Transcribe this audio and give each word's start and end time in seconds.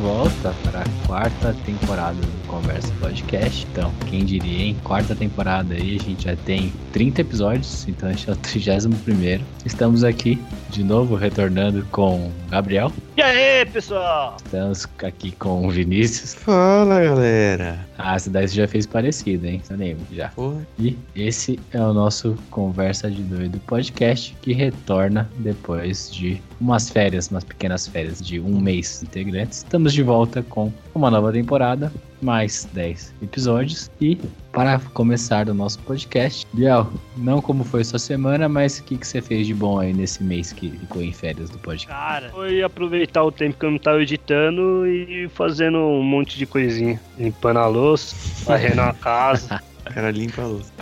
volta 0.00 0.54
para 0.62 0.80
a 0.80 1.06
quarta 1.06 1.54
temporada 1.66 2.16
do 2.16 2.46
Conversa 2.46 2.90
Podcast. 3.00 3.66
Então, 3.70 3.92
quem 4.08 4.24
diria, 4.24 4.68
hein? 4.68 4.76
Quarta 4.82 5.14
temporada 5.14 5.74
aí, 5.74 5.96
a 6.00 6.02
gente 6.02 6.24
já 6.24 6.34
tem 6.36 6.72
30 6.92 7.20
episódios, 7.20 7.86
então 7.86 8.10
este 8.10 8.30
é 8.30 8.32
o 8.32 8.36
31. 8.36 9.44
Estamos 9.66 10.02
aqui 10.02 10.42
de 10.70 10.82
novo, 10.82 11.16
retornando 11.16 11.84
com 11.90 12.30
Gabriel. 12.48 12.90
E 13.16 13.22
aí, 13.22 13.66
pessoal? 13.66 14.38
Estamos 14.42 14.88
aqui 15.04 15.32
com 15.32 15.66
o 15.66 15.70
Vinícius. 15.70 16.32
Fala, 16.34 17.02
galera. 17.02 17.86
Ah, 17.98 18.14
essa 18.14 18.30
daí 18.30 18.48
você 18.48 18.54
já 18.54 18.66
fez 18.66 18.86
parecido, 18.86 19.46
hein? 19.46 19.60
Eu 19.68 19.76
lembro 19.76 20.06
já. 20.12 20.30
Foi. 20.30 20.66
E 20.78 20.96
esse 21.14 21.60
é 21.72 21.80
o 21.80 21.92
nosso 21.92 22.38
Conversa 22.50 23.10
de 23.10 23.22
Doido 23.22 23.60
podcast 23.66 24.34
que 24.40 24.54
retorna 24.54 25.30
depois 25.38 26.10
de 26.10 26.40
umas 26.60 26.90
férias, 26.90 27.28
umas 27.28 27.44
pequenas 27.44 27.86
férias 27.86 28.20
de 28.20 28.38
um 28.38 28.60
mês 28.60 29.02
integrantes. 29.02 29.58
Estamos 29.58 29.92
de 29.92 30.02
volta 30.02 30.42
com 30.42 30.72
uma 30.94 31.10
nova 31.10 31.32
temporada, 31.32 31.92
mais 32.20 32.68
10 32.72 33.14
episódios. 33.22 33.90
E 34.00 34.16
para 34.52 34.78
começar 34.92 35.48
o 35.48 35.54
nosso 35.54 35.78
podcast, 35.80 36.46
Biel, 36.52 36.92
não 37.16 37.40
como 37.40 37.64
foi 37.64 37.82
sua 37.84 37.98
semana, 37.98 38.48
mas 38.48 38.78
o 38.78 38.84
que, 38.84 38.98
que 38.98 39.06
você 39.06 39.22
fez 39.22 39.46
de 39.46 39.54
bom 39.54 39.78
aí 39.78 39.92
nesse 39.92 40.22
mês 40.22 40.52
que 40.52 40.70
ficou 40.70 41.02
em 41.02 41.12
férias 41.12 41.48
do 41.48 41.58
podcast? 41.58 41.88
Cara, 41.88 42.30
foi 42.30 42.62
aproveitar 42.62 43.24
o 43.24 43.32
tempo 43.32 43.58
que 43.58 43.64
eu 43.64 43.70
não 43.70 43.78
tava 43.78 44.02
editando 44.02 44.86
e 44.86 45.28
fazendo 45.28 45.78
um 45.78 46.02
monte 46.02 46.36
de 46.36 46.46
coisinha. 46.46 47.00
Limpando 47.18 47.58
a 47.58 47.66
louça, 47.66 48.14
varrendo 48.44 48.82
a 48.82 48.92
casa. 48.92 49.62
O 49.90 49.92
cara 49.94 50.10
limpa 50.12 50.42
a 50.42 50.46
louça. 50.46 50.72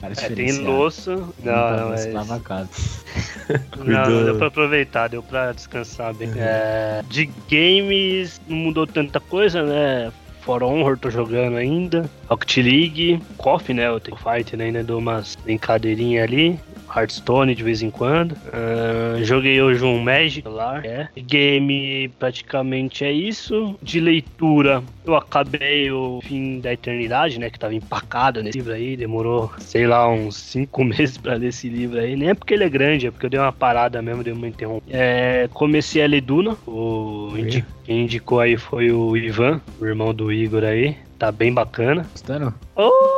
Cara, 0.00 0.12
É, 0.18 0.28
tem 0.28 0.52
louça. 0.58 1.16
Não, 1.42 1.76
não, 1.76 1.88
mas... 1.88 2.06
é. 2.06 2.12
lava 2.12 2.36
a 2.36 2.40
casa. 2.40 2.68
Não, 3.84 4.24
deu 4.24 4.36
pra 4.36 4.46
aproveitar, 4.46 5.08
deu 5.08 5.22
pra 5.22 5.52
descansar 5.52 6.14
bem. 6.14 6.30
É, 6.36 7.02
de 7.08 7.30
games, 7.50 8.40
não 8.46 8.56
mudou 8.56 8.86
tanta 8.86 9.20
coisa, 9.20 9.62
né? 9.62 10.12
For 10.40 10.62
Honor 10.62 10.98
tô 10.98 11.10
jogando 11.10 11.56
ainda. 11.56 12.08
Rocket 12.28 12.56
League, 12.58 13.22
KOF, 13.36 13.74
né? 13.74 13.90
O 13.90 14.00
Team 14.00 14.16
Fight 14.16 14.56
né? 14.56 14.66
ainda 14.66 14.82
dou 14.82 14.98
umas 14.98 15.36
brincadeirinhas 15.36 16.24
ali. 16.24 16.58
Hearthstone 16.94 17.54
de 17.54 17.62
vez 17.62 17.82
em 17.82 17.90
quando. 17.90 18.36
Ah, 18.52 19.16
joguei 19.22 19.60
hoje 19.62 19.84
um 19.84 19.98
Magic 20.02 20.46
lá. 20.48 20.80
É. 20.84 21.08
Game 21.16 22.08
praticamente 22.18 23.04
é 23.04 23.12
isso. 23.12 23.76
De 23.82 24.00
leitura, 24.00 24.82
eu 25.04 25.14
acabei 25.16 25.90
o 25.90 26.20
fim 26.22 26.60
da 26.60 26.72
eternidade, 26.72 27.38
né? 27.38 27.50
Que 27.50 27.58
tava 27.58 27.74
empacado 27.74 28.42
nesse 28.42 28.58
livro 28.58 28.72
aí. 28.72 28.96
Demorou, 28.96 29.50
sei 29.58 29.86
lá, 29.86 30.08
uns 30.08 30.36
cinco 30.36 30.82
meses 30.84 31.16
pra 31.18 31.34
ler 31.34 31.48
esse 31.48 31.68
livro 31.68 31.98
aí. 31.98 32.16
Nem 32.16 32.30
é 32.30 32.34
porque 32.34 32.54
ele 32.54 32.64
é 32.64 32.68
grande, 32.68 33.06
é 33.06 33.10
porque 33.10 33.26
eu 33.26 33.30
dei 33.30 33.40
uma 33.40 33.52
parada 33.52 34.00
mesmo, 34.02 34.22
dei 34.24 34.32
uma 34.32 34.48
interrupção. 34.48 34.82
É, 34.90 35.48
comecei 35.52 36.02
a 36.02 36.06
ler 36.06 36.20
Duna. 36.20 36.56
O 36.66 37.32
indi- 37.36 37.64
quem 37.84 38.02
indicou 38.02 38.40
aí 38.40 38.56
foi 38.56 38.90
o 38.90 39.16
Ivan, 39.16 39.60
o 39.80 39.86
irmão 39.86 40.14
do 40.14 40.32
Igor 40.32 40.64
aí. 40.64 40.96
Tá 41.18 41.30
bem 41.30 41.52
bacana. 41.52 42.04
Gostando? 42.12 42.52
Porra! 42.74 43.11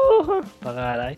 Pra 0.60 0.74
caralho. 0.74 1.16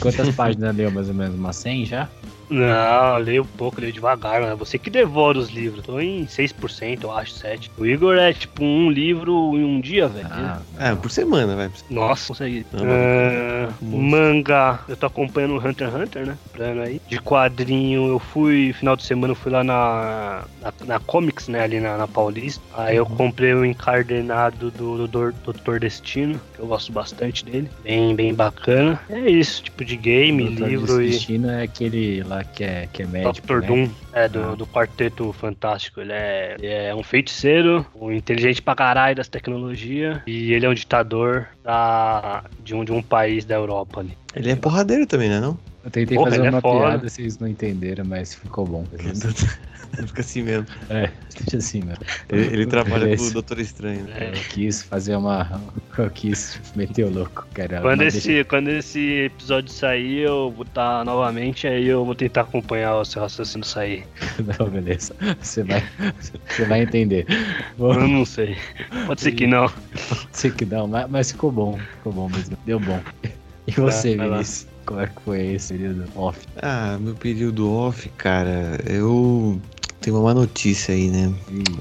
Quantas 0.00 0.34
páginas 0.34 0.76
leu 0.76 0.90
mais 0.90 1.08
ou 1.08 1.14
menos? 1.14 1.34
Umas 1.36 1.56
100 1.56 1.86
já? 1.86 2.08
Não, 2.50 3.18
leio 3.18 3.44
pouco, 3.44 3.80
leio 3.80 3.92
devagar, 3.92 4.40
né? 4.40 4.54
Você 4.56 4.78
que 4.78 4.90
devora 4.90 5.38
os 5.38 5.50
livros. 5.50 5.84
Tô 5.84 6.00
em 6.00 6.26
6%, 6.26 7.04
eu 7.04 7.12
acho, 7.12 7.32
7%. 7.34 7.70
O 7.78 7.86
Igor 7.86 8.16
é 8.16 8.32
tipo 8.32 8.64
um 8.64 8.90
livro 8.90 9.56
em 9.56 9.64
um 9.64 9.80
dia, 9.80 10.08
velho. 10.08 10.26
Ah, 10.30 10.60
É, 10.78 10.94
por 10.94 11.10
semana, 11.10 11.54
vai. 11.56 11.70
Nossa, 11.88 12.28
consegui. 12.28 12.66
Não, 12.72 12.84
Ah, 12.84 13.68
Monstro. 13.80 13.98
manga, 14.00 14.80
eu 14.88 14.96
tô 14.96 15.06
acompanhando 15.06 15.54
o 15.54 15.58
Hunter 15.58 15.88
x 15.88 15.94
Hunter, 15.96 16.26
né? 16.26 16.36
Plano 16.52 16.82
aí. 16.82 17.00
De 17.06 17.20
quadrinho, 17.20 18.08
eu 18.08 18.18
fui, 18.18 18.72
final 18.72 18.96
de 18.96 19.04
semana, 19.04 19.32
eu 19.32 19.36
fui 19.36 19.52
lá 19.52 19.62
na, 19.62 20.44
na, 20.60 20.72
na 20.86 21.00
Comics, 21.00 21.48
né? 21.48 21.62
Ali 21.62 21.80
na, 21.80 21.96
na 21.96 22.08
Paulista. 22.08 22.62
Aí 22.74 22.96
eu 22.96 23.06
comprei 23.06 23.54
o 23.54 23.64
encadernado 23.64 24.70
do, 24.70 25.06
do 25.06 25.32
Doutor 25.32 25.78
Destino, 25.80 26.40
que 26.54 26.60
eu 26.60 26.66
gosto 26.66 26.92
bastante 26.92 27.44
dele. 27.44 27.70
Bem, 27.82 28.14
bem 28.14 28.34
bacana. 28.34 29.00
É 29.08 29.20
isso, 29.30 29.62
tipo 29.62 29.84
de 29.84 29.96
game, 29.96 30.44
Doutor 30.44 30.68
livro 30.68 31.02
e. 31.02 31.10
Destino 31.10 31.50
é 31.50 31.62
aquele 31.62 32.22
lá 32.24 32.39
que 32.44 32.64
é, 32.64 32.88
que 32.92 33.02
é 33.02 33.06
médico, 33.06 33.46
Dr. 33.46 33.60
né? 33.60 33.66
Doom, 33.66 33.88
é, 34.12 34.24
Ah. 34.24 34.28
do, 34.28 34.56
do 34.56 34.66
Quarteto 34.66 35.32
Fantástico. 35.32 36.00
Ele 36.00 36.12
é, 36.12 36.56
ele 36.58 36.66
é 36.72 36.94
um 36.94 37.02
feiticeiro, 37.02 37.86
um 37.94 38.10
inteligente 38.12 38.60
pra 38.62 38.74
caralho 38.74 39.16
das 39.16 39.28
tecnologias, 39.28 40.20
e 40.26 40.52
ele 40.52 40.66
é 40.66 40.68
um 40.68 40.74
ditador 40.74 41.48
da, 41.62 42.44
de, 42.62 42.74
um, 42.74 42.84
de 42.84 42.92
um 42.92 43.02
país 43.02 43.44
da 43.44 43.54
Europa 43.54 44.00
ali. 44.00 44.16
Ele 44.34 44.50
é 44.50 44.56
porradeiro 44.56 45.06
também, 45.06 45.28
né? 45.28 45.40
Não? 45.40 45.58
Eu 45.84 45.90
tentei 45.90 46.16
Porra, 46.16 46.30
fazer 46.30 46.44
é 46.46 46.50
uma 46.50 46.60
foda. 46.60 46.86
piada, 46.88 47.08
vocês 47.08 47.38
não 47.38 47.48
entenderam, 47.48 48.04
mas 48.04 48.34
ficou 48.34 48.66
bom. 48.66 48.84
Fica 50.06 50.20
assim 50.20 50.42
mesmo. 50.42 50.66
É, 50.88 51.10
deixa 51.38 51.56
assim, 51.58 51.80
né? 51.82 51.94
Ele, 52.28 52.46
ele 52.46 52.66
trabalha 52.66 53.04
Beleza. 53.04 53.24
com 53.24 53.30
o 53.30 53.32
Doutor 53.34 53.58
Estranho. 53.58 54.04
né? 54.04 54.14
É. 54.18 54.28
Eu 54.30 54.42
quis 54.50 54.82
fazer 54.82 55.16
uma. 55.16 55.60
Eu 55.98 56.10
quis 56.10 56.60
meter 56.74 57.04
o 57.04 57.10
louco, 57.10 57.46
cara. 57.52 57.80
Quando 57.80 58.02
esse, 58.02 58.44
quando 58.44 58.68
esse 58.68 59.24
episódio 59.24 59.72
sair, 59.72 60.20
eu 60.20 60.50
vou 60.50 60.64
estar 60.64 61.04
novamente, 61.04 61.66
aí 61.66 61.86
eu 61.86 62.04
vou 62.04 62.14
tentar 62.14 62.42
acompanhar 62.42 62.96
o 62.96 63.04
seu 63.04 63.22
raciocínio 63.22 63.66
sair. 63.66 64.04
Não, 64.58 64.68
beleza. 64.68 65.14
Você 65.40 65.62
vai, 65.62 65.82
você 66.48 66.64
vai 66.64 66.82
entender. 66.82 67.26
Eu 67.28 67.36
Vou 67.76 67.94
não 67.94 68.24
sei. 68.24 68.56
Pode 69.06 69.20
ser 69.20 69.32
que 69.32 69.46
não. 69.46 69.70
dizer 70.32 70.54
que 70.54 70.64
não, 70.64 70.86
mas, 70.86 71.10
mas 71.10 71.32
ficou 71.32 71.50
bom. 71.52 71.78
Ficou 71.96 72.12
bom 72.12 72.28
mesmo. 72.28 72.56
Deu 72.64 72.78
bom. 72.80 73.00
E 73.66 73.72
você, 73.72 74.16
vai 74.16 74.28
lá. 74.28 74.36
Vinícius? 74.36 74.66
Como 74.86 75.00
é 75.00 75.06
que 75.06 75.22
foi 75.22 75.46
esse 75.54 75.74
período 75.74 76.04
off? 76.16 76.40
Ah, 76.60 76.98
meu 77.00 77.14
período 77.14 77.70
off, 77.70 78.08
cara, 78.16 78.78
eu 78.88 79.60
tenho 80.00 80.16
uma 80.16 80.22
má 80.24 80.34
notícia 80.34 80.94
aí, 80.94 81.08
né? 81.08 81.32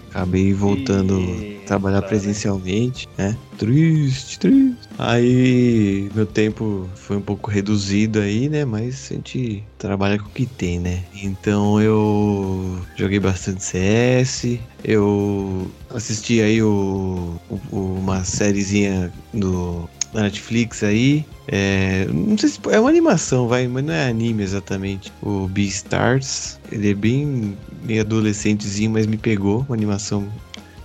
Acabei 0.10 0.54
voltando 0.54 1.36
a 1.64 1.68
trabalhar 1.68 1.98
cara. 2.02 2.08
presencialmente, 2.08 3.08
né? 3.18 3.38
Triste, 3.58 4.40
triste. 4.40 4.90
Aí 4.98 6.10
meu 6.14 6.26
tempo 6.26 6.90
foi 6.96 7.18
um 7.18 7.22
pouco 7.22 7.50
reduzido 7.50 8.20
aí, 8.20 8.50
né? 8.50 8.66
Mas 8.66 9.10
a 9.12 9.14
gente 9.16 9.64
trabalha 9.78 10.18
com 10.20 10.26
o 10.26 10.32
que 10.32 10.46
tem, 10.46 10.80
né? 10.80 11.04
Então 11.24 11.80
eu 11.82 12.82
joguei 12.96 13.20
bastante 13.20 13.64
CS, 13.64 14.60
eu 14.84 15.72
assisti 15.94 16.42
aí 16.42 16.62
o, 16.62 17.40
o- 17.50 17.78
uma 18.00 18.24
sériezinha 18.24 19.12
do 19.34 19.90
da 20.12 20.24
Netflix 20.24 20.84
aí. 20.84 21.24
É, 21.52 22.06
não 22.14 22.38
sei 22.38 22.50
se 22.50 22.60
é 22.70 22.80
uma 22.80 22.90
animação, 22.90 23.48
vai, 23.48 23.68
mas 23.68 23.84
não 23.84 23.94
é 23.94 24.08
anime 24.08 24.44
exatamente. 24.44 25.12
O 25.22 25.48
Beastars, 25.48 26.60
ele 26.72 26.92
é 26.92 26.94
bem 26.94 27.58
meio 27.84 28.02
adolescentezinho, 28.02 28.92
mas 28.92 29.08
me 29.08 29.18
pegou, 29.18 29.66
uma 29.68 29.76
animação 29.76 30.28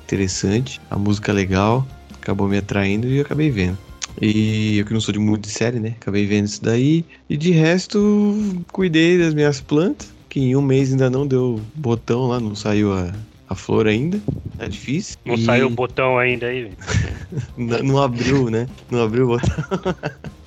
interessante, 0.05 0.81
a 0.91 0.97
música 0.97 1.33
legal, 1.33 1.87
acabou 2.15 2.49
me 2.49 2.57
atraindo 2.57 3.07
e 3.07 3.19
eu 3.19 3.23
acabei 3.23 3.51
vendo. 3.51 3.77
E 4.21 4.79
eu 4.79 4.87
que 4.87 4.93
não 4.95 5.01
sou 5.01 5.13
de 5.13 5.19
muito 5.19 5.43
de 5.43 5.51
série, 5.51 5.79
né? 5.79 5.95
Acabei 6.01 6.25
vendo 6.25 6.47
isso 6.47 6.63
daí. 6.63 7.05
E 7.29 7.37
de 7.37 7.51
resto, 7.51 8.65
cuidei 8.73 9.19
das 9.19 9.35
minhas 9.35 9.61
plantas, 9.61 10.09
que 10.31 10.41
em 10.41 10.57
um 10.57 10.63
mês 10.63 10.93
ainda 10.93 11.11
não 11.11 11.27
deu 11.27 11.61
botão 11.75 12.29
lá, 12.29 12.41
não 12.41 12.55
saiu 12.55 12.93
a, 12.93 13.13
a 13.49 13.55
flor 13.55 13.87
ainda. 13.87 14.19
Tá 14.57 14.67
difícil. 14.67 15.19
Não 15.27 15.35
E 15.35 15.45
saiu 15.45 15.67
o 15.67 15.71
botão 15.71 16.17
ainda 16.17 16.47
aí. 16.47 16.71
Não, 17.59 17.83
não 17.83 18.03
abriu, 18.03 18.49
né? 18.49 18.69
Não 18.89 19.03
abriu 19.03 19.25
o 19.25 19.29
botão. 19.29 19.65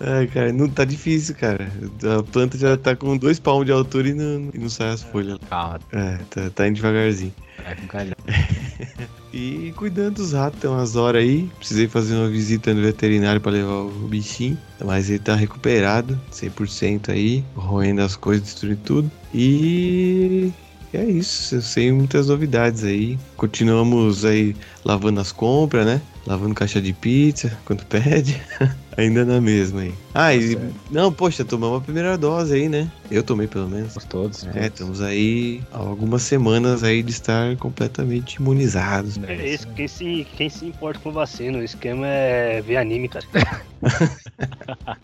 Ai, 0.00 0.26
cara, 0.28 0.52
não 0.52 0.68
tá 0.68 0.84
difícil, 0.84 1.34
cara. 1.34 1.70
A 2.18 2.22
planta 2.22 2.56
já 2.58 2.76
tá 2.76 2.94
com 2.96 3.16
dois 3.16 3.38
palmos 3.38 3.66
de 3.66 3.72
altura 3.72 4.08
e 4.08 4.14
não, 4.14 4.50
e 4.54 4.58
não 4.58 4.68
sai 4.68 4.90
as 4.90 5.02
folhas. 5.02 5.38
calma, 5.48 5.78
É, 5.92 6.18
tá, 6.30 6.50
tá 6.50 6.68
indo 6.68 6.76
devagarzinho. 6.76 7.34
vai 7.64 7.76
com 7.76 7.86
calhão. 7.86 8.14
E 9.30 9.74
cuidando 9.76 10.14
dos 10.16 10.32
ratos, 10.32 10.58
tem 10.58 10.70
umas 10.70 10.96
horas 10.96 11.22
aí. 11.22 11.50
Precisei 11.58 11.86
fazer 11.86 12.14
uma 12.14 12.28
visita 12.30 12.72
no 12.72 12.80
veterinário 12.80 13.38
pra 13.40 13.52
levar 13.52 13.82
o 13.82 13.90
bichinho. 14.08 14.56
Mas 14.82 15.10
ele 15.10 15.18
tá 15.18 15.34
recuperado, 15.34 16.18
100% 16.32 17.10
aí. 17.10 17.44
Roendo 17.54 18.00
as 18.00 18.16
coisas, 18.16 18.42
destruindo 18.46 18.80
tudo. 18.84 19.10
E 19.34 20.50
é 20.96 21.04
isso. 21.04 21.56
Eu 21.56 21.62
sei 21.62 21.92
muitas 21.92 22.28
novidades 22.28 22.84
aí. 22.84 23.18
Continuamos 23.36 24.24
aí 24.24 24.54
lavando 24.84 25.20
as 25.20 25.32
compras, 25.32 25.86
né? 25.86 26.00
Lavando 26.26 26.54
caixa 26.54 26.80
de 26.80 26.92
pizza, 26.92 27.56
quando 27.64 27.84
pede. 27.86 28.40
Ainda 28.96 29.24
na 29.24 29.40
mesma 29.40 29.82
aí. 29.82 29.94
Ah, 30.12 30.34
e. 30.34 30.54
certo. 30.54 30.74
Não, 30.90 31.12
poxa, 31.12 31.44
tomamos 31.44 31.78
a 31.78 31.80
primeira 31.80 32.18
dose 32.18 32.54
aí, 32.54 32.68
né? 32.68 32.90
Eu 33.10 33.22
tomei 33.22 33.46
pelo 33.46 33.68
menos. 33.68 33.94
Todos, 34.08 34.44
É, 34.54 34.66
estamos 34.66 35.00
aí 35.00 35.62
há 35.72 35.78
algumas 35.78 36.22
semanas 36.22 36.82
aí 36.82 37.02
de 37.02 37.12
estar 37.12 37.56
completamente 37.58 38.34
imunizados. 38.34 39.16
É 39.22 39.54
isso, 39.54 39.68
quem 39.68 39.86
se, 39.86 40.26
quem 40.36 40.50
se 40.50 40.66
importa 40.66 40.98
com 41.00 41.12
vacina? 41.12 41.58
O 41.58 41.62
esquema 41.62 42.06
é 42.06 42.60
ver 42.60 42.76
anime, 42.76 43.08
cara. 43.08 43.24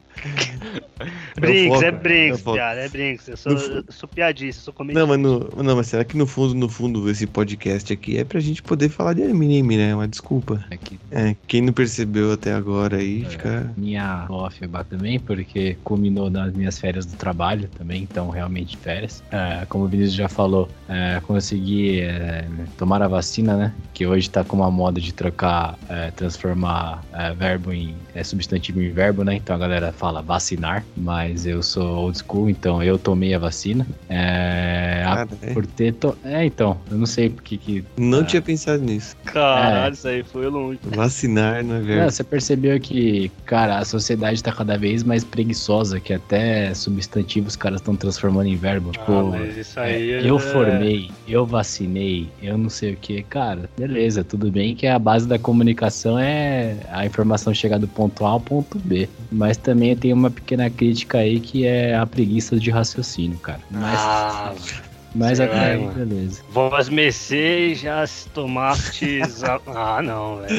Brinks, 1.41 1.69
foco, 1.75 1.85
é 1.85 1.89
é 1.89 1.91
Brinks, 1.93 2.43
piada, 2.43 2.81
é 2.81 2.89
Brinks. 2.89 3.29
Eu 3.29 3.37
sou, 3.37 3.53
No 3.53 3.59
fu- 3.59 3.73
eu 3.73 3.85
sou 3.89 4.09
piadista, 4.09 4.61
eu 4.61 4.65
sou 4.65 4.75
comediante. 4.75 5.01
Não, 5.01 5.09
mas, 5.09 5.19
no, 5.21 5.63
não, 5.63 5.77
mas 5.77 5.87
será 5.89 6.05
que 6.05 6.17
no 6.17 6.27
fundo, 6.27 6.55
no 6.55 6.69
fundo, 6.69 7.09
esse 7.11 7.27
podcast 7.27 7.93
aqui 7.93 8.19
é 8.19 8.25
pra 8.25 8.41
gente 8.41 8.63
poder 8.63 8.89
falar 8.89 9.15
de 9.15 9.23
anime, 9.23 9.77
né? 9.77 9.95
Uma 9.95 10.07
desculpa. 10.09 10.65
Aqui 10.71 10.99
É, 11.11 11.35
quem 11.47 11.61
não 11.61 11.73
percebeu 11.73 12.33
até 12.33 12.53
agora 12.53 12.97
aí, 12.99 13.23
É. 13.25 13.29
fica. 13.29 13.73
minha 13.77 14.27
off 14.29 14.61
também, 14.89 15.19
porque 15.19 15.77
culminou 15.85 16.29
nas 16.31 16.53
minhas 16.53 16.79
férias 16.79 17.07
do 17.07 17.17
trabalho 17.17 17.69
também, 17.79 18.03
então 18.03 18.31
realmente 18.31 18.77
férias. 18.77 19.23
É, 19.31 19.65
como 19.69 19.85
o 19.85 19.89
Vinícius 19.89 20.15
já 20.15 20.29
falou, 20.29 20.69
é, 20.89 21.21
consegui 21.27 22.01
é, 22.01 22.47
tomar 22.77 23.03
a 23.03 23.09
vacina, 23.09 23.57
né? 23.57 23.75
Que 23.93 24.07
hoje 24.07 24.29
tá 24.31 24.45
com 24.45 24.57
uma 24.57 24.71
moda 24.71 25.01
de 25.01 25.13
trocar, 25.13 25.79
é, 25.89 26.11
transformar 26.11 27.03
é, 27.13 27.33
verbo 27.33 27.73
em 27.73 27.95
é, 28.15 28.23
substantivo 28.25 28.81
em 28.81 28.91
verbo, 28.91 29.25
né? 29.25 29.35
Então 29.35 29.55
a 29.55 29.59
galera 29.59 29.93
fala 29.93 30.21
vacinar, 30.23 30.85
mas 30.97 31.24
eu 31.45 31.63
sou 31.63 31.97
old 31.97 32.19
school, 32.19 32.49
então 32.51 32.83
eu 32.83 32.99
tomei 32.99 33.35
a 33.35 33.39
vacina. 33.39 33.87
É, 34.09 35.03
a- 35.07 35.15
Cara, 35.17 35.29
né? 35.43 35.53
por 35.53 35.67
ter. 35.67 35.93
To... 35.95 36.17
É, 36.25 36.45
então, 36.45 36.77
eu 36.91 36.97
não 36.99 37.07
sei 37.07 37.29
porque 37.31 37.57
que. 37.57 37.85
Não 37.97 38.21
Ah. 38.21 38.25
tinha 38.25 38.43
pensado 38.43 38.83
nisso. 38.83 39.17
Caralho, 39.25 39.95
isso 39.95 40.07
aí 40.09 40.23
foi 40.23 40.47
longe. 40.49 40.79
Vacinar 40.83 41.63
não 41.65 41.77
é 41.77 41.81
verbo. 41.81 42.11
você 42.11 42.25
percebeu 42.25 42.79
que, 42.81 43.31
cara, 43.45 43.79
a 43.79 43.85
sociedade 43.85 44.43
tá 44.43 44.53
cada 44.53 44.77
vez 44.79 45.03
mais 45.03 45.25
preguiçosa, 45.25 46.01
que 46.01 46.13
até 46.13 46.73
substantivos 46.75 47.53
os 47.53 47.57
caras 47.57 47.81
estão 47.81 47.95
transformando 47.97 48.47
em 48.49 48.57
verbo. 48.57 48.91
Tipo, 48.93 49.13
ah, 49.13 49.25
mas 49.25 49.57
isso 49.57 49.79
aí 49.81 50.13
é, 50.13 50.21
é... 50.23 50.31
eu 50.31 50.39
formei, 50.39 51.11
eu 51.29 51.45
vacinei, 51.47 52.29
eu 52.43 52.57
não 52.59 52.69
sei 52.71 52.95
o 52.95 52.97
que. 52.97 53.23
Cara, 53.23 53.69
beleza, 53.77 54.25
tudo 54.25 54.51
bem 54.51 54.75
que 54.75 54.87
a 54.87 54.99
base 54.99 55.27
da 55.29 55.39
comunicação 55.39 56.19
é 56.19 56.77
a 56.91 57.05
informação 57.07 57.53
chegar 57.55 57.79
do 57.79 57.87
ponto 57.89 58.25
A 58.25 58.31
ao 58.31 58.41
ponto 58.41 58.79
B. 58.79 59.09
Mas 59.31 59.57
também 59.57 59.95
tem 59.97 60.13
uma 60.13 60.31
pequena 60.31 60.69
crítica 60.71 61.14
aí 61.19 61.41
que 61.41 61.65
é 61.67 61.95
a 61.95 62.07
preguiça 62.07 62.57
de 62.59 62.71
raciocínio, 62.71 63.39
cara. 63.39 63.61
Mas, 63.71 64.01
Ah, 64.01 64.55
mas 65.15 65.39
até 65.41 65.55
lá, 65.55 65.63
aí, 65.67 65.79
mano. 65.79 65.95
beleza. 65.95 66.43
vós 66.51 66.89
mecês 66.89 67.81
já 67.81 68.05
se 68.07 68.29
tomastes... 68.31 69.45
a- 69.45 69.61
Ah, 69.67 70.03
não, 70.03 70.39
velho. 70.41 70.55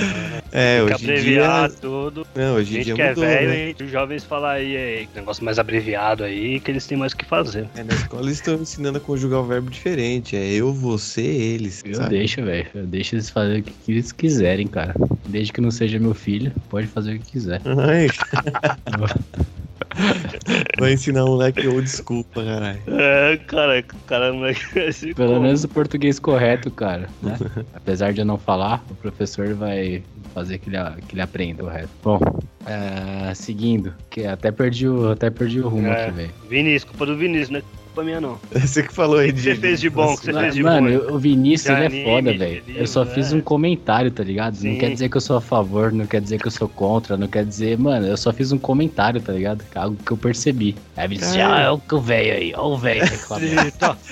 É, 0.52 0.78
Tem 0.78 0.88
que 0.88 0.94
hoje 0.94 1.06
em 1.06 1.10
abreviar 1.12 1.68
dia. 1.68 1.78
tudo. 1.82 2.26
Não, 2.34 2.56
hoje 2.56 2.72
em 2.72 2.76
gente 2.76 2.86
dia 2.86 2.96
que 2.96 3.02
é 3.02 3.10
mudou, 3.10 3.24
velho 3.26 3.50
né? 3.50 3.74
e 3.78 3.84
os 3.84 3.92
jovens 3.92 4.24
falar 4.24 4.52
aí, 4.54 4.78
aí, 4.78 5.10
negócio 5.14 5.44
mais 5.44 5.60
abreviado 5.60 6.24
aí, 6.24 6.60
que 6.62 6.72
eles 6.72 6.88
têm 6.88 6.98
mais 6.98 7.12
o 7.12 7.18
que 7.18 7.26
fazer. 7.26 7.68
É, 7.76 7.84
na 7.84 7.94
escola 7.94 8.24
eles 8.24 8.36
estão 8.36 8.56
ensinando 8.56 8.98
a 8.98 9.02
conjugar 9.02 9.42
o 9.42 9.46
verbo 9.46 9.70
diferente. 9.70 10.36
É 10.38 10.54
eu, 10.54 10.74
você, 10.74 11.22
eles. 11.22 11.84
Eu 11.86 11.96
sabe? 11.96 12.10
deixo, 12.10 12.42
velho. 12.42 12.68
Eu 12.74 12.86
deixo 12.88 13.16
eles 13.16 13.30
fazerem 13.30 13.60
o 13.62 13.64
que 13.64 13.92
eles 13.92 14.12
quiserem, 14.14 14.68
cara. 14.68 14.96
Desde 15.28 15.52
que 15.52 15.60
não 15.60 15.72
seja 15.72 16.00
meu 16.00 16.14
filho, 16.14 16.54
pode 16.70 16.88
fazer 16.88 17.16
o 17.16 17.20
que 17.20 17.32
quiser. 17.32 17.62
Ai. 17.66 18.08
Vai 20.80 20.94
ensinar 20.94 21.24
um 21.26 21.30
moleque 21.30 21.68
ou 21.68 21.82
desculpa, 21.82 22.44
caralho. 22.44 22.80
É, 22.88 23.38
cara, 23.48 23.84
caramba, 24.08 24.52
esse 24.76 25.14
Pelo 25.14 25.30
como? 25.30 25.42
menos 25.42 25.64
o 25.64 25.70
português 25.70 26.20
correto, 26.20 26.70
cara. 26.72 27.08
Né? 27.22 27.38
Apesar 27.74 28.14
de 28.14 28.22
eu 28.22 28.26
não 28.26 28.38
falar, 28.38 28.84
o 28.90 28.96
professor 28.96 29.54
vai 29.54 30.04
fazer 30.34 30.58
que 30.60 30.70
ele, 30.70 30.78
que 31.08 31.16
ele 31.16 31.22
aprenda 31.22 31.64
o 31.64 31.68
resto. 31.68 31.90
Bom, 32.04 32.20
é, 32.66 33.34
seguindo, 33.34 33.94
que 34.10 34.26
até 34.26 34.52
perdi 34.52 34.88
o, 34.88 35.12
até 35.12 35.30
perdi 35.30 35.62
o 35.62 35.70
rumo 35.70 35.88
É. 35.88 36.04
aqui, 36.08 36.16
velho. 36.16 36.32
Vinícius, 36.50 36.84
culpa 36.84 37.06
do 37.06 37.16
Vinícius, 37.18 37.50
não 37.50 37.60
é 37.60 37.64
culpa 37.96 38.04
minha 38.04 38.20
não. 38.20 38.38
Você 38.52 38.84
que 38.84 38.94
falou 38.94 39.20
aí 39.20 39.30
O 39.30 39.34
que 39.34 39.42
de. 39.42 39.50
você 39.52 39.56
fez 39.56 39.80
de 39.80 39.90
bom? 39.90 40.14
O 40.14 40.18
que 40.18 40.26
você 40.26 40.34
fez 40.34 40.54
de 40.54 40.64
Mano, 40.64 40.88
bom? 40.88 40.94
eu- 40.94 41.14
o 41.16 41.18
Vinícius, 41.20 41.70
ele 41.70 41.84
é 41.84 41.86
anime, 41.88 42.04
foda, 42.04 42.32
de 42.34 42.38
velho. 42.38 42.64
Eu 42.76 42.88
só 42.88 43.06
fiz 43.06 43.32
é. 43.32 43.36
um 43.36 43.42
comentário, 43.42 44.12
tá 44.12 44.24
ligado? 44.24 44.56
Não 44.56 44.60
Sim. 44.74 44.78
quer 44.78 44.92
dizer 44.92 45.10
que 45.10 45.18
eu 45.18 45.22
sou 45.22 45.38
a 45.38 45.42
favor, 45.42 45.92
não 45.92 46.06
quer 46.06 46.20
dizer 46.22 46.40
que 46.40 46.48
eu 46.48 46.52
sou 46.52 46.68
contra, 46.68 47.16
não 47.16 47.28
quer 47.28 47.46
dizer... 47.46 47.78
Mano, 47.78 48.06
eu 48.08 48.18
só 48.18 48.34
fiz 48.34 48.52
um 48.52 48.58
comentário, 48.58 49.22
tá 49.22 49.32
ligado? 49.32 49.64
Algo 49.74 49.96
que 50.04 50.12
eu 50.12 50.18
percebi. 50.18 50.76
Aí 50.98 51.06
ele 51.06 51.16
disse, 51.18 51.38
Cara. 51.38 51.56
ah, 51.56 51.62
é 51.62 51.70
o 51.70 51.80
que 51.80 51.96
o 51.96 52.02
velho 52.02 52.34
aí, 52.34 52.54
ó 52.56 52.68
o 52.74 52.78
velho 52.78 53.04
reclamando. 53.06 53.72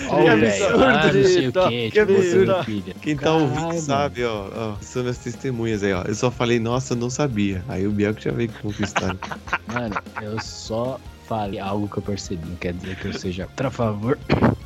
Ó 0.09 0.15
o 0.15 0.23
Que 0.23 0.35
velho, 0.35 0.47
absurdo, 0.47 0.83
ah, 0.83 1.03
não 1.03 1.23
sei 1.23 1.47
o 1.47 1.51
quê, 1.51 1.89
que 1.91 1.99
tipo, 1.99 2.11
absurdo. 2.13 2.45
botando 2.45 2.65
pilha. 2.65 2.95
Quem 3.01 3.17
tá 3.17 3.33
ouvindo 3.33 3.61
mano. 3.67 3.79
sabe, 3.81 4.23
ó, 4.23 4.47
ó. 4.55 4.75
São 4.81 5.01
minhas 5.01 5.17
testemunhas 5.17 5.83
aí, 5.83 5.93
ó. 5.93 6.03
Eu 6.03 6.15
só 6.15 6.31
falei, 6.31 6.59
nossa, 6.59 6.93
eu 6.93 6.97
não 6.97 7.09
sabia. 7.09 7.63
Aí 7.67 7.85
o 7.87 7.91
Biel 7.91 8.13
que 8.13 8.23
já 8.23 8.31
veio 8.31 8.49
conquistar. 8.61 9.15
Mano, 9.73 9.95
eu 10.21 10.39
só 10.41 10.99
falei 11.23 11.59
algo 11.59 11.87
que 11.87 11.97
eu 11.97 12.03
percebi. 12.03 12.47
Não 12.47 12.55
quer 12.55 12.73
dizer 12.73 12.95
que 12.97 13.07
eu 13.07 13.13
seja 13.13 13.47
contra 13.47 13.71
favor. 13.71 14.17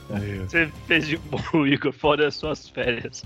Ó. 0.09 0.15
você 0.47 0.69
fez 0.87 1.07
de 1.07 1.17
bom, 1.17 1.65
Igor, 1.67 1.91
fora 1.91 2.27
as 2.27 2.35
suas 2.35 2.69
férias. 2.69 3.25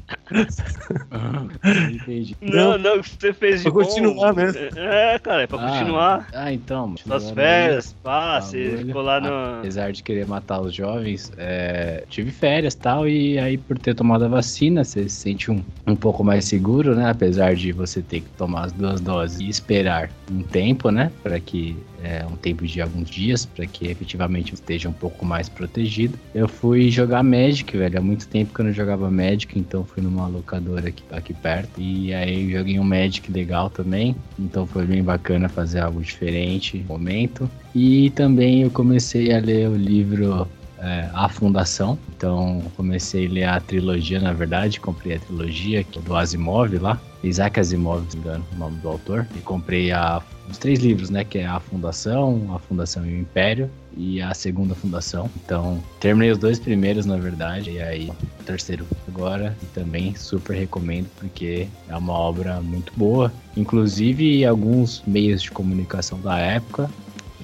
Não 1.11 1.49
entendi. 1.91 2.35
Não, 2.41 2.77
não, 2.77 2.97
o 2.97 3.01
que 3.03 3.09
você 3.19 3.33
fez 3.33 3.61
de 3.61 3.63
Pra 3.63 3.71
bom. 3.71 3.85
continuar 3.87 4.33
mesmo. 4.33 4.59
É, 4.75 5.19
cara, 5.19 5.43
é 5.43 5.47
pra 5.47 5.59
Ah, 5.59 5.69
continuar. 5.71 6.27
Ah, 6.33 6.51
então. 6.53 6.95
Suas 6.97 7.29
férias, 7.31 7.93
pá, 8.03 8.37
aí, 8.37 8.41
você 8.41 8.77
ficou 8.85 9.01
lá 9.01 9.19
no. 9.19 9.59
Apesar 9.59 9.91
de 9.91 10.01
querer 10.01 10.25
matar 10.27 10.61
os 10.61 10.73
jovens, 10.73 11.31
é, 11.37 12.03
tive 12.09 12.31
férias 12.31 12.73
e 12.73 12.77
tal, 12.77 13.07
e 13.07 13.37
aí 13.37 13.57
por 13.57 13.77
ter 13.77 13.93
tomado 13.93 14.25
a 14.25 14.27
vacina, 14.27 14.83
você 14.83 15.07
se 15.07 15.15
sente 15.17 15.51
um, 15.51 15.63
um 15.85 15.95
pouco 15.95 16.23
mais 16.23 16.45
seguro, 16.45 16.95
né? 16.95 17.09
Apesar 17.09 17.55
de 17.55 17.71
você 17.71 18.01
ter 18.01 18.21
que 18.21 18.29
tomar 18.37 18.65
as 18.65 18.71
duas 18.71 18.99
doses 19.01 19.39
e 19.39 19.49
esperar 19.49 20.09
um 20.31 20.41
tempo, 20.41 20.89
né? 20.89 21.11
Para 21.21 21.39
que 21.39 21.75
é, 22.03 22.25
um 22.25 22.35
tempo 22.35 22.65
de 22.65 22.81
alguns 22.81 23.09
dias, 23.09 23.45
para 23.45 23.65
que 23.67 23.87
efetivamente 23.87 24.53
esteja 24.55 24.89
um 24.89 24.93
pouco 24.93 25.23
mais 25.23 25.47
protegido. 25.47 26.17
Eu 26.33 26.47
fui 26.47 26.70
jogar 26.89 27.23
Magic, 27.23 27.75
velho. 27.75 27.99
Há 27.99 28.01
muito 28.01 28.27
tempo 28.27 28.53
que 28.53 28.61
eu 28.61 28.65
não 28.65 28.71
jogava 28.71 29.09
Magic, 29.09 29.57
então 29.57 29.83
fui 29.83 30.01
numa 30.01 30.27
locadora 30.27 30.89
aqui, 30.89 31.03
aqui 31.11 31.33
perto. 31.33 31.79
E 31.79 32.13
aí 32.13 32.51
joguei 32.51 32.79
um 32.79 32.83
Magic 32.83 33.31
legal 33.31 33.69
também. 33.69 34.15
Então 34.39 34.65
foi 34.65 34.85
bem 34.85 35.03
bacana 35.03 35.49
fazer 35.49 35.79
algo 35.79 36.01
diferente 36.01 36.77
no 36.77 36.85
momento. 36.85 37.49
E 37.75 38.09
também 38.11 38.61
eu 38.61 38.69
comecei 38.69 39.33
a 39.33 39.39
ler 39.39 39.69
o 39.69 39.75
livro 39.75 40.47
é, 40.79 41.09
A 41.13 41.27
Fundação. 41.29 41.97
Então 42.15 42.61
comecei 42.75 43.27
a 43.27 43.29
ler 43.29 43.43
a 43.45 43.59
trilogia, 43.59 44.19
na 44.19 44.33
verdade. 44.33 44.79
Comprei 44.79 45.15
a 45.15 45.19
trilogia 45.19 45.85
do 46.05 46.15
Asimov 46.15 46.73
lá. 46.77 46.99
Isaac 47.23 47.59
Asimov, 47.59 48.03
se 48.09 48.17
não 48.17 48.23
me 48.23 48.29
engano, 48.29 48.45
o 48.53 48.55
nome 48.57 48.77
do 48.77 48.87
autor. 48.87 49.27
E 49.35 49.39
comprei 49.39 49.91
a, 49.91 50.21
os 50.49 50.57
três 50.57 50.79
livros, 50.79 51.09
né? 51.09 51.23
Que 51.23 51.39
é 51.39 51.45
A 51.45 51.59
Fundação, 51.59 52.53
A 52.55 52.59
Fundação 52.59 53.05
e 53.05 53.13
o 53.13 53.19
Império. 53.19 53.69
E 53.95 54.21
a 54.21 54.33
segunda 54.33 54.73
fundação. 54.73 55.29
Então, 55.43 55.81
terminei 55.99 56.31
os 56.31 56.37
dois 56.37 56.59
primeiros, 56.59 57.05
na 57.05 57.17
verdade. 57.17 57.71
E 57.71 57.81
aí, 57.81 58.09
o 58.39 58.43
terceiro 58.43 58.85
agora. 59.07 59.55
E 59.61 59.65
também 59.67 60.15
super 60.15 60.55
recomendo, 60.55 61.09
porque 61.17 61.67
é 61.89 61.95
uma 61.95 62.13
obra 62.13 62.61
muito 62.61 62.93
boa. 62.95 63.31
Inclusive, 63.57 64.45
alguns 64.45 65.03
meios 65.05 65.41
de 65.41 65.51
comunicação 65.51 66.19
da 66.21 66.37
época 66.37 66.89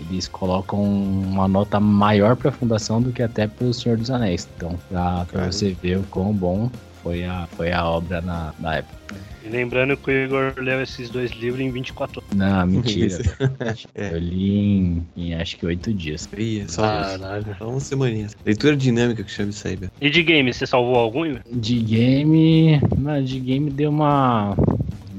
eles 0.10 0.28
colocam 0.28 0.82
uma 0.84 1.48
nota 1.48 1.80
maior 1.80 2.36
para 2.36 2.50
a 2.50 2.52
fundação 2.52 3.02
do 3.02 3.12
que 3.12 3.24
até 3.24 3.48
para 3.48 3.66
o 3.66 3.74
Senhor 3.74 3.98
dos 3.98 4.12
Anéis. 4.12 4.48
Então, 4.56 4.78
para 4.90 5.52
você 5.52 5.72
ver 5.82 5.98
o 5.98 6.04
quão 6.04 6.32
bom 6.34 6.70
foi 7.08 7.24
a, 7.24 7.48
foi 7.56 7.72
a 7.72 7.86
obra 7.86 8.22
na, 8.22 8.54
na 8.60 8.76
época. 8.78 8.98
E 9.46 9.50
lembrando 9.50 9.96
que 9.96 10.12
o 10.12 10.14
Igor 10.14 10.54
leu 10.58 10.84
esses 10.84 11.10
dois 11.10 11.32
livros 11.32 11.62
em 11.62 11.72
24 11.72 12.22
horas. 12.22 12.38
Não, 12.38 12.68
mentira. 12.68 13.18
É. 13.96 14.12
Eu 14.14 14.20
li 14.20 14.58
em, 14.58 15.08
em 15.16 15.34
acho 15.36 15.56
que 15.58 15.66
oito 15.66 15.94
dias. 15.94 16.28
Ih, 16.38 16.62
é 16.62 16.68
só, 16.68 16.82
Caralho. 16.82 17.56
só 17.58 17.70
uma 17.70 17.80
semaninha. 17.80 18.28
Leitura 18.46 18.76
dinâmica 18.76 19.24
que 19.24 19.32
chama 19.32 19.52
isso 19.52 19.66
aí. 19.66 19.80
E 20.02 20.10
de 20.10 20.22
game, 20.22 20.54
você 20.54 20.68
salvou 20.68 20.96
algum, 20.98 21.26
Igor? 21.26 21.42
De 21.50 21.80
game. 21.80 22.82
Mano, 22.98 23.26
de 23.26 23.40
game 23.40 23.70
deu 23.72 23.90
uma. 23.90 24.54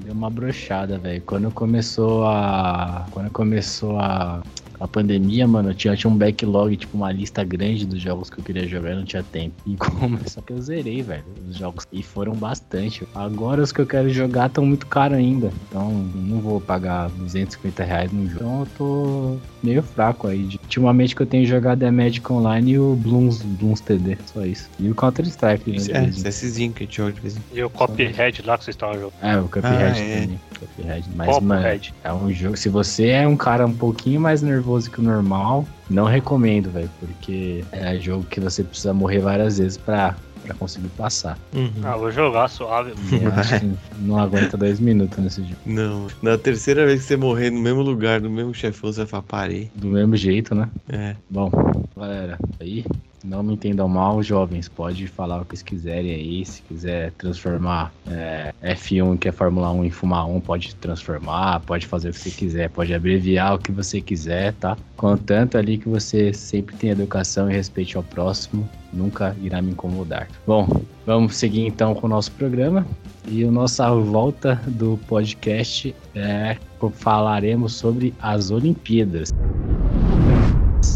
Deu 0.04 0.12
uma 0.12 0.28
brochada, 0.28 0.98
velho. 0.98 1.22
Quando 1.22 1.50
começou 1.50 2.26
a. 2.26 3.06
Quando 3.12 3.30
começou 3.30 3.98
a. 3.98 4.42
A 4.80 4.86
pandemia, 4.86 5.46
mano, 5.46 5.70
eu 5.70 5.74
tinha, 5.74 5.96
tinha 5.96 6.10
um 6.10 6.16
backlog, 6.16 6.76
tipo, 6.76 6.96
uma 6.96 7.10
lista 7.10 7.42
grande 7.42 7.84
dos 7.84 8.00
jogos 8.00 8.30
que 8.30 8.38
eu 8.38 8.44
queria 8.44 8.66
jogar 8.66 8.92
e 8.92 8.96
não 8.96 9.04
tinha 9.04 9.22
tempo. 9.22 9.54
E 9.66 9.74
começou 9.76 10.42
que 10.42 10.52
eu 10.52 10.60
zerei, 10.60 11.02
velho, 11.02 11.24
os 11.48 11.56
jogos. 11.56 11.84
E 11.92 12.02
foram 12.02 12.32
bastante. 12.34 13.06
Agora 13.14 13.60
os 13.62 13.72
que 13.72 13.80
eu 13.80 13.86
quero 13.86 14.08
jogar 14.10 14.46
estão 14.46 14.64
muito 14.64 14.86
caros 14.86 15.18
ainda. 15.18 15.50
Então, 15.68 15.90
não 15.90 16.40
vou 16.40 16.60
pagar 16.60 17.08
250 17.10 17.82
reais 17.84 18.12
no 18.12 18.26
jogo. 18.28 18.44
Então, 18.44 18.60
eu 18.60 18.66
tô 18.78 19.36
meio 19.62 19.82
fraco 19.82 20.28
aí. 20.28 20.44
De- 20.44 20.58
Ultimamente 20.68 21.16
que 21.16 21.22
eu 21.22 21.26
tenho 21.26 21.44
jogado 21.46 21.82
é 21.82 21.90
Magic 21.90 22.30
Online 22.32 22.72
e 22.72 22.78
o 22.78 22.94
Blooms, 22.94 23.42
Blooms 23.42 23.80
TD. 23.80 24.18
Só 24.26 24.44
isso. 24.44 24.68
E 24.78 24.88
o 24.90 24.94
Counter-Strike, 24.94 25.70
né? 25.70 25.76
de 25.78 25.92
É, 25.92 26.06
CSzinho 26.30 26.72
que 26.72 26.84
a 26.84 26.86
gente 26.86 26.96
joga 26.96 27.12
de 27.12 27.20
vez 27.20 27.36
em 27.36 27.40
E 27.52 27.62
o 27.64 27.70
Cophead 27.70 28.42
lá 28.44 28.56
que 28.58 28.64
vocês 28.64 28.74
estavam 28.76 28.94
jogando. 28.94 29.14
é, 29.22 29.36
o 29.38 29.44
Cuphead 29.48 29.64
Ah, 29.74 29.98
é. 29.98 30.20
também. 30.20 30.40
Cuphead. 30.58 31.08
Mas, 31.14 31.38
mano, 31.40 31.66
é 32.04 32.12
um 32.12 32.32
jogo. 32.32 32.56
Se 32.56 32.68
você 32.68 33.08
é 33.08 33.26
um 33.26 33.36
cara 33.36 33.66
um 33.66 33.74
pouquinho 33.74 34.20
mais 34.20 34.42
nervoso 34.42 34.90
que 34.90 35.00
o 35.00 35.02
normal, 35.02 35.66
não 35.88 36.04
recomendo, 36.04 36.70
velho. 36.70 36.90
Porque 37.00 37.64
é 37.72 37.98
jogo 37.98 38.24
que 38.24 38.40
você 38.40 38.62
precisa 38.64 38.92
morrer 38.92 39.20
várias 39.20 39.58
vezes 39.58 39.76
pra, 39.76 40.16
pra 40.44 40.54
conseguir 40.54 40.88
passar. 40.90 41.38
Uhum. 41.52 41.70
Ah, 41.82 41.96
vou 41.96 42.10
jogar 42.10 42.48
suave. 42.48 42.92
Eu 43.12 43.32
acho 43.32 43.60
que 43.60 43.72
não 44.00 44.18
aguenta 44.18 44.56
dois 44.56 44.80
minutos 44.80 45.18
nesse 45.18 45.42
jogo. 45.42 45.56
Não, 45.64 46.06
na 46.22 46.36
terceira 46.36 46.84
vez 46.86 47.02
que 47.02 47.06
você 47.06 47.16
morrer 47.16 47.50
no 47.50 47.60
mesmo 47.60 47.82
lugar, 47.82 48.20
no 48.20 48.30
mesmo 48.30 48.54
chefão, 48.54 48.92
você 48.92 49.00
vai 49.00 49.06
falar, 49.06 49.22
parei. 49.22 49.70
Do 49.74 49.88
mesmo 49.88 50.16
jeito, 50.16 50.54
né? 50.54 50.68
É. 50.88 51.14
Bom, 51.30 51.50
galera, 51.96 52.38
aí 52.60 52.84
não 53.24 53.42
me 53.42 53.54
entendam 53.54 53.88
mal, 53.88 54.22
jovens, 54.22 54.68
pode 54.68 55.06
falar 55.06 55.40
o 55.40 55.44
que 55.44 55.62
quiserem 55.62 56.12
aí. 56.12 56.44
Se 56.44 56.62
quiser 56.62 57.12
transformar 57.12 57.92
é, 58.06 58.52
F1, 58.62 59.18
que 59.18 59.28
é 59.28 59.32
Fórmula 59.32 59.70
1, 59.72 59.84
em 59.84 59.90
Fuma 59.90 60.24
1, 60.24 60.40
pode 60.40 60.74
transformar, 60.76 61.60
pode 61.60 61.86
fazer 61.86 62.10
o 62.10 62.12
que 62.12 62.18
você 62.18 62.30
quiser, 62.30 62.70
pode 62.70 62.94
abreviar 62.94 63.54
o 63.54 63.58
que 63.58 63.72
você 63.72 64.00
quiser, 64.00 64.52
tá? 64.54 64.76
Contanto 64.96 65.58
ali 65.58 65.78
que 65.78 65.88
você 65.88 66.32
sempre 66.32 66.76
tenha 66.76 66.92
educação 66.92 67.50
e 67.50 67.54
respeite 67.54 67.96
ao 67.96 68.02
próximo, 68.02 68.68
nunca 68.92 69.36
irá 69.42 69.60
me 69.60 69.72
incomodar. 69.72 70.28
Bom, 70.46 70.68
vamos 71.04 71.36
seguir 71.36 71.66
então 71.66 71.94
com 71.94 72.06
o 72.06 72.10
nosso 72.10 72.32
programa. 72.32 72.86
E 73.30 73.44
a 73.44 73.50
nossa 73.50 73.90
volta 73.94 74.54
do 74.66 74.98
podcast 75.06 75.94
é 76.14 76.56
falaremos 76.94 77.74
sobre 77.74 78.14
as 78.22 78.50
Olimpíadas. 78.50 79.34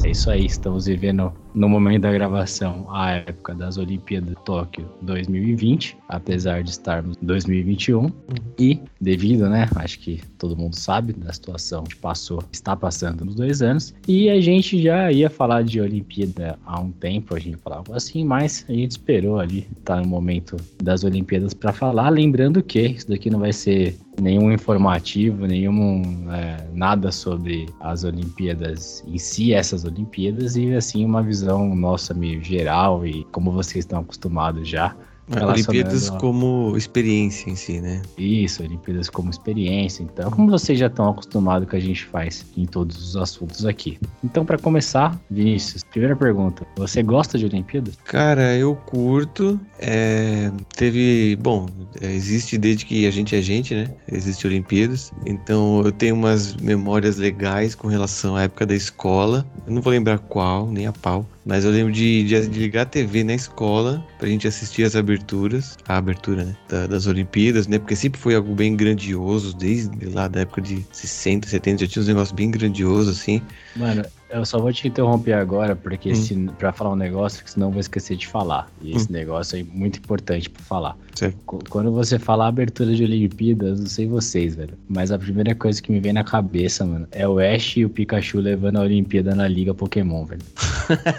É 0.05 0.11
isso 0.11 0.31
aí, 0.31 0.47
estamos 0.47 0.87
vivendo 0.87 1.33
no 1.55 1.69
momento 1.69 2.03
da 2.03 2.13
gravação 2.13 2.87
a 2.91 3.13
época 3.13 3.55
das 3.55 3.77
Olimpíadas 3.77 4.35
Tóquio 4.45 4.89
2020, 5.03 5.97
apesar 6.09 6.63
de 6.63 6.71
estarmos 6.71 7.17
em 7.23 7.27
2021. 7.27 8.11
E 8.59 8.81
devido, 9.01 9.49
né, 9.49 9.69
acho 9.77 9.99
que 9.99 10.21
todo 10.43 10.57
mundo 10.57 10.75
sabe 10.75 11.13
da 11.13 11.33
situação 11.33 11.85
que 11.85 11.95
passou, 11.95 12.43
está 12.51 12.75
passando 12.75 13.25
nos 13.25 13.37
dois 13.37 13.63
anos. 13.63 13.95
E 14.09 14.29
a 14.29 14.41
gente 14.41 14.83
já 14.83 15.13
ia 15.13 15.31
falar 15.31 15.63
de 15.63 15.81
Olimpíada 15.81 16.59
há 16.67 16.81
um 16.81 16.91
tempo, 16.91 17.37
a 17.37 17.39
gente 17.39 17.57
falava 17.59 17.97
assim, 17.97 18.25
mas 18.25 18.67
a 18.69 18.73
gente 18.73 18.91
esperou 18.91 19.39
ali, 19.39 19.69
tá 19.85 20.01
no 20.01 20.07
momento 20.09 20.57
das 20.83 21.05
Olimpíadas 21.05 21.55
para 21.55 21.73
falar, 21.73 22.09
lembrando 22.09 22.61
que 22.61 22.81
isso 22.81 23.09
daqui 23.09 23.31
não 23.31 23.39
vai 23.39 23.53
ser 23.53 23.97
nenhum 24.21 24.51
informativo, 24.51 25.47
nenhum 25.47 26.03
é, 26.33 26.67
nada 26.75 27.13
sobre 27.13 27.67
as 27.79 28.03
Olimpíadas 28.03 29.05
em 29.07 29.19
si, 29.19 29.55
essas 29.55 29.85
Olimpíadas, 29.85 30.57
e 30.57 30.75
assim 30.75 31.05
uma 31.05 31.23
visão 31.23 31.73
nossa 31.77 32.13
meio 32.13 32.43
geral 32.43 33.07
e 33.07 33.23
como 33.27 33.53
vocês 33.53 33.85
estão 33.85 34.01
acostumados 34.01 34.69
já 34.69 34.93
Olimpíadas 35.41 36.11
como 36.11 36.77
experiência 36.77 37.51
em 37.51 37.57
si, 37.57 37.81
né? 37.81 38.03
Isso, 38.19 38.63
Olimpíadas 38.63 39.09
como 39.09 39.31
experiência. 39.31 40.03
Então, 40.03 40.31
como 40.31 40.51
vocês 40.51 40.79
já 40.79 40.87
estão 40.87 41.09
acostumados 41.09 41.69
que 41.69 41.77
a 41.77 41.81
gente 41.81 42.05
faz 42.05 42.45
em 42.57 42.67
todos 42.67 42.97
os 42.97 43.17
assuntos 43.17 43.65
aqui. 43.65 43.99
Então, 44.23 44.45
para 44.45 44.59
começar, 44.59 45.19
Vinícius, 45.31 45.83
primeira 45.85 46.17
pergunta: 46.17 46.67
você 46.77 47.03
gosta 47.03 47.39
de 47.39 47.47
Olimpíadas? 47.47 47.97
Cara, 48.05 48.55
eu 48.57 48.75
curto. 48.75 49.59
É, 49.79 50.51
teve, 50.77 51.37
bom, 51.37 51.67
é, 52.01 52.13
existe 52.13 52.57
desde 52.57 52.87
que 52.87 53.07
a 53.07 53.11
gente 53.11 53.35
é 53.35 53.43
gente, 53.43 53.75
né? 53.75 53.89
Existe 54.11 54.47
Olimpíadas. 54.47 55.13
Então, 55.27 55.83
eu 55.85 55.93
tenho 55.93 56.15
umas 56.15 56.55
memórias 56.57 57.17
legais 57.17 57.75
com 57.75 57.89
relação 57.89 58.37
à 58.37 58.43
época 58.43 58.67
da 58.67 58.75
escola. 58.75 59.47
Eu 59.67 59.73
não 59.73 59.83
vou 59.83 59.93
lembrar 59.93 60.19
qual, 60.19 60.69
nem 60.71 60.87
a 60.87 60.93
pau. 60.93 61.27
Mas 61.45 61.65
eu 61.65 61.73
lembro 61.73 61.93
de, 61.93 62.25
de, 62.25 62.49
de, 62.49 62.59
ligar 62.59 62.83
a 62.83 62.87
TV 62.87 63.25
na 63.25 63.35
escola 63.35 64.05
pra 64.19 64.29
gente 64.29 64.47
assistir 64.47 64.85
as 64.85 64.95
aberturas, 64.95 65.77
a 65.89 65.97
abertura, 65.97 66.45
né, 66.45 66.57
da, 66.69 66.87
das 66.87 67.07
Olimpíadas, 67.07 67.67
né, 67.67 67.79
porque 67.79 67.97
sempre 67.97 68.21
foi 68.21 68.35
algo 68.35 68.55
bem 68.55 68.77
grandioso, 68.77 69.55
desde 69.57 70.07
lá 70.07 70.29
da 70.29 70.41
época 70.41 70.61
de 70.61 70.87
60, 70.93 71.49
70, 71.49 71.85
já 71.85 71.91
tinha 71.91 72.03
uns 72.03 72.09
negócios 72.09 72.33
bem 72.33 72.51
grandiosos, 72.51 73.19
assim. 73.19 73.43
Mano, 73.75 74.05
eu 74.33 74.45
só 74.47 74.59
vou 74.59 74.73
te 74.73 74.89
interromper 74.89 75.35
agora, 75.35 75.77
porque 75.77 76.13
hum. 76.13 76.47
pra 76.59 76.73
falar 76.73 76.93
um 76.93 76.97
negócio, 76.97 77.45
que 77.45 77.51
senão 77.51 77.69
eu 77.69 77.73
vou 77.73 77.81
esquecer 77.81 78.17
de 78.17 78.27
falar. 78.27 78.71
E 78.81 78.97
esse 78.97 79.09
hum. 79.09 79.13
negócio 79.13 79.59
é 79.59 79.63
muito 79.63 79.99
importante 79.99 80.49
pra 80.49 80.63
falar. 80.63 80.97
Certo. 81.15 81.37
Quando 81.69 81.93
você 81.93 82.19
fala 82.19 82.47
abertura 82.47 82.95
de 82.95 83.05
Olimpíadas, 83.05 83.79
não 83.79 83.87
sei 83.87 84.07
vocês, 84.07 84.55
velho. 84.55 84.75
Mas 84.89 85.13
a 85.13 85.19
primeira 85.19 85.55
coisa 85.55 85.83
que 85.83 85.93
me 85.93 86.01
vem 86.01 86.13
na 86.13 86.25
cabeça, 86.25 86.85
mano, 86.85 87.07
é 87.13 87.29
o 87.29 87.39
Ash 87.39 87.77
e 87.77 87.85
o 87.85 87.91
Pikachu 87.91 88.41
levando 88.41 88.77
a 88.79 88.83
Olimpíada 88.83 89.35
na 89.35 89.47
Liga 89.47 89.75
Pokémon, 89.75 90.25
velho. 90.25 90.43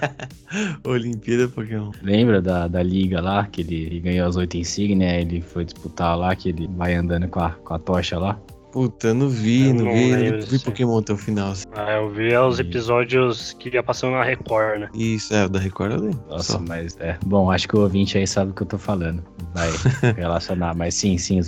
Olimpíada 0.83 1.47
Pokémon. 1.47 1.91
Lembra 2.01 2.41
da, 2.41 2.67
da 2.67 2.81
liga 2.81 3.21
lá, 3.21 3.45
que 3.45 3.61
ele 3.61 3.99
ganhou 3.99 4.27
as 4.27 4.35
oito 4.35 4.57
insígnias, 4.57 5.21
ele 5.21 5.41
foi 5.41 5.65
disputar 5.65 6.17
lá, 6.17 6.35
que 6.35 6.49
ele 6.49 6.67
vai 6.75 6.95
andando 6.95 7.27
com 7.27 7.39
a, 7.39 7.51
com 7.51 7.73
a 7.73 7.79
tocha 7.79 8.17
lá? 8.17 8.39
Puta, 8.73 9.13
não 9.13 9.29
vi, 9.29 9.67
eu 9.67 9.75
não, 9.75 9.85
não 9.85 9.93
vi, 9.93 10.31
não 10.31 10.47
vi 10.47 10.57
Pokémon 10.57 10.97
até 10.97 11.13
o 11.13 11.17
final. 11.17 11.51
Assim. 11.51 11.63
Ah, 11.75 11.91
eu 11.91 12.09
vi 12.09 12.35
os 12.35 12.59
episódios 12.59 13.53
que 13.59 13.69
ia 13.69 13.83
passando 13.83 14.13
na 14.13 14.23
Record, 14.23 14.79
né? 14.79 14.89
Isso, 14.95 15.31
é, 15.31 15.45
o 15.45 15.49
da 15.49 15.59
Record 15.59 15.91
eu 15.91 16.01
lembro. 16.01 16.23
Nossa, 16.27 16.53
Só. 16.53 16.59
mas 16.59 16.97
é. 16.99 17.15
Bom, 17.23 17.51
acho 17.51 17.67
que 17.67 17.75
o 17.75 17.81
ouvinte 17.81 18.17
aí 18.17 18.25
sabe 18.25 18.49
o 18.49 18.53
que 18.55 18.63
eu 18.63 18.65
tô 18.65 18.79
falando. 18.79 19.23
Vai 19.53 19.69
relacionar. 20.17 20.75
Mas 20.75 20.95
sim, 20.95 21.19
sim, 21.19 21.39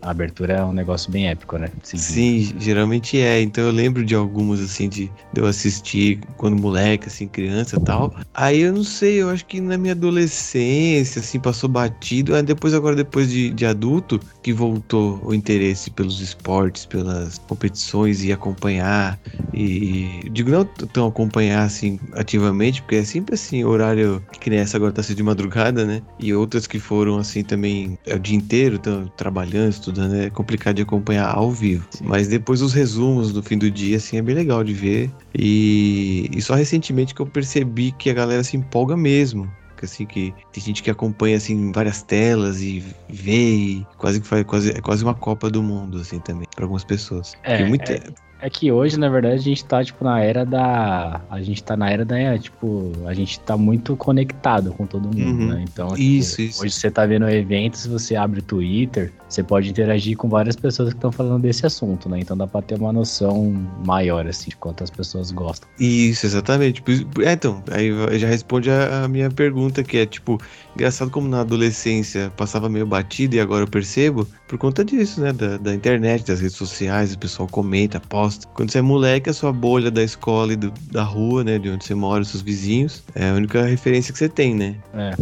a 0.00 0.10
abertura 0.10 0.54
é 0.54 0.64
um 0.64 0.72
negócio 0.72 1.12
bem 1.12 1.28
épico, 1.28 1.58
né? 1.58 1.68
Sim, 1.82 1.98
sim, 1.98 2.54
geralmente 2.58 3.20
é. 3.20 3.42
Então 3.42 3.62
eu 3.62 3.70
lembro 3.70 4.02
de 4.02 4.14
algumas, 4.14 4.58
assim, 4.58 4.88
de, 4.88 5.12
de 5.34 5.40
eu 5.42 5.44
assistir 5.44 6.18
quando 6.38 6.58
moleque, 6.58 7.08
assim, 7.08 7.28
criança 7.28 7.76
e 7.76 7.80
tal. 7.80 8.14
Aí 8.32 8.62
eu 8.62 8.72
não 8.72 8.84
sei, 8.84 9.20
eu 9.20 9.28
acho 9.28 9.44
que 9.44 9.60
na 9.60 9.76
minha 9.76 9.92
adolescência, 9.92 11.20
assim, 11.20 11.38
passou 11.38 11.68
batido. 11.68 12.34
Aí 12.34 12.42
depois, 12.42 12.72
agora, 12.72 12.96
depois 12.96 13.30
de, 13.30 13.50
de 13.50 13.66
adulto, 13.66 14.18
que 14.42 14.50
voltou 14.50 15.20
o 15.22 15.34
interesse 15.34 15.90
pelos 15.90 16.22
esportes 16.22 16.53
esportes, 16.54 16.86
pelas 16.86 17.38
competições 17.38 18.24
e 18.24 18.32
acompanhar. 18.32 19.18
E 19.52 20.28
digo 20.30 20.50
não 20.50 20.64
tão 20.64 21.06
acompanhar 21.06 21.64
assim 21.64 21.98
ativamente, 22.12 22.82
porque 22.82 22.96
é 22.96 23.04
sempre 23.04 23.34
assim, 23.34 23.64
horário 23.64 24.24
que 24.40 24.50
nem 24.50 24.58
essa 24.58 24.76
agora 24.76 24.92
tá 24.92 25.02
sendo 25.02 25.16
de 25.16 25.22
madrugada, 25.22 25.84
né? 25.84 26.02
E 26.18 26.32
outras 26.34 26.66
que 26.66 26.78
foram 26.78 27.18
assim 27.18 27.42
também 27.42 27.98
é 28.06 28.14
o 28.14 28.18
dia 28.18 28.36
inteiro, 28.36 28.78
tão 28.78 29.06
trabalhando, 29.16 29.70
estudando, 29.70 30.14
é 30.14 30.30
complicado 30.30 30.76
de 30.76 30.82
acompanhar 30.82 31.34
ao 31.34 31.50
vivo. 31.50 31.86
Sim. 31.90 32.04
Mas 32.06 32.28
depois 32.28 32.62
os 32.62 32.72
resumos 32.72 33.32
no 33.32 33.42
fim 33.42 33.58
do 33.58 33.70
dia, 33.70 33.96
assim, 33.96 34.16
é 34.16 34.22
bem 34.22 34.34
legal 34.34 34.62
de 34.64 34.72
ver. 34.72 35.10
E, 35.34 36.30
e 36.34 36.42
só 36.42 36.54
recentemente 36.54 37.14
que 37.14 37.20
eu 37.20 37.26
percebi 37.26 37.92
que 37.92 38.10
a 38.10 38.14
galera 38.14 38.42
se 38.42 38.56
empolga 38.56 38.96
mesmo 38.96 39.50
assim, 39.84 40.06
que 40.06 40.34
tem 40.52 40.62
gente 40.62 40.82
que 40.82 40.90
acompanha 40.90 41.36
assim 41.36 41.72
várias 41.72 42.02
telas 42.02 42.60
e 42.60 42.82
vê 43.08 43.54
e 43.54 43.86
quase 43.96 44.20
que 44.20 44.26
faz 44.26 44.44
quase, 44.44 44.70
é 44.70 44.80
quase 44.80 45.04
uma 45.04 45.14
Copa 45.14 45.50
do 45.50 45.62
Mundo, 45.62 45.98
assim, 45.98 46.18
também, 46.18 46.46
para 46.54 46.64
algumas 46.64 46.84
pessoas. 46.84 47.34
É, 47.42 47.64
muito, 47.64 47.90
é, 47.90 48.00
é 48.44 48.50
que 48.50 48.70
hoje, 48.70 48.98
na 48.98 49.08
verdade, 49.08 49.36
a 49.36 49.38
gente 49.38 49.64
tá, 49.64 49.82
tipo, 49.82 50.04
na 50.04 50.20
era 50.20 50.44
da. 50.44 51.22
A 51.30 51.40
gente 51.40 51.64
tá 51.64 51.78
na 51.78 51.88
era 51.90 52.04
da. 52.04 52.38
Tipo, 52.38 52.92
a 53.06 53.14
gente 53.14 53.40
tá 53.40 53.56
muito 53.56 53.96
conectado 53.96 54.70
com 54.74 54.84
todo 54.86 55.04
mundo, 55.04 55.40
uhum. 55.40 55.48
né? 55.48 55.64
Então, 55.66 55.88
tipo, 55.88 56.02
isso, 56.02 56.42
isso. 56.42 56.62
hoje 56.62 56.74
você 56.74 56.90
tá 56.90 57.06
vendo 57.06 57.26
eventos, 57.26 57.86
você 57.86 58.14
abre 58.16 58.40
o 58.40 58.42
Twitter, 58.42 59.10
você 59.34 59.42
pode 59.42 59.68
interagir 59.68 60.16
com 60.16 60.28
várias 60.28 60.56
pessoas 60.56 60.90
que 60.90 60.96
estão 60.96 61.10
falando 61.10 61.42
desse 61.42 61.66
assunto, 61.66 62.08
né? 62.08 62.20
Então 62.20 62.36
dá 62.36 62.46
pra 62.46 62.62
ter 62.62 62.78
uma 62.78 62.92
noção 62.92 63.52
maior, 63.84 64.26
assim, 64.26 64.50
de 64.50 64.56
quantas 64.56 64.90
pessoas 64.90 65.30
gostam. 65.30 65.68
Isso, 65.78 66.26
exatamente. 66.26 66.82
É, 67.24 67.32
então, 67.32 67.62
aí 67.70 68.18
já 68.18 68.28
responde 68.28 68.70
a, 68.70 69.04
a 69.04 69.08
minha 69.08 69.30
pergunta, 69.30 69.82
que 69.82 69.98
é, 69.98 70.06
tipo, 70.06 70.40
engraçado 70.74 71.10
como 71.10 71.28
na 71.28 71.40
adolescência 71.40 72.32
passava 72.36 72.68
meio 72.68 72.86
batido 72.86 73.34
e 73.36 73.40
agora 73.40 73.64
eu 73.64 73.68
percebo, 73.68 74.26
por 74.48 74.58
conta 74.58 74.84
disso, 74.84 75.20
né? 75.20 75.32
Da, 75.32 75.56
da 75.56 75.74
internet, 75.74 76.26
das 76.26 76.40
redes 76.40 76.56
sociais, 76.56 77.12
o 77.12 77.18
pessoal 77.18 77.48
comenta, 77.48 78.00
posta 78.00 78.46
quando 78.54 78.70
você 78.70 78.78
é 78.78 78.82
moleque, 78.82 79.30
a 79.30 79.32
sua 79.32 79.52
bolha 79.52 79.90
da 79.90 80.02
escola 80.02 80.52
e 80.52 80.56
do, 80.56 80.72
da 80.90 81.02
rua, 81.02 81.42
né? 81.42 81.58
De 81.58 81.68
onde 81.68 81.84
você 81.84 81.94
mora, 81.94 82.22
os 82.22 82.28
seus 82.28 82.42
vizinhos, 82.42 83.02
é 83.14 83.30
a 83.30 83.34
única 83.34 83.62
referência 83.64 84.12
que 84.12 84.18
você 84.18 84.28
tem, 84.28 84.54
né? 84.54 84.76
É. 84.94 85.14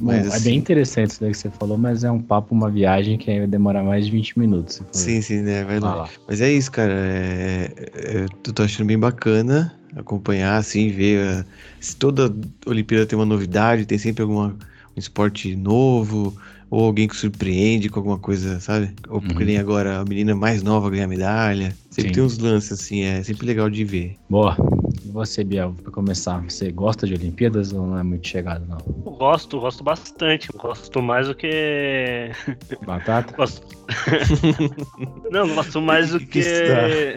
Mas, 0.00 0.22
Bom, 0.22 0.28
assim... 0.28 0.36
É 0.36 0.40
bem 0.50 0.58
interessante 0.58 1.10
isso 1.10 1.20
daí 1.20 1.30
que 1.30 1.38
você 1.38 1.50
falou, 1.50 1.78
mas 1.78 2.04
é 2.04 2.10
um 2.10 2.20
papo, 2.20 2.54
uma 2.54 2.70
viagem 2.70 3.16
que 3.16 3.38
vai 3.38 3.46
demorar 3.46 3.82
mais 3.82 4.06
de 4.06 4.12
20 4.12 4.38
minutos. 4.38 4.82
Sim, 4.92 5.20
sim, 5.20 5.42
né? 5.42 5.64
Vai 5.64 5.80
lá. 5.80 5.94
lá. 5.94 6.08
Mas 6.26 6.40
é 6.40 6.52
isso, 6.52 6.70
cara. 6.70 6.92
É, 6.92 7.70
é, 7.94 8.24
eu 8.24 8.52
tô 8.52 8.62
achando 8.62 8.86
bem 8.86 8.98
bacana 8.98 9.74
acompanhar, 9.96 10.56
assim, 10.56 10.90
ver. 10.90 11.40
Uh, 11.40 11.44
se 11.80 11.96
toda 11.96 12.34
Olimpíada 12.66 13.06
tem 13.06 13.18
uma 13.18 13.26
novidade, 13.26 13.86
tem 13.86 13.98
sempre 13.98 14.22
algum 14.22 14.52
um 14.96 15.00
esporte 15.00 15.54
novo, 15.56 16.36
ou 16.70 16.84
alguém 16.84 17.08
que 17.08 17.16
surpreende 17.16 17.88
com 17.88 17.98
alguma 17.98 18.18
coisa, 18.18 18.60
sabe? 18.60 18.90
Ou 19.08 19.20
porque 19.20 19.42
uhum. 19.42 19.46
nem 19.46 19.58
agora 19.58 20.00
a 20.00 20.04
menina 20.04 20.34
mais 20.34 20.62
nova 20.62 20.90
ganha 20.90 21.06
medalha. 21.06 21.76
Sempre 21.94 22.08
Sim. 22.08 22.14
tem 22.14 22.22
uns 22.24 22.38
lances 22.38 22.72
assim, 22.72 23.04
é 23.04 23.22
sempre 23.22 23.46
legal 23.46 23.70
de 23.70 23.84
ver. 23.84 24.18
Boa. 24.28 24.56
E 25.04 25.08
você, 25.12 25.44
Biel, 25.44 25.76
pra 25.80 25.92
começar, 25.92 26.42
você 26.42 26.72
gosta 26.72 27.06
de 27.06 27.14
Olimpíadas 27.14 27.72
ou 27.72 27.86
não 27.86 27.96
é 27.96 28.02
muito 28.02 28.26
chegado, 28.26 28.66
não? 28.66 28.78
Eu 29.06 29.12
gosto, 29.12 29.60
gosto 29.60 29.84
bastante. 29.84 30.48
Gosto 30.56 31.00
mais 31.00 31.28
do 31.28 31.36
que. 31.36 32.32
Batata? 32.84 33.32
gosto. 33.36 33.64
não, 35.30 35.54
gosto 35.54 35.80
mais 35.80 36.10
do 36.10 36.18
que. 36.26 36.42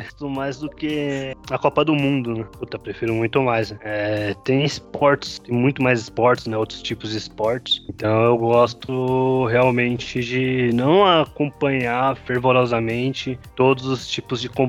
gosto 0.03 0.29
mais 0.29 0.59
do 0.59 0.69
que 0.69 1.35
a 1.49 1.57
Copa 1.57 1.83
do 1.83 1.95
Mundo, 1.95 2.35
né? 2.35 2.43
Puta, 2.43 2.77
prefiro 2.77 3.15
muito 3.15 3.41
mais. 3.41 3.73
É, 3.81 4.35
tem 4.43 4.63
esportes, 4.63 5.39
tem 5.39 5.55
muito 5.55 5.81
mais 5.81 6.01
esportes, 6.01 6.45
né? 6.45 6.55
Outros 6.55 6.83
tipos 6.83 7.11
de 7.11 7.17
esportes. 7.17 7.81
Então 7.89 8.25
eu 8.25 8.37
gosto 8.37 9.45
realmente 9.47 10.21
de 10.21 10.71
não 10.73 11.03
acompanhar 11.03 12.15
fervorosamente 12.17 13.39
todos 13.55 13.85
os 13.85 14.07
tipos 14.07 14.41
de 14.41 14.49
competição, 14.49 14.66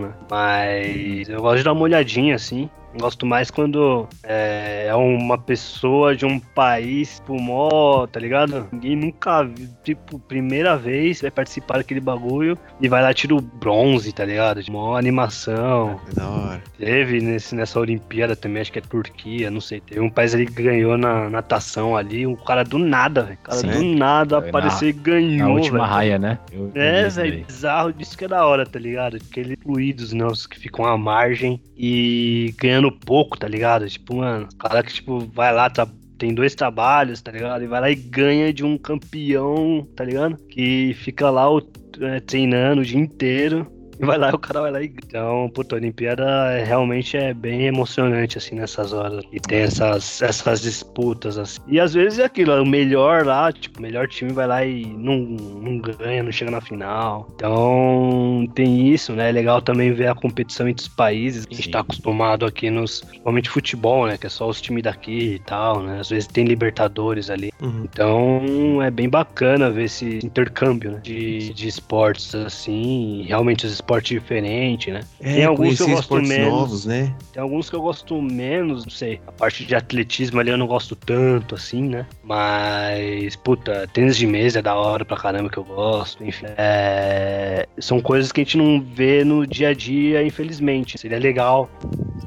né? 0.00 0.12
Mas 0.30 1.28
eu 1.28 1.40
gosto 1.40 1.58
de 1.58 1.64
dar 1.64 1.72
uma 1.72 1.82
olhadinha 1.82 2.34
assim. 2.34 2.68
Gosto 2.98 3.26
mais 3.26 3.50
quando 3.50 4.08
é, 4.22 4.86
é 4.88 4.94
uma 4.94 5.36
pessoa 5.36 6.14
de 6.16 6.24
um 6.24 6.38
país, 6.38 7.16
tipo, 7.16 7.40
mó, 7.40 8.06
tá 8.06 8.20
ligado? 8.20 8.68
Ninguém 8.72 8.96
nunca 8.96 9.42
viu, 9.42 9.68
tipo, 9.82 10.18
primeira 10.18 10.76
vez 10.76 11.20
vai 11.20 11.30
participar 11.30 11.78
daquele 11.78 12.00
bagulho 12.00 12.56
e 12.80 12.88
vai 12.88 13.02
lá 13.02 13.12
tira 13.12 13.34
o 13.34 13.40
bronze, 13.40 14.12
tá 14.12 14.24
ligado? 14.24 14.62
De 14.62 14.70
mó 14.70 14.96
animação. 14.96 16.00
É 16.10 16.14
da 16.14 16.28
hora. 16.28 16.62
Teve 16.78 17.20
nesse, 17.20 17.54
nessa 17.54 17.80
Olimpíada 17.80 18.36
também, 18.36 18.62
acho 18.62 18.72
que 18.72 18.78
é 18.78 18.82
Turquia, 18.82 19.50
não 19.50 19.60
sei. 19.60 19.80
Teve 19.80 20.00
um 20.00 20.10
país 20.10 20.34
ali 20.34 20.46
que 20.46 20.62
ganhou 20.62 20.96
na 20.96 21.28
natação 21.28 21.96
ali, 21.96 22.26
um 22.26 22.36
cara 22.36 22.62
do 22.64 22.78
nada, 22.78 23.22
velho. 23.22 23.38
O 23.40 23.44
cara 23.44 23.58
Sim. 23.58 23.70
do 23.70 23.98
nada 23.98 24.40
Foi 24.40 24.48
apareceu 24.50 24.88
e 24.88 24.92
Na 24.92 25.02
ganhou, 25.02 25.52
última 25.54 25.78
velho. 25.78 25.90
raia, 25.90 26.18
né? 26.18 26.38
Eu- 26.52 26.70
eu 26.74 26.82
É, 26.82 27.08
velho, 27.08 27.44
bizarro 27.44 27.92
disso 27.92 28.16
que 28.16 28.24
é 28.24 28.28
da 28.28 28.46
hora, 28.46 28.64
tá 28.64 28.78
ligado? 28.78 29.16
Aqueles 29.16 29.56
fluidos, 29.62 30.12
né, 30.12 30.24
os 30.24 30.46
que 30.46 30.58
ficam 30.58 30.84
à 30.84 30.96
margem 30.96 31.60
e 31.76 32.54
ganhando 32.58 32.83
pouco, 32.92 33.38
tá 33.38 33.48
ligado? 33.48 33.88
Tipo, 33.88 34.16
mano, 34.16 34.48
cara 34.58 34.82
que, 34.82 34.92
tipo, 34.92 35.20
vai 35.20 35.52
lá, 35.52 35.68
tá, 35.70 35.86
tem 36.18 36.34
dois 36.34 36.54
trabalhos, 36.54 37.20
tá 37.20 37.32
ligado? 37.32 37.64
E 37.64 37.66
vai 37.66 37.80
lá 37.80 37.90
e 37.90 37.94
ganha 37.94 38.52
de 38.52 38.64
um 38.64 38.78
campeão, 38.78 39.86
tá 39.96 40.04
ligado? 40.04 40.36
Que 40.48 40.94
fica 40.94 41.30
lá 41.30 41.52
o, 41.52 41.60
é, 42.00 42.20
treinando 42.20 42.82
o 42.82 42.84
dia 42.84 42.98
inteiro. 42.98 43.70
E 43.98 44.04
vai 44.04 44.18
lá 44.18 44.30
e 44.30 44.34
o 44.34 44.38
cara 44.38 44.60
vai 44.60 44.70
lá 44.70 44.82
e. 44.82 44.86
Então, 44.86 45.50
puta, 45.54 45.74
a 45.74 45.78
Olimpíada 45.78 46.24
é- 46.52 46.64
realmente 46.64 47.16
é 47.16 47.32
bem 47.32 47.66
emocionante, 47.66 48.38
assim, 48.38 48.56
nessas 48.56 48.92
horas. 48.92 49.24
E 49.32 49.40
tem 49.40 49.60
essas, 49.60 50.20
essas 50.22 50.60
disputas, 50.60 51.38
assim. 51.38 51.60
E 51.66 51.78
às 51.78 51.94
vezes 51.94 52.18
é 52.18 52.24
aquilo, 52.24 52.60
o 52.60 52.66
melhor 52.66 53.24
lá, 53.24 53.52
tipo, 53.52 53.78
o 53.78 53.82
melhor 53.82 54.08
time 54.08 54.32
vai 54.32 54.46
lá 54.46 54.64
e 54.64 54.86
não, 54.86 55.18
não 55.18 55.78
ganha, 55.78 56.22
não 56.22 56.32
chega 56.32 56.50
na 56.50 56.60
final. 56.60 57.28
Então, 57.36 58.46
tem 58.54 58.88
isso, 58.88 59.12
né? 59.12 59.28
É 59.28 59.32
legal 59.32 59.60
também 59.62 59.92
ver 59.92 60.08
a 60.08 60.14
competição 60.14 60.68
entre 60.68 60.82
os 60.82 60.88
países. 60.88 61.46
A 61.46 61.54
gente 61.54 61.64
Sim. 61.66 61.70
tá 61.70 61.80
acostumado 61.80 62.44
aqui 62.46 62.70
nos. 62.70 63.00
Principalmente 63.00 63.50
futebol, 63.50 64.06
né? 64.06 64.18
Que 64.18 64.26
é 64.26 64.30
só 64.30 64.48
os 64.48 64.60
times 64.60 64.82
daqui 64.82 65.34
e 65.34 65.38
tal, 65.40 65.82
né? 65.82 66.00
Às 66.00 66.10
vezes 66.10 66.26
tem 66.26 66.44
Libertadores 66.44 67.30
ali. 67.30 67.50
Uhum. 67.60 67.84
Então 67.84 68.82
é 68.82 68.90
bem 68.90 69.08
bacana 69.08 69.70
ver 69.70 69.84
esse 69.84 70.18
intercâmbio 70.24 70.92
né, 70.92 71.00
de, 71.02 71.52
de 71.52 71.68
esportes 71.68 72.34
assim, 72.34 73.24
realmente 73.26 73.66
os 73.66 73.72
esportes 73.84 74.08
diferentes, 74.18 74.92
né? 74.92 75.00
É, 75.20 75.34
Tem 75.34 75.44
alguns 75.44 75.76
que 75.76 75.82
eu 75.82 75.88
gosto 75.90 76.14
menos. 76.22 76.52
novos, 76.52 76.86
né? 76.86 77.14
Tem 77.32 77.42
alguns 77.42 77.68
que 77.68 77.76
eu 77.76 77.82
gosto 77.82 78.20
menos, 78.22 78.84
não 78.84 78.90
sei. 78.90 79.20
A 79.26 79.32
parte 79.32 79.64
de 79.64 79.74
atletismo 79.74 80.40
ali 80.40 80.50
eu 80.50 80.56
não 80.56 80.66
gosto 80.66 80.96
tanto 80.96 81.54
assim, 81.54 81.82
né? 81.88 82.06
Mas, 82.22 83.36
puta, 83.36 83.86
tênis 83.92 84.16
de 84.16 84.26
mesa 84.26 84.60
é 84.60 84.62
da 84.62 84.74
hora 84.74 85.04
pra 85.04 85.16
caramba 85.16 85.50
que 85.50 85.58
eu 85.58 85.64
gosto, 85.64 86.24
enfim. 86.24 86.46
É, 86.56 87.68
São 87.78 88.00
coisas 88.00 88.32
que 88.32 88.40
a 88.40 88.44
gente 88.44 88.56
não 88.56 88.80
vê 88.80 89.22
no 89.24 89.46
dia 89.46 89.68
a 89.68 89.74
dia, 89.74 90.22
infelizmente. 90.24 90.96
Seria 90.98 91.18
legal, 91.18 91.68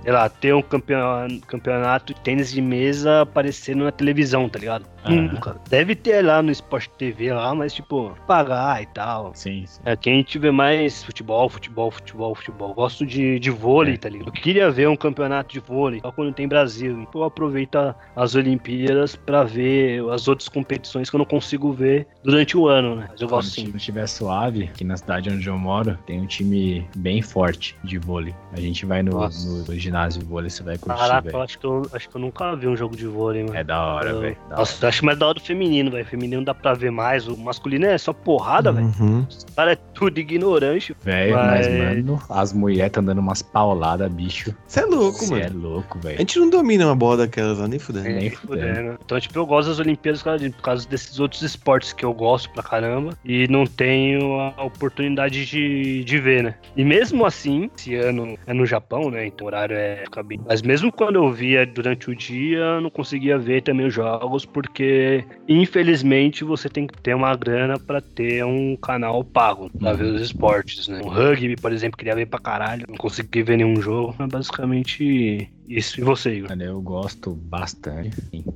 sei 0.03 0.11
lá, 0.11 0.29
ter 0.29 0.53
um 0.53 0.61
campeon- 0.61 1.39
campeonato 1.47 2.13
de 2.13 2.21
tênis 2.21 2.51
de 2.51 2.61
mesa 2.61 3.21
aparecendo 3.21 3.83
na 3.83 3.91
televisão, 3.91 4.47
tá 4.47 4.59
ligado? 4.59 4.85
Aham. 5.05 5.15
Nunca. 5.15 5.55
Deve 5.69 5.95
ter 5.95 6.21
lá 6.21 6.41
no 6.41 6.51
Sport 6.51 6.87
TV 6.97 7.31
lá, 7.33 7.55
mas 7.55 7.73
tipo, 7.73 8.13
pagar 8.27 8.81
e 8.83 8.85
tal. 8.87 9.31
Sim, 9.35 9.63
sim. 9.65 9.79
É, 9.85 9.95
quem 9.95 10.21
tiver 10.21 10.51
mais 10.51 11.01
futebol, 11.03 11.46
futebol, 11.49 11.91
futebol, 11.91 12.35
futebol. 12.35 12.73
Gosto 12.73 13.05
de, 13.05 13.39
de 13.39 13.49
vôlei, 13.49 13.93
É. 13.95 13.97
tá 13.97 14.09
ligado? 14.09 14.27
Eu 14.27 14.31
queria 14.31 14.69
ver 14.71 14.87
um 14.89 14.95
campeonato 14.95 15.53
de 15.53 15.59
vôlei, 15.59 15.99
só 16.01 16.11
quando 16.11 16.33
tem 16.33 16.47
Brasil. 16.47 17.01
Então 17.01 17.21
eu 17.21 17.27
aproveito 17.27 17.77
as 18.15 18.35
Olimpíadas 18.35 19.15
pra 19.15 19.43
ver 19.43 20.03
as 20.11 20.27
outras 20.27 20.49
competições 20.49 21.09
que 21.09 21.15
eu 21.15 21.19
não 21.19 21.25
consigo 21.25 21.71
ver 21.71 22.07
durante 22.23 22.57
o 22.57 22.67
ano, 22.67 22.95
né? 22.95 23.07
Mas 23.11 23.21
eu 23.21 23.27
gosto 23.27 23.51
sim. 23.51 23.65
time 23.65 23.77
estiver 23.77 24.07
suave, 24.07 24.63
aqui 24.65 24.83
na 24.83 24.97
cidade 24.97 25.29
onde 25.29 25.47
eu 25.47 25.57
moro, 25.57 25.97
tem 26.05 26.21
um 26.21 26.25
time 26.25 26.87
bem 26.95 27.21
forte 27.21 27.75
de 27.83 27.97
vôlei. 27.97 28.33
A 28.53 28.59
gente 28.59 28.85
vai 28.85 29.03
no, 29.03 29.11
Nossa. 29.11 29.47
no 29.71 29.77
ginásio 29.77 30.21
de 30.21 30.25
vôlei, 30.27 30.49
você 30.49 30.63
vai 30.63 30.77
curtir, 30.77 30.99
Caraca, 30.99 31.27
eu 31.27 31.31
velho. 31.31 31.43
acho 31.43 31.59
que 31.59 31.65
eu, 31.65 31.81
acho 31.93 32.09
que 32.09 32.15
eu 32.15 32.21
nunca 32.21 32.55
vi 32.55 32.67
um 32.67 32.75
jogo 32.75 32.95
de 32.95 33.05
vôlei, 33.07 33.43
mano. 33.43 33.55
É 33.55 33.63
da 33.63 33.83
hora, 33.85 34.09
Eu- 34.09 34.19
velho. 34.21 34.37
Nossa, 34.49 34.83
eu 34.85 34.89
acho 34.89 35.05
mais 35.05 35.17
da 35.17 35.25
hora 35.27 35.35
do 35.35 35.41
feminino, 35.41 35.91
velho. 35.91 36.05
Feminino 36.05 36.43
dá 36.43 36.53
pra 36.53 36.73
ver 36.73 36.91
mais. 36.91 37.27
O 37.27 37.37
masculino 37.37 37.85
é 37.85 37.97
só 37.97 38.13
porrada, 38.13 38.71
velho. 38.71 38.91
Uhum. 38.99 39.25
Os 39.29 39.43
caras 39.55 39.73
é 39.73 39.75
tudo 39.93 40.17
ignorante. 40.19 40.95
Velho, 41.03 41.36
mas, 41.45 41.67
Mas- 41.67 41.77
mano, 41.77 42.21
as 42.29 42.53
mulheres 42.53 42.91
tá 42.91 43.01
dando 43.01 43.19
umas 43.19 43.41
pauladas, 43.41 44.11
bicho. 44.11 44.53
Você 44.67 44.79
é 44.81 44.85
louco, 44.85 45.19
Você 45.25 45.33
é 45.41 45.49
mano. 45.49 45.59
louco, 45.69 45.97
A 45.97 46.01
velho. 46.01 46.17
gente 46.17 46.39
não 46.39 46.49
domina 46.49 46.85
uma 46.85 46.95
bola 46.95 47.17
daquelas 47.17 47.59
lá, 47.59 47.67
nem 47.67 47.79
fudendo. 47.79 48.07
Nem 48.09 48.29
fudendo. 48.29 48.97
Então, 49.03 49.19
tipo, 49.19 49.37
eu 49.37 49.45
gosto 49.45 49.69
das 49.69 49.79
Olimpíadas 49.79 50.21
por 50.23 50.61
causa 50.61 50.87
desses 50.87 51.19
outros 51.19 51.41
esportes 51.41 51.93
que 51.93 52.03
eu 52.05 52.13
gosto 52.13 52.49
pra 52.51 52.63
caramba 52.63 53.11
e 53.23 53.47
não 53.47 53.65
tenho 53.65 54.39
a 54.39 54.63
oportunidade 54.63 55.45
de, 55.45 56.03
de 56.03 56.19
ver, 56.19 56.43
né? 56.43 56.55
E 56.75 56.83
mesmo 56.83 57.25
assim, 57.25 57.69
esse 57.77 57.95
ano 57.95 58.37
é 58.45 58.53
no 58.53 58.65
Japão, 58.65 59.09
né? 59.09 59.25
Então 59.27 59.45
o 59.45 59.47
horário 59.47 59.75
é 59.75 60.03
bem. 60.25 60.39
Mas 60.45 60.61
mesmo 60.61 60.91
quando 60.91 61.15
eu 61.17 61.31
via 61.31 61.65
durante 61.65 62.09
o 62.09 62.15
dia, 62.15 62.57
eu 62.57 62.81
não 62.81 62.89
conseguia 62.89 63.37
ver 63.37 63.61
também 63.61 63.85
os 63.87 63.93
jogos, 63.93 64.45
porque 64.45 65.23
infelizmente 65.47 66.43
você 66.43 66.69
tem 66.69 66.87
que 66.87 66.99
ter 67.01 67.13
uma 67.15 67.35
grana 67.35 67.77
pra 67.79 67.99
ter 68.01 68.43
um 68.45 68.75
canal 68.75 69.23
pago 69.23 69.69
pra 69.79 69.91
Uhum. 69.91 69.97
ver 69.97 70.03
os 70.13 70.21
esportes, 70.21 70.87
né? 70.87 71.01
O 71.03 71.07
rugby, 71.29 71.55
por 71.55 71.71
exemplo, 71.71 71.97
queria 71.97 72.15
ver 72.15 72.25
pra 72.27 72.39
caralho, 72.39 72.85
não 72.87 72.95
consegui 72.95 73.43
ver 73.43 73.57
nenhum 73.57 73.81
jogo. 73.81 74.15
É 74.19 74.27
basicamente 74.27 75.51
isso. 75.67 75.99
E 75.99 76.03
você, 76.03 76.35
Igor? 76.37 76.51
Eu 76.59 76.81
gosto 76.81 77.31
bastante. 77.31 78.11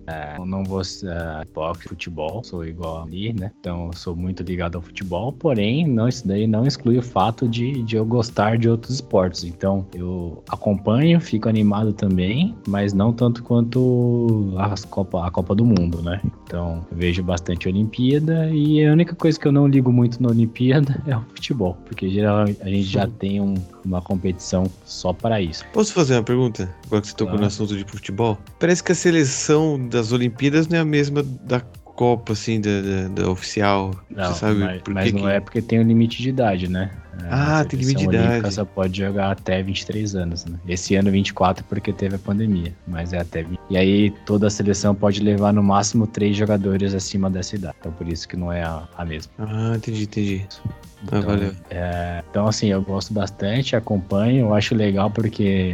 É, 0.08 0.38
eu 0.38 0.46
não 0.46 0.64
vou 0.64 0.82
uh, 0.82 1.54
boxe, 1.54 1.88
futebol, 1.88 2.44
sou 2.44 2.66
igual 2.66 3.04
ali, 3.04 3.34
né? 3.34 3.52
Então 3.60 3.88
eu 3.88 3.94
sou 3.94 4.16
muito 4.16 4.44
ligado 4.44 4.76
ao 4.76 4.82
futebol, 4.82 5.32
porém, 5.32 5.88
não, 5.88 6.08
isso 6.08 6.28
daí 6.28 6.48
não 6.48 6.66
exclui 6.66 6.98
o 6.98 7.02
fato 7.04 7.48
de, 7.48 7.84
de 7.84 7.96
eu 7.96 8.06
gostar 8.06 8.58
de 8.58 8.70
outros 8.70 8.96
esportes. 8.96 9.44
Então 9.44 9.86
eu 9.94 10.44
acompanho, 10.50 11.20
fico 11.20 11.50
animado 11.50 11.94
também, 11.94 12.56
mas 12.68 12.94
não 12.94 13.14
tanto 13.14 13.44
quanto 13.44 14.54
as 14.58 14.86
Copa, 14.86 15.26
a 15.26 15.32
Copa 15.32 15.54
do 15.56 15.66
Mundo, 15.66 16.02
né? 16.02 16.22
Então 16.46 16.86
eu 16.92 16.98
vejo 16.98 17.24
bastante 17.24 17.68
Olimpíada 17.68 18.50
e 18.52 18.86
a 18.86 18.92
única 18.92 19.16
coisa 19.16 19.40
que 19.40 19.48
eu 19.48 19.52
não 19.52 19.68
ligo 19.68 19.92
muito 19.92 20.22
na 20.22 20.30
Olimpíada 20.30 21.02
é 21.08 21.16
o 21.16 21.22
futebol, 21.22 21.78
porque 21.86 22.10
geralmente 22.10 22.62
a 22.62 22.68
gente 22.68 22.84
já 22.84 23.08
tem 23.08 23.40
um- 23.42 23.56
uma 23.86 24.02
competição 24.02 24.66
só 24.86 25.14
para 25.14 25.42
isso. 25.42 25.64
Posso 25.74 25.94
fazer 25.94 26.16
uma 26.16 26.24
pergunta? 26.24 26.74
Agora 26.86 27.02
que 27.02 27.08
você 27.08 27.14
tocou 27.14 27.28
Claro. 27.32 27.42
no 27.42 27.48
assunto 27.48 27.76
de 27.78 27.84
futebol. 27.86 28.38
Parece 28.60 28.84
que 28.84 28.92
a 28.92 28.96
seleção 28.96 29.88
das 29.88 30.12
Olimpíadas 30.12 30.68
não 30.68 30.78
é 30.78 30.82
a 30.82 30.86
mesma 30.86 31.24
da 31.24 31.62
Copa, 31.94 32.34
assim, 32.34 32.60
da, 32.60 32.82
da- 32.82 33.08
da 33.10 33.30
oficial. 33.30 33.92
Não, 34.10 34.34
você 34.34 34.40
sabe 34.40 34.60
mas, 34.60 34.82
por 34.82 34.94
mas 34.94 35.12
que 35.12 35.20
não 35.20 35.30
é 35.30 35.40
porque 35.40 35.62
tem 35.62 35.80
um 35.80 35.84
limite 35.84 36.22
de 36.24 36.30
idade, 36.30 36.68
né? 36.68 36.90
Ah, 37.30 37.64
tem 37.64 37.80
limite 37.80 38.08
de 38.08 38.16
idade. 38.16 38.54
só 38.54 38.66
pode 38.66 38.98
jogar 38.98 39.30
até 39.32 39.62
23 39.62 40.16
anos, 40.16 40.46
né? 40.46 40.58
Esse 40.68 40.96
ano 40.96 41.12
24 41.12 41.64
porque 41.66 41.94
teve 41.94 42.16
a 42.16 42.18
pandemia, 42.20 42.74
mas 42.88 43.14
é 43.14 43.20
até 43.20 43.44
20. 43.44 43.60
E 43.70 43.78
aí 43.78 44.10
toda 44.26 44.48
a 44.48 44.50
seleção 44.50 44.96
pode 44.96 45.22
levar 45.22 45.54
no 45.54 45.62
máximo 45.62 46.08
três 46.08 46.36
jogadores 46.36 46.96
acima 46.96 47.30
dessa 47.30 47.56
idade. 47.56 47.76
Então 47.80 47.92
por 47.92 48.08
isso 48.08 48.28
que 48.28 48.36
não 48.38 48.52
é 48.52 48.64
a, 48.64 48.88
a 48.98 49.06
mesma. 49.06 49.32
Ah, 49.38 49.74
entendi, 49.76 50.04
entendi. 50.04 50.48
Ah, 51.04 51.18
Então, 51.18 51.22
valeu. 51.24 51.52
é, 51.70 52.24
então, 52.30 52.48
assim, 52.48 52.68
eu 52.68 52.82
gosto 52.82 53.14
bastante, 53.14 53.76
acompanho, 53.76 54.46
eu 54.48 54.54
acho 54.54 54.76
legal 54.76 55.10
porque, 55.10 55.74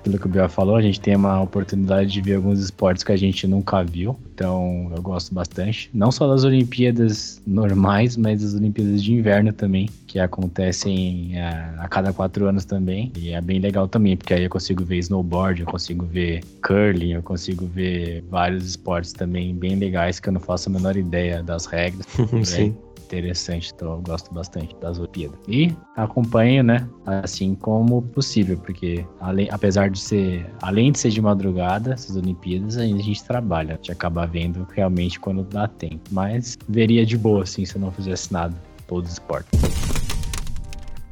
aquilo 0.00 0.18
que 0.18 0.26
o 0.26 0.28
Biel 0.28 0.48
falou, 0.48 0.76
a 0.76 0.82
gente 0.82 1.00
tem 1.00 1.16
uma 1.16 1.40
oportunidade 1.42 2.10
de 2.10 2.20
ver 2.20 2.36
alguns 2.36 2.60
esportes 2.60 3.02
que 3.02 3.12
a 3.12 3.16
gente 3.16 3.46
nunca 3.46 3.82
viu. 3.82 4.16
Então, 4.34 4.90
eu 4.94 5.02
gosto 5.02 5.34
bastante. 5.34 5.90
Não 5.92 6.12
só 6.12 6.28
das 6.28 6.44
Olimpíadas 6.44 7.42
normais, 7.44 8.16
mas 8.16 8.40
das 8.40 8.54
Olimpíadas 8.54 9.02
de 9.02 9.12
inverno 9.12 9.52
também, 9.52 9.90
que 10.06 10.20
acontecem 10.20 11.36
é, 11.36 11.44
a 11.78 11.88
cada 11.88 12.12
quatro 12.12 12.46
anos 12.46 12.64
também. 12.64 13.10
E 13.16 13.32
é 13.32 13.40
bem 13.40 13.58
legal 13.58 13.88
também, 13.88 14.16
porque 14.16 14.32
aí 14.32 14.44
eu 14.44 14.50
consigo 14.50 14.84
ver 14.84 14.98
snowboard, 14.98 15.62
eu 15.62 15.66
consigo 15.66 16.06
ver 16.06 16.44
curling, 16.62 17.14
eu 17.14 17.22
consigo 17.22 17.66
ver 17.66 18.22
vários 18.30 18.64
esportes 18.64 19.12
também 19.12 19.52
bem 19.54 19.74
legais 19.74 20.20
que 20.20 20.28
eu 20.28 20.32
não 20.32 20.40
faço 20.40 20.68
a 20.68 20.72
menor 20.72 20.96
ideia 20.96 21.42
das 21.42 21.66
regras. 21.66 22.06
Sim. 22.44 22.76
Interessante, 23.08 23.72
então 23.74 23.92
eu 23.92 24.02
gosto 24.02 24.32
bastante 24.32 24.76
das 24.76 24.98
Olimpíadas. 24.98 25.38
E 25.48 25.74
acompanho, 25.96 26.62
né, 26.62 26.88
assim 27.06 27.54
como 27.54 28.02
possível, 28.02 28.58
porque 28.58 29.04
além, 29.20 29.48
apesar 29.50 29.90
de 29.90 29.98
ser, 29.98 30.46
além 30.62 30.92
de 30.92 30.98
ser 30.98 31.10
de 31.10 31.20
madrugada, 31.20 31.94
essas 31.94 32.16
Olimpíadas, 32.16 32.76
ainda 32.76 33.00
a 33.00 33.02
gente 33.02 33.24
trabalha, 33.24 33.74
a 33.74 33.76
gente 33.76 33.92
acaba 33.92 34.26
vendo 34.26 34.66
realmente 34.74 35.18
quando 35.18 35.42
dá 35.42 35.66
tempo, 35.66 36.02
mas 36.10 36.58
veria 36.68 37.04
de 37.04 37.16
boa, 37.16 37.42
assim, 37.42 37.64
se 37.64 37.76
eu 37.76 37.80
não 37.80 37.90
fizesse 37.90 38.32
nada, 38.32 38.54
todos 38.86 39.10
os 39.10 39.14
esportes. 39.14 39.58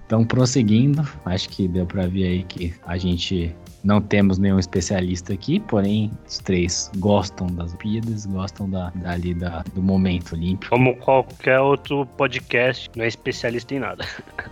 Então, 0.07 0.25
prosseguindo, 0.25 1.07
acho 1.25 1.49
que 1.49 1.67
deu 1.67 1.85
pra 1.85 2.07
ver 2.07 2.25
aí 2.25 2.43
que 2.45 2.73
a 2.87 2.97
gente 2.97 3.55
não 3.87 4.01
temos 4.01 4.37
nenhum 4.39 4.59
especialista 4.59 5.33
aqui, 5.33 5.61
porém 5.61 6.11
os 6.29 6.39
três 6.39 6.91
gostam 6.99 7.47
das 7.47 7.71
Olimpíadas, 7.71 8.27
gostam 8.27 8.69
da, 8.69 8.91
dali 8.97 9.33
da, 9.33 9.63
do 9.75 9.81
momento 9.83 10.35
olímpico. 10.35 10.71
Como 10.71 10.97
qualquer 10.97 11.61
outro 11.61 12.05
podcast, 12.17 12.91
não 12.97 13.05
é 13.05 13.09
especialista 13.09 13.75
em 13.75 13.79
nada. 13.79 14.05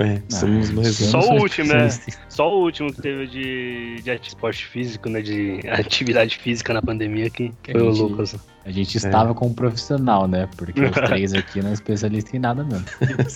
É, 0.00 0.22
somos 0.28 0.70
Ah, 0.70 0.72
mais 0.72 0.96
Só 0.96 1.18
um. 1.18 1.20
o 1.20 1.22
somos 1.22 1.42
último, 1.42 1.68
né? 1.68 1.86
especialistas. 1.86 2.18
Só 2.28 2.52
o 2.52 2.62
último 2.64 2.92
que 2.92 3.02
teve 3.02 3.26
de, 3.26 3.96
de 4.02 4.10
esporte 4.26 4.66
físico, 4.66 5.08
né? 5.08 5.20
De 5.22 5.60
atividade 5.70 6.38
física 6.38 6.72
na 6.74 6.82
pandemia 6.82 7.30
que 7.30 7.52
Que 7.62 7.72
foi 7.72 7.82
o 7.82 7.90
Lucas. 7.90 8.36
A 8.70 8.72
gente 8.72 8.96
estava 8.96 9.34
com 9.34 9.48
um 9.48 9.52
profissional, 9.52 10.28
né? 10.28 10.48
Porque 10.56 10.80
os 10.80 10.90
três 10.94 11.34
aqui 11.34 11.60
não 11.60 11.70
é 11.70 11.72
especialista 11.72 12.36
em 12.36 12.38
nada 12.38 12.62
mesmo. 12.62 12.86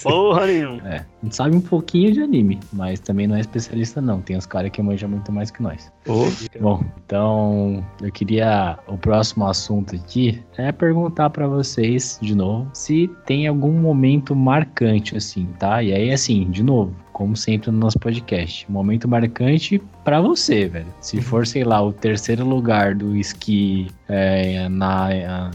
Porra 0.00 0.46
nenhuma. 0.46 0.88
É, 0.88 0.98
a 0.98 1.24
gente 1.24 1.34
sabe 1.34 1.56
um 1.56 1.60
pouquinho 1.60 2.12
de 2.12 2.22
anime, 2.22 2.60
mas 2.72 3.00
também 3.00 3.26
não 3.26 3.34
é 3.34 3.40
especialista 3.40 4.00
não. 4.00 4.20
Tem 4.20 4.36
os 4.36 4.46
caras 4.46 4.70
que 4.70 4.80
manjam 4.80 5.08
muito 5.08 5.32
mais 5.32 5.50
que 5.50 5.60
nós. 5.60 5.92
Ô, 6.06 6.26
Bom, 6.60 6.84
então 7.04 7.84
eu 8.00 8.12
queria 8.12 8.78
o 8.86 8.96
próximo 8.96 9.46
assunto 9.48 9.96
aqui 9.96 10.40
é 10.56 10.70
perguntar 10.70 11.30
pra 11.30 11.48
vocês 11.48 12.16
de 12.22 12.34
novo 12.34 12.70
se 12.72 13.10
tem 13.26 13.48
algum 13.48 13.72
momento 13.72 14.36
marcante 14.36 15.16
assim, 15.16 15.46
tá? 15.58 15.82
E 15.82 15.92
aí 15.92 16.12
assim, 16.12 16.48
de 16.48 16.62
novo, 16.62 16.94
como 17.14 17.34
sempre 17.36 17.70
no 17.70 17.78
nosso 17.78 17.98
podcast, 17.98 18.70
momento 18.70 19.08
marcante 19.08 19.80
pra 20.04 20.20
você, 20.20 20.66
velho. 20.66 20.86
Se 21.00 21.22
for, 21.22 21.46
sei 21.46 21.64
lá, 21.64 21.80
o 21.80 21.92
terceiro 21.92 22.44
lugar 22.46 22.94
do 22.94 23.16
esqui 23.16 23.86
é, 24.08 24.68
na, 24.68 25.08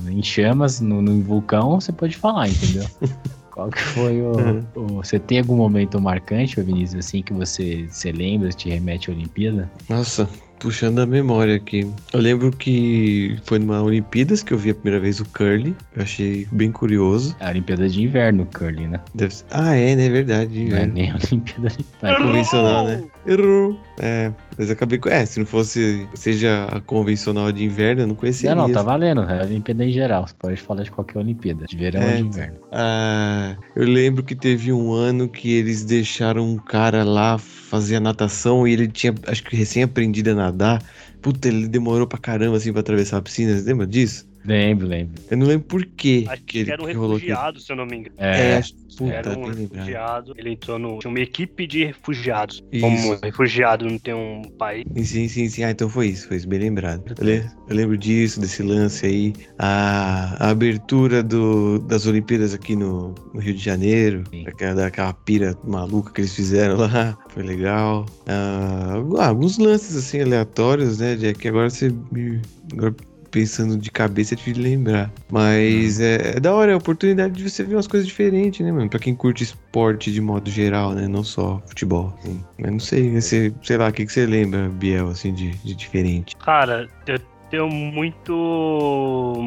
em 0.10 0.24
chamas 0.24 0.80
no, 0.82 1.02
no 1.02 1.22
vulcão, 1.22 1.80
você 1.80 1.92
pode 1.92 2.16
falar, 2.18 2.48
entendeu? 2.50 2.86
Qual 3.52 3.70
que 3.70 3.82
foi 3.82 4.22
o, 4.22 4.32
o- 4.74 5.04
Você 5.04 5.20
tem 5.20 5.40
algum 5.40 5.58
momento 5.58 6.00
marcante, 6.00 6.62
Vinícius, 6.62 7.06
assim, 7.06 7.22
que 7.22 7.34
você, 7.34 7.86
você 7.90 8.10
lembra, 8.10 8.50
te 8.50 8.70
remete 8.70 9.12
à 9.12 9.14
Olimpíada? 9.14 9.70
Nossa, 9.90 10.30
puxando 10.60 11.00
a 11.00 11.06
memória 11.06 11.56
aqui. 11.56 11.90
Eu 12.14 12.20
lembro 12.20 12.52
que 12.52 13.38
foi 13.46 13.60
numa 13.60 13.82
Olimpíadas 13.82 14.44
que 14.44 14.54
eu 14.54 14.58
vi 14.58 14.70
a 14.72 14.76
primeira 14.76 15.00
vez 15.00 15.20
o 15.20 15.26
curly. 15.26 15.76
Eu 15.96 16.04
achei 16.04 16.48
bem 16.52 16.72
curioso. 16.72 17.36
É 17.40 17.46
a 17.46 17.50
Olimpíada 17.50 17.88
de 17.88 18.02
Inverno, 18.04 18.46
curling, 18.58 18.88
né? 18.88 19.00
Deve 19.16 19.34
ser- 19.36 19.46
Ah, 19.52 19.76
é, 19.76 19.96
né? 19.96 20.06
É 20.06 20.10
verdade. 20.10 20.66
Não 20.66 20.78
é 20.78 20.84
é. 20.84 20.86
nem 20.88 21.12
a 21.12 21.16
Olimpíada 21.16 21.70
de 21.70 21.86
É 22.02 22.16
convencional, 22.16 22.86
né? 22.86 23.04
Errou. 23.30 23.80
É, 24.00 24.32
mas 24.58 24.72
acabei 24.72 24.98
com. 24.98 25.08
É, 25.08 25.24
se 25.24 25.38
não 25.38 25.46
fosse 25.46 26.08
seja 26.16 26.66
a 26.66 26.82
convencional 26.82 27.52
de 27.52 27.64
inverno, 27.64 28.02
eu 28.02 28.08
não 28.08 28.16
conhecia. 28.16 28.56
Não, 28.56 28.68
não, 28.68 28.74
tá 28.74 28.82
valendo. 28.82 29.22
É 29.22 29.40
a 29.40 29.46
Olimpíada 29.46 29.86
em 29.86 29.92
geral. 29.92 30.28
Você 30.28 30.34
pode 30.40 30.60
falar 30.60 30.82
de 30.84 30.90
qualquer 30.90 31.20
Olimpíada, 31.20 31.66
de 31.66 31.78
verão 31.78 32.02
ou 32.02 32.08
É, 32.08 32.16
de 32.18 32.24
inverno. 32.24 32.60
Ah, 32.72 33.56
eu 33.76 33.86
lembro 33.86 34.24
que 34.24 34.36
teve 34.36 34.74
um 34.74 34.92
ano 34.92 35.30
que 35.30 35.54
eles 35.54 35.84
deixaram 35.86 36.48
um 36.48 36.58
cara 36.58 37.04
lá 37.04 37.38
fazer 37.38 37.98
a 37.98 38.00
natação 38.00 38.68
e 38.68 38.74
ele 38.74 38.88
tinha, 38.88 39.14
acho 39.28 39.44
que 39.44 39.56
recém 39.56 39.84
aprendido 39.84 40.32
a 40.32 40.36
nadar. 40.36 40.84
Puta, 41.22 41.48
ele 41.48 41.68
demorou 41.68 42.08
pra 42.08 42.18
caramba 42.18 42.58
assim 42.58 42.72
pra 42.72 42.82
atravessar 42.82 43.18
a 43.18 43.22
piscina. 43.22 43.56
Você 43.58 43.66
lembra 43.66 43.86
disso? 43.86 44.29
Lembro, 44.46 44.88
lembro. 44.88 45.22
Eu 45.30 45.38
não 45.38 45.48
lembro 45.48 45.68
por 45.68 45.86
quê 45.86 46.26
Acho 46.28 46.42
que, 46.44 46.52
que 46.52 46.58
ele, 46.60 46.72
era 46.72 46.82
um 46.82 46.86
que 46.86 46.94
refugiado, 46.94 47.60
se 47.60 47.72
eu 47.72 47.76
não 47.76 47.86
me 47.86 47.98
engano. 47.98 48.16
É, 48.18 48.52
É, 48.52 48.58
acho, 48.58 48.74
puta, 48.98 49.14
Era 49.14 49.38
um 49.38 49.46
refugiado. 49.46 50.34
Ele 50.38 50.52
entrou 50.52 50.80
no. 50.80 51.00
Tinha 51.00 51.10
uma 51.10 51.20
equipe 51.20 51.68
de 51.68 51.86
refugiados. 51.86 52.62
Isso. 52.72 52.82
Como 52.82 53.20
refugiado 53.22 53.86
não 53.86 53.98
tem 53.98 54.14
um 54.14 54.42
país. 54.58 54.84
Sim, 54.96 55.04
Sim, 55.04 55.28
sim, 55.28 55.50
sim. 55.50 55.64
Ah, 55.64 55.72
então 55.72 55.90
foi 55.90 56.08
isso, 56.08 56.28
foi 56.28 56.38
isso, 56.38 56.48
bem 56.48 56.60
lembrado. 56.60 57.04
Eu, 57.20 57.26
le- 57.26 57.46
eu 57.68 57.76
lembro 57.76 57.98
disso, 57.98 58.40
desse 58.40 58.64
lance 58.64 59.06
aí. 59.06 59.34
A, 59.58 60.48
a 60.48 60.50
abertura 60.50 61.22
do, 61.22 61.80
das 61.80 62.06
Olimpíadas 62.06 62.54
aqui 62.54 62.76
no, 62.76 63.14
no 63.34 63.40
Rio 63.40 63.54
de 63.54 63.64
Janeiro, 63.64 64.24
daquela, 64.46 64.74
daquela 64.76 65.14
pira 65.14 65.56
maluca 65.64 66.12
que 66.12 66.22
eles 66.22 66.34
fizeram 66.34 66.78
lá, 66.78 67.18
foi 67.30 67.44
legal. 67.44 68.06
Ah, 68.26 68.96
alguns 69.28 69.58
lances 69.58 69.96
assim 69.96 70.22
aleatórios, 70.22 71.00
né? 71.00 71.16
De, 71.16 71.34
que 71.34 71.48
agora 71.48 71.70
você 71.70 71.90
me. 72.12 72.42
Agora 72.74 72.96
pensando 73.30 73.78
de 73.78 73.90
cabeça 73.92 74.34
é 74.34 74.38
difícil 74.38 74.62
de 74.64 74.70
lembrar. 74.70 75.12
Mas 75.30 76.00
é, 76.00 76.36
é 76.36 76.40
da 76.40 76.54
hora, 76.54 76.72
é 76.72 76.74
a 76.74 76.78
oportunidade 76.78 77.34
de 77.34 77.50
você 77.50 77.64
ver 77.64 77.76
umas 77.76 77.88
coisas 77.88 78.08
diferentes, 78.08 78.66
né, 78.66 78.72
mano? 78.72 78.90
Pra 78.90 79.00
quem 79.00 79.16
curte 79.16 79.44
esporte 79.44 80.12
de 80.12 80.22
modo 80.22 80.50
geral, 80.50 80.94
né? 80.94 81.08
Não 81.08 81.24
só 81.24 81.62
futebol. 81.68 82.14
Assim. 82.20 82.44
Mas 82.58 82.72
não 82.72 82.80
sei, 82.80 83.10
você, 83.22 83.54
sei 83.64 83.78
lá, 83.78 83.88
o 83.90 83.94
que, 83.94 84.06
que 84.06 84.12
você 84.12 84.26
lembra, 84.26 84.70
Biel, 84.70 85.10
assim, 85.10 85.34
de, 85.34 85.52
de 85.52 85.76
diferente? 85.76 86.36
Cara, 86.38 86.88
eu 87.08 87.20
tenho 87.50 87.68
muito. 87.70 88.34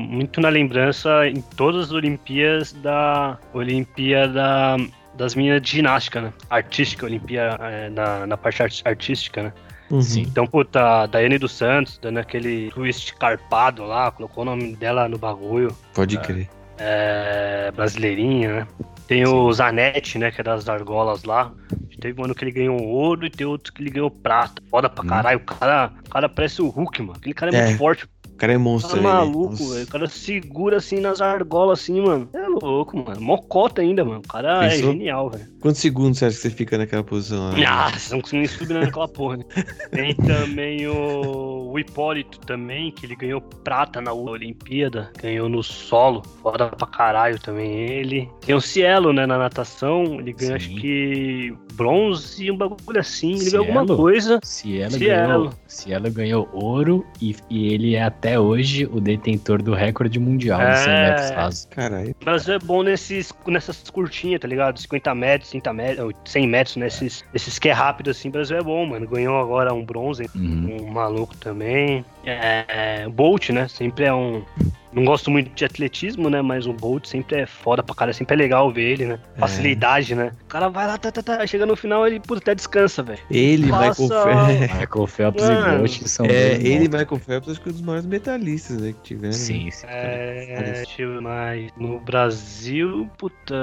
Muito 0.09 0.41
na 0.41 0.49
lembrança 0.49 1.27
em 1.29 1.41
todas 1.57 1.87
as 1.87 1.93
Olimpíadas 1.93 2.73
da. 2.73 3.39
Olimpíada 3.53 4.77
das 5.17 5.35
meninas 5.35 5.61
de 5.61 5.71
ginástica, 5.71 6.21
né? 6.21 6.33
Artística, 6.49 7.05
Olimpíada 7.05 7.57
é, 7.67 7.91
na, 7.91 8.27
na 8.27 8.37
parte 8.37 8.63
art- 8.63 8.81
artística, 8.85 9.43
né? 9.43 9.53
Sim. 10.01 10.23
Então, 10.23 10.47
puta, 10.47 11.03
a 11.03 11.07
Daiane 11.07 11.39
dos 11.39 11.53
Santos, 11.53 11.99
dando 12.01 12.19
aquele 12.19 12.71
twist 12.71 13.15
carpado 13.17 13.85
lá, 13.85 14.11
colocou 14.11 14.43
o 14.43 14.45
nome 14.47 14.75
dela 14.75 15.09
no 15.09 15.19
bagulho. 15.19 15.77
Pode 15.95 16.19
crer. 16.19 16.49
é, 16.79 17.71
brasileirinha, 17.77 18.55
né? 18.55 18.67
Tem 19.07 19.27
o 19.27 19.53
Zanetti, 19.53 20.19
né? 20.19 20.31
Que 20.31 20.41
é 20.41 20.45
das 20.45 20.69
argolas 20.69 21.25
lá. 21.25 21.53
Teve 22.01 22.21
um 22.21 22.25
ano 22.25 22.35
que 22.35 22.43
ele 22.45 22.51
ganhou 22.53 22.81
ouro 22.83 23.27
e 23.27 23.31
tem 23.31 23.47
outro 23.47 23.73
que 23.73 23.83
ele 23.83 23.91
ganhou 23.91 24.11
prata. 24.11 24.63
Foda 24.71 24.89
pra 24.89 25.05
Hum. 25.05 25.09
caralho. 25.09 25.39
O 25.39 25.45
cara, 25.45 25.93
o 26.07 26.11
cara 26.11 26.29
parece 26.29 26.63
o 26.63 26.69
Hulk, 26.69 27.03
mano. 27.03 27.15
Aquele 27.19 27.35
cara 27.35 27.55
é, 27.55 27.59
É, 27.59 27.65
muito 27.67 27.79
forte. 27.79 28.07
O 28.33 28.37
cara 28.43 28.53
é 28.53 28.57
Tá 28.57 28.61
monstro, 28.63 28.97
né? 28.97 29.03
maluco, 29.03 29.51
Nossa. 29.51 29.75
velho. 29.75 29.85
O 29.85 29.89
cara 29.89 30.09
segura 30.09 30.77
assim 30.79 31.01
nas 31.01 31.21
argolas, 31.21 31.81
assim, 31.81 32.01
mano. 32.01 32.29
É 32.33 32.47
louco, 32.49 32.97
mano. 32.97 33.21
Mocota 33.21 33.81
ainda, 33.83 34.05
mano. 34.05 34.21
O 34.25 34.29
cara 34.29 34.61
Pensou? 34.61 34.91
é 34.91 34.93
genial, 34.93 35.31
velho. 35.31 35.47
Quantos 35.61 35.81
segundos 35.81 36.19
você 36.19 36.25
acha 36.27 36.37
que 36.37 36.43
você 36.43 36.51
fica 36.51 36.77
naquela 36.77 37.05
posição 37.05 37.51
lá? 37.51 37.55
Ah, 37.83 37.91
vocês 37.91 38.11
não 38.11 38.21
conseguem 38.21 38.41
nem 38.41 38.49
subir 38.49 38.75
naquela 38.75 39.09
porra, 39.09 39.37
né? 39.39 39.45
Tem 39.93 40.15
também 40.15 40.87
o, 40.89 41.71
o 41.73 41.79
Hipólito 41.79 42.39
também, 42.41 42.91
que 42.91 43.07
ele 43.07 43.15
ganhou 43.17 43.41
prata 43.41 44.01
na 44.01 44.13
Olimpíada, 44.13 45.11
ganhou 45.21 45.49
no 45.49 45.63
solo, 45.63 46.23
foda 46.43 46.69
pra 46.69 46.87
caralho 46.87 47.39
também 47.41 47.71
ele. 47.71 48.29
Tem 48.45 48.55
o 48.55 48.61
Cielo, 48.61 49.13
né, 49.13 49.25
na 49.27 49.39
natação, 49.39 50.19
ele 50.21 50.33
ganhou 50.33 50.59
Sim. 50.61 50.67
acho 50.67 50.81
que 50.81 51.55
bronze 51.75 52.45
e 52.45 52.51
um 52.51 52.57
bagulho 52.57 53.01
assim, 53.01 53.33
ele 53.35 53.51
ganhou 53.51 53.65
alguma 53.67 53.83
Cielo? 53.85 53.97
coisa. 53.97 54.33
Ela 54.35 54.43
Cielo. 54.43 54.99
ganhou, 54.99 55.51
ela 55.89 56.11
ganhou 56.11 56.49
ouro 56.53 57.07
e, 57.21 57.37
e 57.51 57.73
ele 57.73 57.95
é 57.95 58.03
até 58.23 58.39
hoje 58.39 58.85
o 58.87 59.01
detentor 59.01 59.61
do 59.61 59.75
recorde 59.75 60.21
mundial 60.21 60.61
de 60.61 60.79
100 60.79 60.93
É. 60.93 61.09
metros 61.09 61.31
rasos. 61.31 61.67
Caralho. 61.69 62.15
O 62.21 62.25
Brasil 62.25 62.55
é 62.55 62.59
bom 62.61 62.85
nesses, 62.85 63.35
nessas 63.49 63.91
curtinhas, 63.91 64.41
tá 64.41 64.47
ligado? 64.47 64.79
50 64.81 65.13
metros, 65.13 65.51
30 65.51 65.73
metros, 65.73 65.99
ou 66.05 66.13
100 66.25 66.47
metros, 66.47 66.77
nesses, 66.77 67.25
nesses 67.33 67.59
que 67.59 67.69
é 67.69 67.73
rápido 67.73 68.11
assim, 68.11 68.29
o 68.29 68.31
Brasil 68.33 68.57
é 68.57 68.63
bom, 68.63 68.87
mano. 68.87 69.09
Ganhou 69.09 69.37
agora 69.41 69.75
um 69.75 69.85
bronze 69.85 70.31
Uhum. 70.37 70.77
um 70.83 70.93
maluco 70.93 71.37
também. 71.37 72.05
É, 72.25 73.05
o 73.09 73.11
Bolt, 73.11 73.51
né? 73.51 73.67
Sempre 73.67 74.05
é 74.05 74.15
um. 74.15 74.45
Não 74.93 75.05
gosto 75.05 75.31
muito 75.31 75.51
de 75.55 75.65
atletismo, 75.65 76.29
né? 76.29 76.43
Mas 76.43 76.67
o 76.67 76.73
Bolt 76.73 77.07
sempre 77.07 77.41
é 77.41 77.47
foda 77.47 77.83
pra 77.83 77.95
cara, 77.95 78.13
sempre 78.13 78.35
é 78.35 78.39
legal 78.39 78.71
ver 78.73 78.83
ele, 78.93 79.07
né? 79.07 79.19
É. 79.37 79.41
Facilidade, 79.41 80.15
né? 80.15 80.33
O 80.43 80.47
cara 80.47 80.69
vai 80.69 80.87
lá, 80.87 80.99
tá, 80.99 81.11
tá, 81.11 81.23
tá, 81.23 81.47
chega 81.47 81.65
no 81.65 81.75
final, 81.75 82.07
ele 82.07 82.21
puta, 82.21 82.41
até 82.41 82.55
descansa, 82.55 83.03
velho. 83.03 83.19
Ele, 83.31 83.71
Passa- 83.71 84.03
Michael 84.03 84.23
Phelps. 84.23 84.61
Michael 84.79 85.07
Phelps 85.07 85.43
Mano, 85.45 85.75
e 85.75 85.79
Bolt 85.79 86.03
são 86.07 86.27
É, 86.27 86.53
ele 86.55 86.89
monstros. 86.89 87.01
Michael 87.01 87.21
Phelps 87.21 87.49
acho 87.51 87.61
que 87.61 87.69
é 87.69 87.71
um 87.71 87.73
dos 87.73 87.83
maiores 87.83 88.07
medalhistas 88.07 88.77
né, 88.83 88.93
que 88.93 89.01
tiveram. 89.03 89.29
né? 89.29 89.33
Sim, 89.33 89.71
sim. 89.71 89.87
É, 89.89 90.63
deixa 90.75 91.03
eu 91.03 91.15
ver 91.15 91.21
mais. 91.23 91.71
No 91.77 91.99
Brasil, 92.01 93.09
puta. 93.17 93.55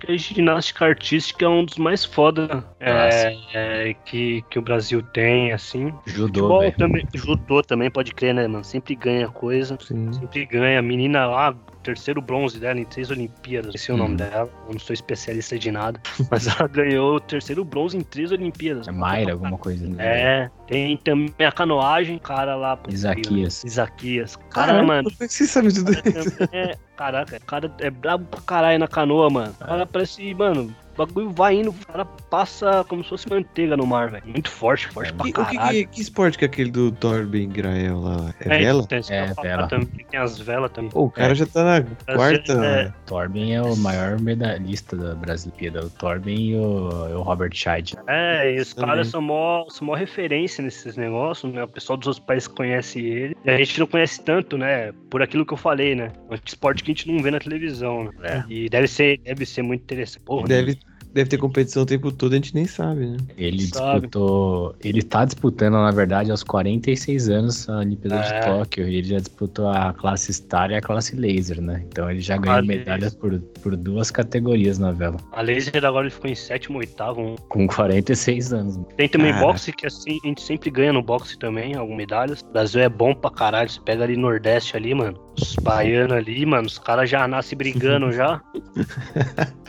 que 0.00 0.12
A 0.12 0.16
ginástica 0.16 0.84
artística 0.84 1.44
é 1.44 1.48
um 1.48 1.64
dos 1.64 1.78
mais 1.78 2.04
foda 2.04 2.64
é, 2.78 3.34
é, 3.54 3.94
que, 4.04 4.42
que 4.50 4.58
o 4.58 4.62
Brasil 4.62 5.02
tem, 5.02 5.52
assim. 5.52 5.92
Judô, 6.06 6.40
Futebol 6.48 6.72
também, 6.72 7.06
judô 7.14 7.62
também, 7.62 7.90
pode 7.90 8.12
crer, 8.12 8.34
né, 8.34 8.46
mano? 8.46 8.64
Sempre 8.64 8.94
ganha 8.94 9.28
coisa. 9.28 9.78
Sim. 9.80 10.12
Sempre 10.12 10.44
ganha. 10.44 10.57
A 10.78 10.82
menina 10.82 11.26
lá, 11.26 11.54
terceiro 11.82 12.20
bronze 12.20 12.58
dela 12.58 12.78
em 12.78 12.84
três 12.84 13.10
Olimpíadas. 13.10 13.74
Esse 13.74 13.90
é 13.90 13.94
o 13.94 13.96
nome 13.96 14.14
Hum. 14.14 14.16
dela. 14.16 14.50
Eu 14.66 14.72
não 14.72 14.78
sou 14.78 14.92
especialista 14.92 15.58
de 15.58 15.70
nada. 15.70 16.00
Mas 16.30 16.46
ela 16.46 16.68
ganhou 16.68 17.16
o 17.16 17.20
terceiro 17.20 17.64
bronze 17.64 17.96
em 17.96 18.00
três 18.02 18.30
Olimpíadas. 18.32 18.88
É 18.88 18.92
Mayra, 18.92 19.32
alguma 19.32 19.56
coisa. 19.56 19.86
Né? 19.88 19.96
É, 19.98 20.50
tem 20.66 20.96
também 20.98 21.46
a 21.46 21.52
canoagem, 21.52 22.18
cara 22.18 22.54
lá. 22.56 22.78
Isaquias. 22.88 23.64
Isaquias. 23.64 24.36
Cara, 24.50 24.82
mano. 24.82 25.08
é 25.20 25.28
você 25.28 25.46
sabe 25.46 25.72
tudo 25.72 25.92
isso? 25.92 26.38
é, 26.52 26.76
caraca, 26.96 27.36
o 27.36 27.44
cara 27.46 27.72
é 27.80 27.90
brabo 27.90 28.24
pra 28.26 28.40
caralho 28.40 28.78
na 28.78 28.88
canoa, 28.88 29.30
mano. 29.30 29.54
O 29.60 29.64
cara 29.64 29.86
parece, 29.86 30.34
mano, 30.34 30.74
o 31.02 31.06
bagulho 31.06 31.30
vai 31.30 31.54
indo, 31.56 31.70
o 31.70 31.86
cara 31.86 32.04
passa 32.04 32.84
como 32.88 33.02
se 33.02 33.10
fosse 33.10 33.28
manteiga 33.30 33.76
no 33.76 33.86
mar, 33.86 34.10
velho. 34.10 34.24
Muito 34.26 34.50
forte, 34.50 34.88
forte 34.88 35.12
pra 35.12 35.24
Que, 35.24 35.30
o 35.30 35.34
que, 35.46 35.56
caralho. 35.56 35.78
que, 35.78 35.86
que 35.86 36.00
esporte 36.02 36.36
que 36.38 36.44
é 36.44 36.48
aquele 36.48 36.70
do 36.70 36.90
Torben 36.92 37.48
Grael 37.48 38.00
lá? 38.00 38.34
É, 38.40 38.54
É, 38.54 38.58
vela? 38.58 38.86
Tem, 38.86 38.98
eu 38.98 39.04
É, 39.14 39.34
vela. 39.42 39.68
Também, 39.68 39.86
tem 40.10 40.18
as 40.20 40.38
velas 40.38 40.70
também. 40.72 40.90
Pô, 40.90 41.04
o 41.04 41.10
cara 41.10 41.32
É. 41.32 41.34
já 41.34 41.46
tá 41.46 41.64
na 41.64 42.14
quarta. 42.14 42.52
é- 42.64 42.92
Torben 43.06 43.54
é 43.54 43.62
o 43.62 43.76
maior 43.76 44.20
medalhista 44.20 44.96
da 44.96 45.14
Brasileira. 45.14 45.84
O 45.86 45.90
Torben 45.90 46.36
e 46.50 46.54
o, 46.56 46.88
e 47.10 47.14
o 47.14 47.22
Robert 47.22 47.52
Scheid. 47.54 47.94
É, 48.06 48.54
e 48.56 48.60
os 48.60 48.72
caras 48.72 49.08
são 49.08 49.22
mó, 49.22 49.66
são 49.68 49.86
mó 49.86 49.94
referência 49.94 50.62
nesses 50.62 50.96
negócios, 50.96 51.52
né? 51.52 51.62
O 51.64 51.68
pessoal 51.68 51.96
dos 51.96 52.08
outros 52.08 52.24
países 52.24 52.48
conhece 52.48 53.00
ele. 53.00 53.36
E 53.44 53.50
a 53.50 53.56
gente 53.56 53.78
não 53.78 53.86
conhece 53.86 54.20
tanto, 54.22 54.58
né? 54.58 54.92
Por 55.10 55.22
aquilo 55.22 55.46
que 55.46 55.52
eu 55.52 55.58
falei, 55.58 55.94
né? 55.94 56.12
É 56.30 56.34
um 56.34 56.38
esporte 56.44 56.82
que 56.82 56.90
a 56.90 56.94
gente 56.94 57.10
não 57.10 57.22
vê 57.22 57.30
na 57.30 57.38
televisão, 57.38 58.04
né? 58.04 58.44
É. 58.48 58.52
E 58.52 58.68
deve 58.68 58.86
ser, 58.88 59.18
deve 59.18 59.46
ser 59.46 59.62
muito 59.62 59.82
interessante. 59.82 60.22
Porra, 60.24 60.46
Deve, 60.48 60.78
deve 61.18 61.30
ter 61.30 61.36
competição 61.38 61.82
o 61.82 61.86
tempo 61.86 62.12
todo, 62.12 62.32
a 62.32 62.36
gente 62.36 62.54
nem 62.54 62.66
sabe, 62.66 63.06
né? 63.06 63.16
Ele 63.36 63.62
Sabe. 63.66 64.00
disputou. 64.00 64.74
Ele 64.82 65.02
tá 65.02 65.24
disputando, 65.24 65.72
na 65.74 65.90
verdade, 65.90 66.30
aos 66.30 66.42
46 66.44 67.28
anos 67.28 67.68
a 67.68 67.78
Olimpíada 67.78 68.16
É. 68.16 68.22
de 68.22 68.46
Tóquio. 68.46 68.88
E 68.88 68.94
ele 68.96 69.08
já 69.08 69.18
disputou 69.18 69.68
a 69.68 69.92
classe 69.92 70.32
Star 70.32 70.70
e 70.70 70.76
a 70.76 70.80
classe 70.80 71.16
Laser, 71.16 71.60
né? 71.60 71.84
Então 71.88 72.10
ele 72.10 72.20
já 72.20 72.36
ganhou 72.36 72.58
Ah, 72.58 72.62
medalhas 72.62 73.14
por, 73.14 73.38
por 73.62 73.76
duas 73.76 74.10
categorias 74.10 74.78
na 74.78 74.92
vela. 74.92 75.16
A 75.32 75.42
laser 75.42 75.84
agora 75.84 76.06
ele 76.06 76.14
ficou 76.14 76.30
em 76.30 76.34
sétimo, 76.34 76.78
oitavo. 76.78 77.34
Com 77.48 77.66
46 77.66 78.52
anos. 78.52 78.78
Tem 78.96 79.08
também 79.08 79.32
Cara. 79.32 79.44
boxe, 79.46 79.72
que 79.72 79.86
assim, 79.86 80.18
a 80.24 80.26
gente 80.28 80.40
sempre 80.42 80.70
ganha 80.70 80.92
no 80.92 81.02
boxe 81.02 81.38
também, 81.38 81.74
algumas 81.74 81.96
medalhas. 81.98 82.40
O 82.42 82.52
Brasil 82.52 82.80
é 82.80 82.88
bom 82.88 83.12
pra 83.14 83.30
caralho. 83.30 83.68
Você 83.68 83.80
pega 83.80 84.04
ali 84.04 84.16
Nordeste 84.16 84.76
ali, 84.76 84.94
mano. 84.94 85.18
Os 85.40 85.54
baianos 85.56 86.16
ali, 86.16 86.46
mano, 86.46 86.66
os 86.66 86.78
caras 86.78 87.10
já 87.10 87.26
nascem 87.26 87.56
brigando 87.58 88.10
já. 88.12 88.40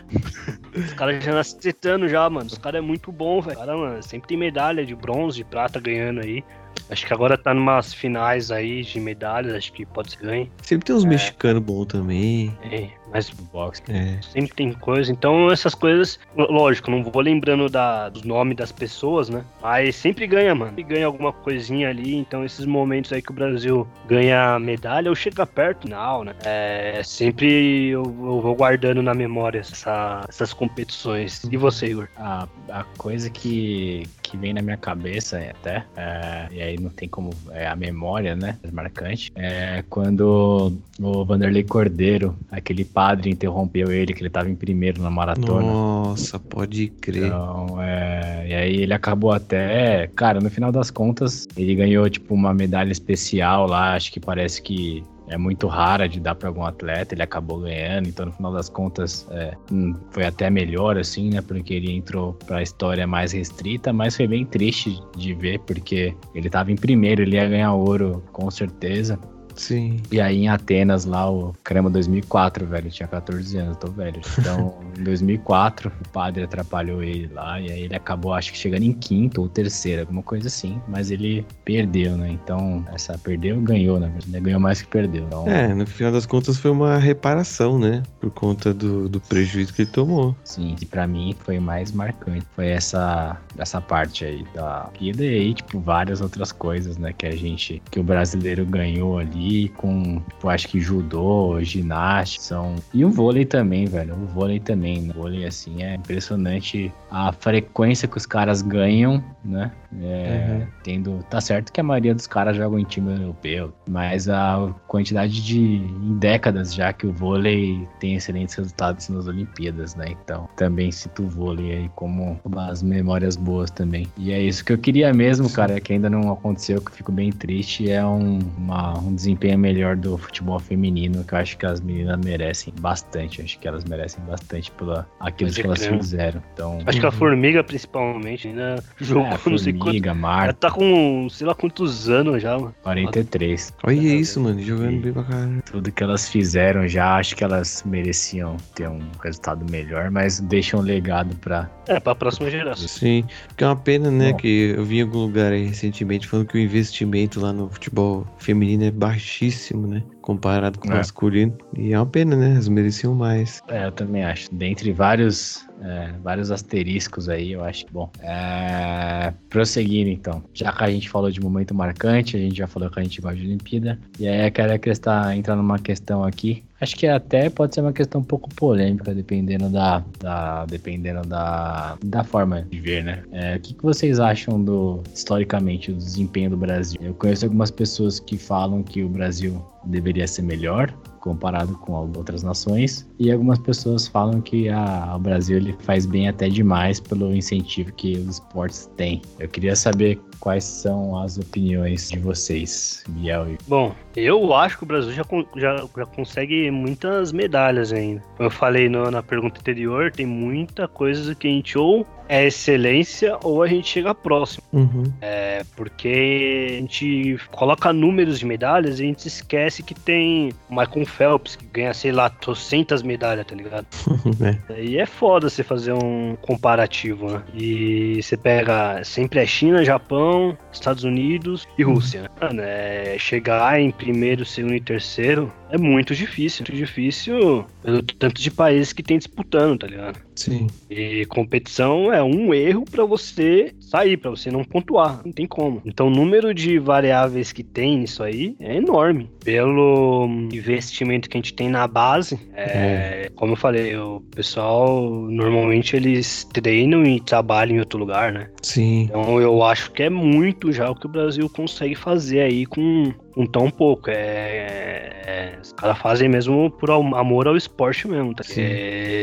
Os 0.75 0.93
caras 0.93 1.23
já 1.23 1.33
nascem 1.33 1.59
tretando 1.59 2.07
já, 2.07 2.29
mano. 2.29 2.47
Os 2.47 2.57
caras 2.57 2.79
é 2.79 2.81
muito 2.81 3.11
bom, 3.11 3.41
velho. 3.41 3.57
Cara, 3.57 3.75
mano, 3.75 4.03
sempre 4.03 4.27
tem 4.29 4.37
medalha 4.37 4.85
de 4.85 4.95
bronze, 4.95 5.37
de 5.37 5.43
prata 5.43 5.79
ganhando 5.79 6.21
aí. 6.21 6.43
Acho 6.89 7.05
que 7.05 7.13
agora 7.13 7.37
tá 7.37 7.53
numas 7.53 7.93
finais 7.93 8.51
aí 8.51 8.83
de 8.83 8.99
medalhas, 8.99 9.53
acho 9.53 9.71
que 9.73 9.85
pode 9.85 10.11
ser 10.11 10.19
ganho. 10.19 10.51
Sempre 10.63 10.85
tem 10.85 10.95
uns 10.95 11.05
mexicanos 11.05 11.61
bons 11.61 11.85
também. 11.85 12.57
É, 12.63 12.89
mas 13.11 13.31
No 13.31 13.43
boxe. 13.45 13.81
É. 13.89 14.19
sempre 14.21 14.55
tem 14.55 14.71
coisa. 14.73 15.11
Então, 15.11 15.51
essas 15.51 15.73
coisas, 15.75 16.19
lógico, 16.35 16.89
não 16.91 17.03
vou 17.03 17.21
lembrando 17.21 17.69
da, 17.69 18.09
dos 18.09 18.23
nomes 18.23 18.55
das 18.57 18.71
pessoas, 18.71 19.29
né? 19.29 19.43
Mas 19.61 19.95
sempre 19.95 20.27
ganha, 20.27 20.53
mano. 20.53 20.71
Sempre 20.71 20.83
ganha 20.95 21.05
alguma 21.05 21.31
coisinha 21.33 21.89
ali. 21.89 22.15
Então, 22.15 22.43
esses 22.45 22.65
momentos 22.65 23.11
aí 23.13 23.21
que 23.21 23.31
o 23.31 23.33
Brasil 23.35 23.87
ganha 24.07 24.59
medalha 24.59 25.09
ou 25.09 25.15
chega 25.15 25.45
perto, 25.45 25.87
não, 25.89 26.23
né? 26.23 26.33
É, 26.43 27.01
sempre 27.03 27.89
eu, 27.89 28.03
eu 28.03 28.41
vou 28.41 28.55
guardando 28.55 29.01
na 29.01 29.13
memória 29.13 29.59
essa- 29.59 30.25
essas 30.27 30.53
competições. 30.53 31.43
E 31.51 31.57
você, 31.57 31.87
Igor? 31.87 32.07
A, 32.17 32.47
a 32.69 32.83
coisa 32.97 33.29
que, 33.29 34.03
que 34.21 34.37
vem 34.37 34.53
na 34.53 34.61
minha 34.61 34.77
cabeça 34.77 35.37
até, 35.39 35.83
é, 35.95 36.47
e 36.51 36.61
aí 36.61 36.79
não 36.79 36.89
tem 36.89 37.07
como, 37.09 37.31
é 37.51 37.67
a 37.67 37.75
memória, 37.75 38.35
né, 38.35 38.57
marcante, 38.71 39.31
é 39.35 39.83
quando 39.89 40.73
o 40.99 41.25
Vanderlei 41.25 41.63
Cordeiro, 41.63 42.35
aquele 42.51 42.83
padre 42.99 43.29
interrompeu 43.29 43.89
ele, 43.93 44.13
que 44.13 44.21
ele 44.21 44.29
tava 44.29 44.49
em 44.49 44.55
primeiro 44.55 45.01
na 45.01 45.09
maratona. 45.09 45.71
Nossa, 45.71 46.37
pode 46.37 46.89
crer. 46.89 47.27
Então, 47.27 47.81
é, 47.81 48.45
e 48.49 48.53
aí 48.53 48.75
ele 48.81 48.93
acabou 48.93 49.31
até, 49.31 50.07
cara, 50.07 50.41
no 50.41 50.49
final 50.49 50.69
das 50.69 50.91
contas, 50.91 51.47
ele 51.55 51.75
ganhou 51.75 52.09
tipo 52.09 52.33
uma 52.33 52.53
medalha 52.53 52.91
especial 52.91 53.65
lá, 53.67 53.95
acho 53.95 54.11
que 54.11 54.19
parece 54.19 54.61
que 54.61 55.01
é 55.29 55.37
muito 55.37 55.65
rara 55.67 56.09
de 56.09 56.19
dar 56.19 56.35
para 56.35 56.49
algum 56.49 56.65
atleta, 56.65 57.15
ele 57.15 57.23
acabou 57.23 57.61
ganhando, 57.61 58.09
então 58.09 58.25
no 58.25 58.33
final 58.33 58.51
das 58.51 58.67
contas 58.67 59.25
é, 59.31 59.55
hum, 59.71 59.95
foi 60.11 60.25
até 60.25 60.49
melhor 60.49 60.97
assim, 60.97 61.29
né, 61.29 61.41
porque 61.41 61.75
ele 61.75 61.93
entrou 61.93 62.33
para 62.33 62.57
a 62.57 62.63
história 62.63 63.07
mais 63.07 63.31
restrita, 63.31 63.93
mas 63.93 64.17
foi 64.17 64.27
bem 64.27 64.45
triste 64.45 64.99
de 65.15 65.33
ver 65.33 65.59
porque 65.59 66.13
ele 66.35 66.49
tava 66.49 66.69
em 66.69 66.75
primeiro, 66.75 67.21
ele 67.21 67.37
ia 67.37 67.47
ganhar 67.47 67.73
ouro 67.73 68.21
com 68.33 68.51
certeza. 68.51 69.17
Sim. 69.59 70.01
E 70.09 70.21
aí 70.21 70.37
em 70.37 70.47
Atenas, 70.47 71.03
lá, 71.03 71.29
o 71.29 71.53
caramba, 71.63 71.89
2004, 71.89 72.65
velho, 72.65 72.89
tinha 72.89 73.07
14 73.07 73.57
anos, 73.57 73.77
tô 73.77 73.87
velho. 73.91 74.21
Então, 74.39 74.75
em 74.97 75.03
2004, 75.03 75.91
o 76.05 76.09
padre 76.09 76.43
atrapalhou 76.43 77.03
ele 77.03 77.27
lá, 77.33 77.59
e 77.59 77.69
aí 77.69 77.81
ele 77.81 77.95
acabou, 77.95 78.33
acho 78.33 78.51
que 78.53 78.57
chegando 78.57 78.83
em 78.83 78.93
quinto 78.93 79.41
ou 79.41 79.49
terceiro, 79.49 80.01
alguma 80.01 80.23
coisa 80.23 80.47
assim. 80.47 80.81
Mas 80.87 81.11
ele 81.11 81.45
perdeu, 81.65 82.15
né? 82.15 82.29
Então, 82.31 82.85
essa 82.93 83.17
perdeu, 83.17 83.59
ganhou, 83.59 83.99
na 83.99 84.07
verdade. 84.07 84.31
né? 84.31 84.39
Ganhou 84.39 84.59
mais 84.61 84.81
que 84.81 84.87
perdeu. 84.87 85.25
Então, 85.25 85.45
É, 85.47 85.73
no 85.73 85.85
final 85.85 86.11
das 86.13 86.25
contas 86.25 86.57
foi 86.57 86.71
uma 86.71 86.97
reparação, 86.97 87.77
né? 87.77 88.01
Por 88.21 88.31
conta 88.31 88.73
do, 88.73 89.09
do 89.09 89.19
prejuízo 89.19 89.73
que 89.73 89.81
ele 89.81 89.91
tomou. 89.91 90.35
Sim, 90.45 90.75
e 90.81 90.85
pra 90.85 91.05
mim 91.05 91.35
foi 91.43 91.59
mais 91.59 91.91
marcante. 91.91 92.45
Foi 92.55 92.67
essa, 92.67 93.37
essa 93.57 93.81
parte 93.81 94.23
aí 94.23 94.45
da 94.55 94.89
vida 94.97 95.23
e 95.23 95.29
aí, 95.29 95.53
tipo, 95.53 95.79
várias 95.81 96.21
outras 96.21 96.53
coisas, 96.53 96.97
né? 96.97 97.13
Que 97.17 97.25
a 97.25 97.35
gente, 97.35 97.81
que 97.91 97.99
o 97.99 98.03
brasileiro 98.03 98.65
ganhou 98.65 99.17
ali 99.17 99.48
com, 99.75 100.21
tipo, 100.29 100.49
acho 100.49 100.67
que 100.67 100.79
judô, 100.79 101.59
ginástica, 101.61 102.43
são... 102.43 102.75
E 102.93 103.03
o 103.03 103.09
vôlei 103.09 103.45
também, 103.45 103.85
velho. 103.85 104.13
O 104.15 104.25
vôlei 104.27 104.59
também, 104.59 105.01
né? 105.01 105.13
O 105.15 105.21
vôlei, 105.21 105.45
assim, 105.45 105.81
é 105.83 105.95
impressionante 105.95 106.91
a 107.09 107.31
frequência 107.31 108.07
que 108.07 108.17
os 108.17 108.25
caras 108.25 108.61
ganham, 108.61 109.23
né? 109.43 109.71
É, 110.01 110.29
Uhum. 110.59 110.67
Tendo... 110.83 111.25
Tá 111.29 111.41
certo 111.41 111.71
que 111.73 111.81
a 111.81 111.83
maioria 111.83 112.13
dos 112.13 112.27
caras 112.27 112.55
jogam 112.55 112.77
em 112.79 112.83
time 112.83 113.11
europeu, 113.11 113.73
mas 113.89 114.29
a 114.29 114.73
quantidade 114.87 115.41
de... 115.43 115.59
Em 115.59 116.17
décadas 116.19 116.73
já 116.73 116.93
que 116.93 117.07
o 117.07 117.11
vôlei 117.11 117.87
tem 117.99 118.15
excelentes 118.15 118.53
resultados 118.55 119.09
nas 119.09 119.27
Olimpíadas, 119.27 119.95
né? 119.95 120.05
Então, 120.23 120.47
também 120.55 120.91
cito 120.91 121.23
o 121.23 121.29
vôlei 121.29 121.71
aí 121.73 121.89
como 121.95 122.39
umas 122.45 122.83
memórias 122.83 123.35
boas 123.35 123.71
também. 123.71 124.07
E 124.17 124.31
é 124.31 124.41
isso 124.41 124.63
que 124.63 124.71
eu 124.73 124.77
queria 124.77 125.13
mesmo, 125.13 125.49
cara, 125.49 125.79
que 125.79 125.93
ainda 125.93 126.09
não 126.09 126.31
aconteceu, 126.31 126.79
que 126.81 126.91
eu 126.91 126.95
fico 126.95 127.11
bem 127.11 127.31
triste, 127.31 127.89
é 127.89 128.05
um, 128.05 128.39
uma- 128.57 128.99
um 128.99 129.13
desempenho 129.15 129.38
melhor 129.57 129.95
do 129.95 130.17
futebol 130.17 130.59
feminino, 130.59 131.23
que 131.23 131.33
eu 131.33 131.37
acho 131.37 131.57
que 131.57 131.65
as 131.65 131.81
meninas 131.81 132.19
merecem 132.23 132.73
bastante. 132.79 133.41
Acho 133.41 133.59
que 133.59 133.67
elas 133.67 133.83
merecem 133.85 134.23
bastante 134.25 134.71
pela 134.71 135.07
aquilo 135.19 135.51
que 135.51 135.61
elas 135.61 135.85
fizeram. 135.85 136.41
Então, 136.53 136.79
Acho 136.85 136.99
que 136.99 137.05
a 137.05 137.11
Formiga, 137.11 137.63
principalmente, 137.63 138.47
ainda 138.47 138.83
jogou 138.99 139.25
é, 139.25 139.39
não 139.49 139.57
sei 139.57 139.73
quanto. 139.73 139.85
Formiga, 139.85 140.11
Ela 140.11 140.53
tá 140.53 140.71
com 140.71 141.27
sei 141.29 141.47
lá 141.47 141.55
quantos 141.55 142.09
anos 142.09 142.41
já, 142.41 142.57
mano. 142.57 142.73
43. 142.83 143.73
Olha 143.83 143.95
isso, 143.95 144.39
mano, 144.39 144.61
jogando 144.61 145.01
bem 145.01 145.13
pra 145.13 145.23
caralho. 145.23 145.61
Tudo 145.63 145.91
que 145.91 146.03
elas 146.03 146.29
fizeram 146.29 146.87
já, 146.87 147.15
acho 147.15 147.35
que 147.35 147.43
elas 147.43 147.83
mereciam 147.85 148.57
ter 148.75 148.87
um 148.89 148.99
resultado 149.23 149.65
melhor, 149.69 150.11
mas 150.11 150.39
deixam 150.39 150.79
um 150.79 150.83
legado 150.83 151.35
pra. 151.37 151.69
É, 151.87 151.99
pra 151.99 152.13
próxima 152.13 152.49
geração. 152.49 152.87
Sim, 152.87 153.23
porque 153.47 153.63
é 153.63 153.67
uma 153.67 153.75
pena, 153.75 154.11
né, 154.11 154.31
Bom. 154.31 154.37
que 154.37 154.73
eu 154.77 154.83
vi 154.85 154.99
em 154.99 155.01
algum 155.01 155.19
lugar 155.19 155.51
aí 155.51 155.65
recentemente 155.65 156.27
falando 156.27 156.47
que 156.47 156.57
o 156.57 156.59
investimento 156.59 157.39
lá 157.39 157.51
no 157.51 157.69
futebol 157.69 158.25
feminino 158.37 158.83
é 158.83 158.91
baixíssimo, 159.19 159.85
né, 159.85 160.03
comparado 160.29 160.77
com 160.77 160.87
o 160.87 160.91
É. 160.91 160.97
masculino. 160.97 161.57
E 161.75 161.91
é 161.91 161.97
uma 161.97 162.05
pena, 162.05 162.35
né, 162.35 162.51
elas 162.51 162.67
mereciam 162.67 163.15
mais. 163.15 163.63
É, 163.67 163.87
eu 163.87 163.91
também 163.91 164.23
acho. 164.23 164.53
Dentre 164.53 164.91
vários, 164.93 165.65
é, 165.81 166.11
vários 166.23 166.51
asteriscos 166.51 167.27
aí, 167.27 167.53
eu 167.53 167.63
acho 167.63 167.87
que 167.87 167.91
bom. 167.91 168.11
É, 168.21 169.33
prosseguindo 169.49 170.11
então. 170.11 170.43
Já 170.53 170.71
que 170.71 170.83
a 170.83 170.91
gente 170.91 171.09
falou 171.09 171.31
de 171.31 171.39
momento 171.41 171.73
marcante, 171.73 172.37
a 172.37 172.39
gente 172.39 172.55
já 172.57 172.67
falou 172.67 172.91
que 172.91 172.99
a 172.99 173.03
gente 173.03 173.19
gosta 173.19 173.37
de 173.37 173.45
Olimpíada. 173.47 173.97
E 174.19 174.27
aí 174.27 174.45
eu 174.45 174.51
quero 174.51 174.71
acrescentar, 174.71 175.35
entrar 175.35 175.55
numa 175.55 175.79
questão 175.79 176.23
aqui. 176.23 176.63
Acho 176.79 176.95
que 176.95 177.07
até 177.07 177.49
pode 177.49 177.75
ser 177.75 177.81
uma 177.81 177.91
questão 177.91 178.21
um 178.21 178.23
pouco 178.23 178.53
polêmica, 178.55 179.13
dependendo 179.13 179.67
da, 179.69 180.01
da 180.19 180.65
dependendo 180.65 181.27
da, 181.27 181.97
da 182.01 182.23
forma 182.23 182.61
de 182.71 182.79
ver, 182.79 183.03
né? 183.03 183.23
É, 183.33 183.57
o 183.57 183.59
que, 183.59 183.73
que 183.73 183.83
vocês 183.83 184.17
acham 184.17 184.63
do 184.63 185.03
historicamente 185.13 185.91
do 185.91 185.97
desempenho 185.97 186.51
do 186.51 186.57
Brasil? 186.57 186.97
Eu 187.01 187.13
conheço 187.15 187.43
algumas 187.45 187.69
pessoas 187.69 188.19
que 188.21 188.37
falam 188.37 188.81
que 188.81 189.03
o 189.03 189.09
Brasil 189.09 189.61
deveria 189.89 190.27
ser 190.27 190.43
melhor 190.43 190.93
comparado 191.19 191.75
com 191.79 191.93
outras 192.15 192.43
nações 192.43 193.07
e 193.19 193.31
algumas 193.31 193.59
pessoas 193.59 194.07
falam 194.07 194.39
que 194.41 194.69
ah, 194.69 195.13
o 195.15 195.19
Brasil 195.19 195.57
ele 195.57 195.75
faz 195.81 196.05
bem 196.05 196.29
até 196.29 196.47
demais 196.47 196.99
pelo 196.99 197.35
incentivo 197.35 197.91
que 197.93 198.13
os 198.13 198.35
esportes 198.35 198.89
têm. 198.95 199.21
Eu 199.37 199.49
queria 199.49 199.75
saber 199.75 200.19
quais 200.39 200.63
são 200.63 201.17
as 201.17 201.37
opiniões 201.37 202.09
de 202.09 202.19
vocês, 202.19 203.03
e 203.21 203.29
Bom, 203.67 203.93
eu 204.15 204.53
acho 204.53 204.77
que 204.77 204.83
o 204.83 204.87
Brasil 204.87 205.11
já, 205.11 205.23
já, 205.57 205.85
já 205.97 206.05
consegue 206.05 206.71
muitas 206.71 207.31
medalhas 207.31 207.91
ainda. 207.91 208.23
Eu 208.39 208.49
falei 208.49 208.87
no- 208.87 209.11
na 209.11 209.21
pergunta 209.21 209.59
anterior, 209.59 210.11
tem 210.11 210.25
muita 210.25 210.87
coisa 210.87 211.35
que 211.35 211.47
a 211.47 211.51
gente 211.51 211.77
ou 211.77 212.07
é 212.29 212.45
excelência 212.45 213.37
ou 213.43 213.63
a 213.63 213.67
gente 213.67 213.89
chega 213.89 214.13
próximo. 214.13 214.63
Uhum. 214.71 215.11
É 215.19 215.63
porque 215.75 216.67
a 216.69 216.73
gente 216.81 217.39
coloca 217.51 217.91
números 217.91 218.39
de 218.39 218.45
medalhas 218.45 218.99
e 218.99 219.03
a 219.03 219.05
gente 219.07 219.27
esquece 219.27 219.81
que 219.81 219.95
tem 219.95 220.53
o 220.69 220.75
Michael 220.75 221.05
Phelps, 221.05 221.55
que 221.55 221.65
ganha, 221.65 221.93
sei 221.93 222.11
lá, 222.11 222.29
trocentas 222.29 223.01
medalhas, 223.01 223.45
tá 223.45 223.55
ligado? 223.55 223.87
é. 224.69 224.81
E 224.83 224.97
é 224.97 225.05
foda 225.05 225.49
você 225.49 225.63
fazer 225.63 225.93
um 225.93 226.37
comparativo, 226.41 227.31
né? 227.31 227.43
E 227.53 228.21
você 228.21 228.37
pega 228.37 229.03
sempre 229.03 229.39
é 229.39 229.45
China, 229.45 229.83
Japão, 229.83 230.57
Estados 230.71 231.03
Unidos 231.03 231.67
e 231.77 231.83
Rússia. 231.83 232.23
né? 232.23 232.29
Mano, 232.39 232.61
é, 232.61 233.17
chegar 233.17 233.79
em 233.79 233.91
primeiro, 233.91 234.45
segundo 234.45 234.75
e 234.75 234.81
terceiro 234.81 235.51
é 235.69 235.77
muito 235.77 236.15
difícil. 236.15 236.65
Muito 236.67 236.77
difícil 236.77 237.65
pelo 237.81 238.01
tanto 238.01 238.41
de 238.41 238.51
países 238.51 238.93
que 238.93 239.03
tem 239.03 239.17
disputando, 239.17 239.79
tá 239.79 239.87
ligado? 239.87 240.19
Sim. 240.35 240.67
E 240.89 241.25
competição 241.27 242.11
é 242.11 242.23
um 242.23 242.53
erro 242.53 242.85
pra 242.85 243.05
você 243.05 243.73
sair, 243.89 244.17
para 244.17 244.29
você 244.29 244.51
não 244.51 244.63
pontuar. 244.63 245.21
Não 245.25 245.31
tem 245.31 245.47
como. 245.47 245.81
Então 245.85 246.07
o 246.07 246.09
número 246.09 246.53
de 246.53 246.79
variáveis 246.79 247.51
que 247.51 247.63
tem 247.63 247.97
nisso 247.97 248.23
aí 248.23 248.55
é 248.59 248.75
enorme. 248.75 249.29
Pelo 249.43 250.27
investimento 250.51 251.29
que 251.29 251.37
a 251.37 251.39
gente 251.39 251.53
tem 251.53 251.69
na 251.69 251.87
base, 251.87 252.39
é, 252.53 253.25
é. 253.25 253.31
como 253.35 253.53
eu 253.53 253.57
falei, 253.57 253.95
o 253.95 254.21
pessoal 254.35 255.09
normalmente 255.29 255.95
eles 255.95 256.47
treinam 256.53 257.03
e 257.03 257.19
trabalham 257.19 257.77
em 257.77 257.79
outro 257.79 257.99
lugar, 257.99 258.31
né? 258.31 258.49
Sim. 258.61 259.03
Então 259.03 259.41
eu 259.41 259.63
acho 259.63 259.91
que 259.91 260.03
é 260.03 260.09
muito 260.09 260.71
já 260.71 260.89
o 260.89 260.95
que 260.95 261.05
o 261.05 261.09
Brasil 261.09 261.49
consegue 261.49 261.95
fazer 261.95 262.41
aí 262.41 262.65
com, 262.65 263.11
com 263.33 263.45
tão 263.45 263.69
pouco. 263.69 264.09
É, 264.09 265.09
é, 265.25 265.59
os 265.61 265.73
caras 265.73 265.97
fazem 265.97 266.29
mesmo 266.29 266.69
por 266.71 266.91
amor 266.91 267.47
ao 267.47 267.55
esporte 267.55 268.07
mesmo, 268.07 268.33
tá? 268.33 268.43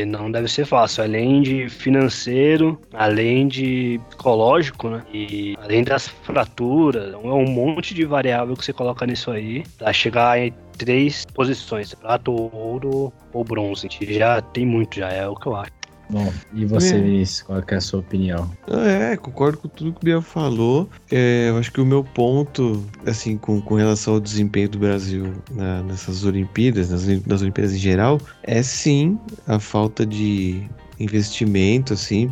não 0.07 0.31
deve 0.31 0.47
ser 0.47 0.65
fácil. 0.65 1.03
Além 1.03 1.41
de 1.41 1.69
financeiro, 1.69 2.79
além 2.93 3.47
de 3.47 3.99
psicológico, 4.09 4.56
né? 4.89 5.03
E 5.13 5.55
além 5.61 5.83
das 5.83 6.07
fraturas, 6.07 7.13
é 7.13 7.17
um 7.17 7.47
monte 7.47 7.93
de 7.93 8.05
variável 8.05 8.55
que 8.55 8.65
você 8.65 8.73
coloca 8.73 9.05
nisso 9.05 9.31
aí 9.31 9.63
pra 9.77 9.93
chegar 9.93 10.39
em 10.39 10.53
três 10.77 11.25
posições, 11.33 11.93
prata, 11.93 12.29
ouro 12.29 13.11
ou 13.33 13.43
bronze. 13.43 13.87
Já 14.01 14.41
tem 14.41 14.65
muito, 14.65 14.97
já 14.97 15.09
é 15.09 15.27
o 15.27 15.35
que 15.35 15.47
eu 15.47 15.55
acho. 15.55 15.77
Bom, 16.09 16.31
e 16.53 16.65
você, 16.65 16.95
é. 16.95 17.01
Vinícius, 17.01 17.41
qual 17.41 17.61
é 17.67 17.75
a 17.75 17.81
sua 17.81 17.99
opinião? 17.99 18.49
É, 18.67 19.17
concordo 19.17 19.57
com 19.57 19.67
tudo 19.67 19.91
que 19.91 19.99
o 19.99 20.05
Biel 20.05 20.21
falou. 20.21 20.89
É, 21.11 21.49
eu 21.49 21.57
acho 21.57 21.71
que 21.71 21.81
o 21.81 21.85
meu 21.85 22.03
ponto, 22.03 22.83
assim, 23.05 23.37
com, 23.37 23.59
com 23.59 23.75
relação 23.75 24.13
ao 24.13 24.19
desempenho 24.19 24.69
do 24.69 24.79
Brasil 24.79 25.33
na, 25.51 25.83
nessas 25.83 26.23
Olimpíadas, 26.23 26.89
nas, 26.89 27.05
nas 27.25 27.41
Olimpíadas 27.41 27.75
em 27.75 27.79
geral, 27.79 28.21
é 28.43 28.63
sim 28.63 29.19
a 29.45 29.59
falta 29.59 30.05
de 30.05 30.63
investimento, 30.99 31.93
assim, 31.93 32.29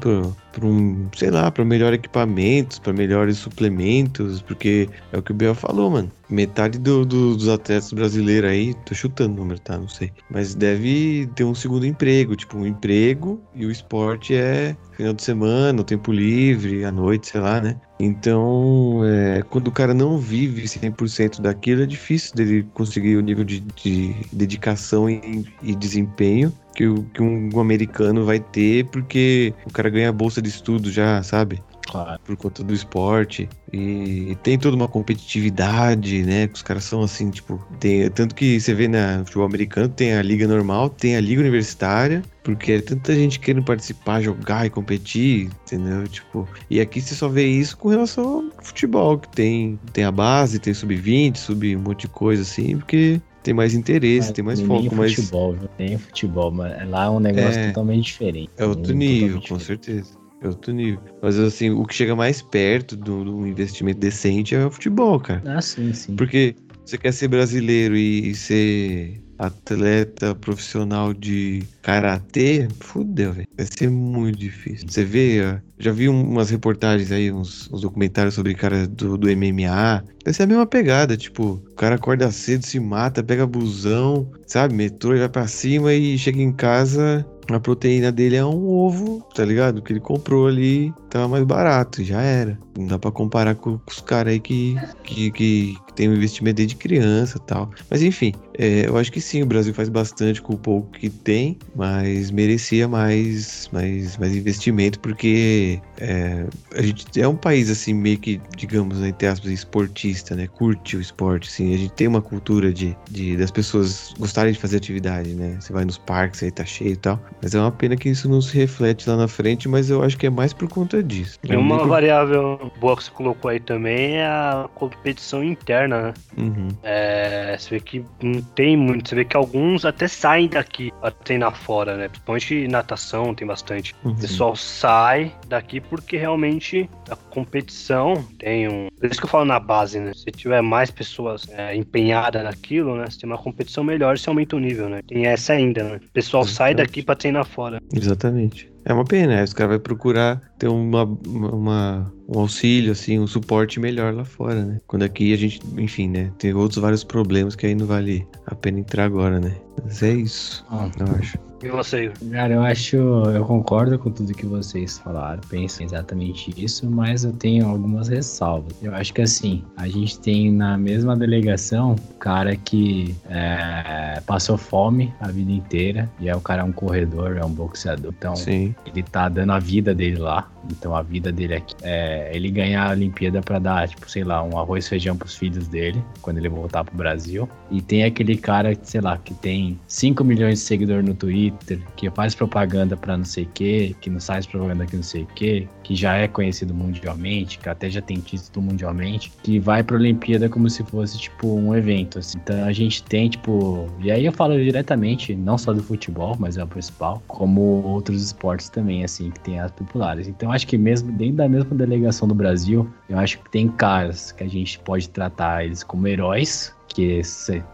para 0.56 0.66
um, 0.66 1.10
sei 1.16 1.30
lá, 1.30 1.52
para 1.52 1.66
melhor 1.66 1.94
equipamentos, 1.94 2.80
para 2.80 2.94
melhores 2.94 3.38
suplementos, 3.38 4.42
porque 4.42 4.90
é 5.12 5.18
o 5.18 5.22
que 5.22 5.32
o 5.32 5.36
Biel 5.36 5.54
falou, 5.54 5.92
mano. 5.92 6.10
Metade 6.30 6.80
do, 6.80 7.06
do, 7.06 7.36
dos 7.36 7.50
atletas 7.50 7.92
brasileiros 7.94 8.50
aí, 8.50 8.74
tô 8.86 8.96
chutando 8.96 9.34
o 9.34 9.36
número, 9.36 9.60
tá? 9.60 9.78
Não 9.78 9.88
sei. 9.88 10.12
Mas 10.32 10.56
deve 10.56 11.30
ter 11.36 11.44
um 11.44 11.54
segundo 11.54 11.86
emprego, 11.86 12.36
tipo, 12.36 12.58
um 12.58 12.66
emprego 12.66 13.40
e 13.54 13.66
o 13.66 13.72
esporte 13.72 14.34
é 14.34 14.76
final 14.94 15.14
de 15.14 15.22
semana, 15.22 15.82
o 15.82 15.84
tempo 15.84 16.12
livre, 16.12 16.86
à 16.86 16.92
noite, 16.92 17.28
sei 17.28 17.42
lá, 17.42 17.62
né? 17.62 17.76
Então, 18.00 19.02
é, 19.06 19.44
quando 19.50 19.68
o 19.68 19.72
cara 19.72 19.94
não 19.94 20.18
vive 20.18 20.64
100% 20.64 21.42
daquilo, 21.42 21.84
é 21.84 21.86
difícil 21.86 22.34
dele 22.34 22.66
conseguir 22.74 23.18
o 23.18 23.22
nível 23.22 23.44
de, 23.44 23.60
de 23.60 24.16
dedicação 24.32 25.10
e, 25.10 25.46
e 25.62 25.76
desempenho 25.76 26.52
que, 26.76 26.84
que 27.14 27.24
um, 27.24 27.60
americano 27.60 28.26
vai 28.26 28.40
ter, 28.40 28.86
porque 28.88 29.54
o 29.66 29.72
cara 29.72 29.90
ganha 29.90 30.12
bolsa 30.12 30.42
de 30.46 30.56
estudo 30.56 30.92
já, 30.92 31.22
sabe? 31.24 31.62
Claro. 31.88 32.20
Por 32.24 32.36
conta 32.36 32.64
do 32.64 32.74
esporte. 32.74 33.48
E 33.72 34.36
tem 34.42 34.58
toda 34.58 34.76
uma 34.76 34.88
competitividade, 34.88 36.24
né? 36.24 36.50
Os 36.52 36.62
caras 36.62 36.84
são 36.84 37.02
assim, 37.02 37.30
tipo, 37.30 37.64
tem, 37.80 38.10
tanto 38.10 38.34
que 38.34 38.60
você 38.60 38.74
vê 38.74 38.88
na 38.88 39.24
futebol 39.24 39.46
americano, 39.46 39.90
tem 39.90 40.16
a 40.16 40.22
liga 40.22 40.48
normal, 40.48 40.90
tem 40.90 41.16
a 41.16 41.22
liga 41.22 41.42
universitária, 41.42 42.24
porque 42.44 42.74
é 42.74 42.82
tanta 42.82 43.14
gente 43.14 43.40
querendo 43.40 43.64
participar, 43.64 44.22
jogar 44.22 44.66
e 44.66 44.70
competir, 44.70 45.50
entendeu? 45.64 46.08
Tipo, 46.08 46.48
e 46.70 46.80
aqui 46.80 47.02
você 47.02 47.14
só 47.14 47.28
vê 47.28 47.46
isso 47.46 47.78
com 47.78 47.90
relação 47.90 48.52
ao 48.58 48.64
futebol, 48.64 49.20
que 49.20 49.30
tem, 49.30 49.80
tem 49.94 50.04
a 50.04 50.12
base, 50.12 50.60
tem 50.60 50.74
sub-20, 50.74 51.38
sub 51.38 51.76
um 51.76 51.82
monte 51.82 52.02
de 52.02 52.08
coisa 52.08 52.42
assim, 52.42 52.78
porque 52.78 53.22
tem 53.44 53.54
mais 53.54 53.76
interesse, 53.76 54.30
mas, 54.30 54.32
tem 54.32 54.44
mais 54.44 54.62
foco. 54.62 54.96
Mas... 54.96 55.14
futebol? 55.14 55.56
Tem 55.78 55.98
futebol, 55.98 56.52
mas 56.52 56.90
lá 56.90 57.06
é 57.06 57.10
um 57.10 57.20
negócio 57.20 57.60
é, 57.60 57.68
totalmente 57.68 58.06
diferente. 58.06 58.50
É 58.58 58.66
outro 58.66 58.94
nível, 58.96 59.40
com 59.48 59.60
certeza. 59.60 60.25
É 60.42 60.48
outro 60.48 60.74
nível. 60.74 61.00
Mas 61.22 61.40
assim, 61.40 61.70
o 61.70 61.86
que 61.86 61.94
chega 61.94 62.16
mais 62.16 62.42
perto 62.42 62.96
do, 62.96 63.24
do 63.24 63.48
investimento 63.48 64.00
decente 64.00 64.56
é 64.56 64.66
o 64.66 64.72
futebol, 64.72 65.20
cara. 65.20 65.42
Ah, 65.46 65.62
sim, 65.62 65.94
sim. 65.94 66.16
Porque 66.16 66.56
você 66.86 66.98
quer 66.98 67.14
ser 67.14 67.28
brasileiro 67.28 67.96
e, 67.96 68.30
e 68.30 68.36
ser 68.36 69.22
atleta 69.38 70.34
profissional 70.36 71.14
de 71.14 71.64
karatê, 71.82 72.68
fudeu, 72.80 73.34
velho. 73.34 73.48
Vai 73.58 73.68
ser 73.70 73.90
muito 73.90 74.38
difícil. 74.38 74.88
Você 74.88 75.04
vê, 75.04 75.60
já 75.78 75.92
vi 75.92 76.08
umas 76.08 76.50
reportagens 76.50 77.12
aí, 77.12 77.32
uns, 77.32 77.70
uns 77.72 77.82
documentários 77.82 78.34
sobre 78.34 78.54
cara 78.54 78.88
do, 78.88 79.18
do 79.18 79.28
MMA. 79.30 80.04
Vai 80.24 80.34
ser 80.34 80.44
a 80.44 80.48
mesma 80.48 80.66
pegada, 80.66 81.18
tipo, 81.18 81.62
o 81.70 81.76
cara 81.76 81.96
acorda 81.96 82.32
cedo, 82.32 82.66
se 82.66 82.80
mata, 82.80 83.24
pega 83.24 83.46
busão, 83.46 84.30
sabe, 84.48 84.74
metrô 84.74 85.16
e 85.16 85.20
vai 85.20 85.30
pra 85.30 85.48
cima 85.48 85.94
e 85.94 86.18
chega 86.18 86.42
em 86.42 86.52
casa, 86.52 87.26
a 87.50 87.60
proteína 87.60 88.12
dele 88.12 88.36
é 88.36 88.46
um 88.46 88.68
ovo, 88.68 89.22
tá 89.34 89.44
ligado? 89.46 89.82
Que 89.82 89.94
ele 89.94 90.00
comprou 90.00 90.48
ali, 90.48 90.94
tava 91.16 91.30
mais 91.30 91.46
barato, 91.46 92.04
já 92.04 92.22
era. 92.22 92.60
Não 92.78 92.88
dá 92.88 93.00
pra 93.00 93.10
comparar 93.10 93.56
com, 93.56 93.78
com 93.78 93.92
os 93.92 94.02
caras 94.02 94.34
aí 94.34 94.40
que, 94.40 94.78
que, 95.06 95.32
que, 95.32 95.78
que, 95.86 95.94
tem 95.96 96.10
um 96.10 96.14
investimento 96.14 96.58
desde 96.58 96.76
criança 96.76 97.40
tal. 97.40 97.70
Mas 97.90 98.04
enfim, 98.04 98.34
é, 98.58 98.88
eu 98.88 98.98
acho 98.98 99.10
que 99.12 99.22
sim, 99.22 99.42
o 99.42 99.46
Brasil 99.46 99.74
faz 99.74 99.88
bastante 99.88 100.42
com 100.42 100.54
o 100.54 100.58
pouco 100.58 100.92
que 100.92 101.10
tem, 101.10 101.58
mas 101.74 102.32
merecia 102.32 102.86
mais, 102.86 103.70
mais, 103.72 104.18
mais 104.18 104.36
investimento, 104.36 105.00
porque 105.00 105.80
é, 105.98 106.46
a 106.76 106.82
gente 106.82 107.06
é 107.20 107.26
um 107.26 107.36
país 107.36 107.70
assim, 107.70 107.94
meio 107.94 108.18
que, 108.18 108.42
digamos, 108.58 109.02
entre 109.02 109.28
aspas, 109.28 109.52
esportista, 109.52 110.36
né? 110.36 110.48
Curte 110.48 110.98
o 110.98 111.02
esporte, 111.02 111.48
assim. 111.48 111.74
A 111.74 111.78
gente 111.78 111.94
tem 111.94 112.08
uma 112.08 112.22
cultura 112.22 112.74
de, 112.74 112.96
de 113.10 113.38
das 113.38 113.52
pessoas 113.52 114.14
gostarem 114.20 114.52
de 114.52 114.60
fazer 114.60 114.78
atividade, 114.78 115.30
né? 115.30 115.58
Você 115.62 115.72
vai 115.72 115.86
nos 115.86 115.98
parques 115.98 116.44
aí, 116.44 116.52
tá 116.52 116.66
cheio 116.66 116.92
e 116.92 116.98
tal. 116.98 117.18
Mas 117.42 117.56
é 117.56 117.60
uma 117.60 117.72
pena 117.72 117.96
que 117.96 118.10
isso 118.10 118.28
não 118.28 118.42
se 118.42 118.54
reflete 118.58 119.10
lá 119.10 119.16
na 119.16 119.30
frente, 119.30 119.70
mas 119.70 119.90
eu 119.90 120.04
acho 120.04 120.18
que 120.18 120.28
é 120.28 120.30
mais 120.30 120.52
por 120.52 120.68
conta 120.68 121.02
disso. 121.06 121.40
E 121.44 121.56
uma 121.56 121.86
variável 121.86 122.72
boa 122.80 122.96
que 122.96 123.04
você 123.04 123.12
colocou 123.12 123.50
aí 123.50 123.60
também 123.60 124.18
é 124.18 124.26
a 124.26 124.70
competição 124.74 125.44
interna, 125.44 126.02
né? 126.02 126.14
Uhum. 126.38 126.68
É, 126.84 127.56
você 127.58 127.72
vê 127.72 127.80
que 127.80 128.06
não 128.22 128.42
tem 128.42 128.76
muito, 128.76 129.10
você 129.10 129.16
vê 129.16 129.26
que 129.26 129.38
alguns 129.38 129.86
até 129.86 130.08
saem 130.08 130.48
daqui 130.48 130.92
pra 131.00 131.12
treinar 131.12 131.56
fora, 131.56 131.96
né? 131.96 132.08
Principalmente 132.08 132.68
natação 132.68 133.34
tem 133.34 133.48
bastante. 133.48 133.96
Uhum. 134.04 134.12
O 134.12 134.16
pessoal 134.16 134.56
sai 134.56 135.34
daqui 135.48 135.80
porque 135.80 136.18
realmente 136.18 136.90
a 137.10 137.16
competição 137.16 138.26
tem 138.38 138.68
um. 138.68 138.88
Por 139.00 139.10
isso 139.10 139.20
que 139.20 139.26
eu 139.26 139.30
falo 139.30 139.46
na 139.46 139.60
base, 139.60 140.00
né? 140.00 140.12
Se 140.14 140.32
tiver 140.32 140.62
mais 140.62 140.92
pessoas 140.92 141.48
é, 141.52 141.76
empenhadas 141.76 142.44
naquilo, 142.44 142.96
né? 142.96 143.06
Se 143.10 143.20
tem 143.20 143.30
uma 143.30 143.38
competição 143.38 143.84
melhor, 143.84 144.18
você 144.18 144.30
aumenta 144.30 144.56
o 144.56 144.60
nível, 144.60 144.90
né? 144.90 145.02
Tem 145.08 145.26
essa 145.26 145.54
ainda, 145.54 145.84
né? 145.84 145.96
O 145.98 146.12
pessoal 146.12 146.44
Exatamente. 146.44 146.58
sai 146.58 146.76
daqui 146.76 147.04
pra 147.04 147.16
treinar 147.16 147.46
fora. 147.46 147.82
Exatamente. 147.94 148.75
É 148.86 148.94
uma 148.94 149.04
pena, 149.04 149.38
né? 149.38 149.44
Os 149.44 149.52
caras 149.52 149.74
vão 149.74 149.80
procurar 149.80 150.40
ter 150.60 150.68
uma, 150.68 151.04
uma, 151.04 152.14
um 152.28 152.40
auxílio, 152.40 152.92
assim, 152.92 153.20
um 153.20 153.28
suporte 153.28 153.80
melhor 153.80 154.14
lá 154.14 154.26
fora, 154.26 154.64
né? 154.64 154.82
Quando 154.88 155.04
aqui 155.04 155.34
a 155.34 155.38
gente, 155.38 155.60
enfim, 155.78 156.10
né? 156.10 156.32
Tem 156.38 156.54
outros 156.54 156.82
vários 156.82 157.04
problemas 157.04 157.56
que 157.56 157.66
aí 157.66 157.76
não 157.76 157.86
vale 157.86 158.28
a 158.46 158.56
pena 158.56 158.80
entrar 158.80 159.06
agora, 159.06 159.40
né? 159.40 159.56
Mas 159.84 160.02
é 160.02 160.14
isso, 160.14 160.66
ah. 160.70 160.90
eu 161.00 161.16
acho. 161.16 161.38
E 161.66 161.70
você? 161.70 162.12
Cara, 162.32 162.54
eu 162.54 162.62
acho, 162.62 162.96
eu 162.96 163.44
concordo 163.44 163.98
com 163.98 164.12
tudo 164.12 164.34
que 164.34 164.46
vocês 164.46 165.00
falaram, 165.00 165.42
penso 165.50 165.82
exatamente 165.82 166.54
isso, 166.64 166.88
mas 166.88 167.24
eu 167.24 167.34
tenho 167.34 167.68
algumas 167.68 168.08
ressalvas. 168.08 168.72
Eu 168.84 168.94
acho 168.94 169.12
que 169.12 169.24
assim, 169.24 169.64
a 169.76 169.88
gente 169.88 170.20
tem 170.20 170.52
na 170.52 170.78
mesma 170.78 171.16
delegação 171.16 171.94
o 171.94 172.14
cara 172.20 172.56
que 172.56 173.16
é, 173.30 174.22
passou 174.28 174.58
fome 174.58 175.12
a 175.20 175.30
vida 175.30 175.52
inteira, 175.52 176.08
e 176.20 176.30
é 176.30 176.36
o 176.36 176.42
cara 176.42 176.62
é 176.62 176.66
um 176.66 176.72
corredor, 176.72 177.38
é 177.38 177.44
um 177.44 177.52
boxeador, 177.52 178.14
então 178.16 178.36
Sim. 178.36 178.76
ele 178.86 179.02
tá 179.02 179.28
dando 179.28 179.54
a 179.54 179.60
vida 179.60 179.96
dele 179.96 180.18
lá, 180.18 180.48
então 180.70 180.96
a 180.96 181.02
vida 181.02 181.32
dele 181.32 181.56
aqui 181.56 181.74
é 181.82 182.15
ele 182.34 182.50
ganhar 182.52 182.90
a 182.90 182.92
Olimpíada 182.92 183.42
para 183.42 183.60
dar, 183.60 183.88
tipo, 183.88 184.10
sei 184.10 184.24
lá, 184.24 184.44
um 184.44 184.58
arroz 184.58 184.86
e 184.86 184.90
feijão 184.90 185.16
pros 185.16 185.36
filhos 185.36 185.68
dele, 185.68 186.04
quando 186.22 186.38
ele 186.38 186.50
voltar 186.50 186.84
pro 186.84 186.96
Brasil. 186.96 187.48
E 187.72 187.82
tem 187.82 188.04
aquele 188.04 188.38
cara, 188.38 188.78
sei 188.84 189.02
lá, 189.02 189.18
que 189.18 189.34
tem 189.34 189.80
5 189.88 190.24
milhões 190.24 190.60
de 190.60 190.66
seguidores 190.66 191.06
no 191.06 191.14
Twitter, 191.14 191.80
que 191.96 192.10
faz 192.12 192.36
propaganda 192.36 192.96
para 192.96 193.18
não 193.18 193.26
sei 193.26 193.44
o 193.44 193.48
que, 193.48 193.96
que 194.02 194.10
não 194.10 194.20
faz 194.20 194.46
propaganda 194.46 194.86
que 194.86 194.96
não 194.96 195.04
sei 195.04 195.24
o 195.24 195.28
que, 195.28 195.68
que 195.84 195.96
já 195.96 196.16
é 196.16 196.28
conhecido 196.28 196.74
mundialmente, 196.74 197.60
que 197.60 197.70
até 197.70 197.90
já 197.90 198.02
tem 198.02 198.18
título 198.18 198.66
mundialmente, 198.66 199.32
que 199.44 199.60
vai 199.60 199.84
pra 199.84 199.98
Olimpíada 199.98 200.48
como 200.50 200.70
se 200.70 200.84
fosse, 200.84 201.18
tipo, 201.18 201.48
um 201.48 201.76
evento, 201.76 202.20
assim. 202.20 202.38
Então 202.42 202.64
a 202.64 202.72
gente 202.72 203.04
tem, 203.04 203.30
tipo... 203.30 203.88
E 204.00 204.12
aí 204.12 204.26
eu 204.26 204.32
falo 204.32 204.56
diretamente, 204.56 205.36
não 205.36 205.58
só 205.58 205.74
do 205.74 205.84
futebol, 205.84 206.36
mas 206.40 206.58
é 206.58 206.64
o 206.64 206.68
principal, 206.68 207.22
como 207.28 207.62
outros 207.84 208.24
esportes 208.24 208.70
também, 208.70 209.04
assim, 209.04 209.30
que 209.32 209.40
tem 209.40 209.60
as 209.60 209.72
populares. 209.72 210.28
Então 210.28 210.52
acho 210.52 210.68
que 210.68 210.78
mesmo 210.78 211.12
dentro 211.12 211.36
da 211.36 211.50
mesma 211.50 211.76
delegação 211.76 212.05
do 212.28 212.36
Brasil, 212.36 212.88
eu 213.10 213.18
acho 213.18 213.40
que 213.40 213.50
tem 213.50 213.68
caras 213.68 214.32
que 214.32 214.44
a 214.44 214.48
gente 214.48 214.80
pode 214.80 215.10
tratar 215.10 215.66
eles 215.66 215.84
como 215.84 216.08
heróis, 216.08 216.74
que, 216.88 217.22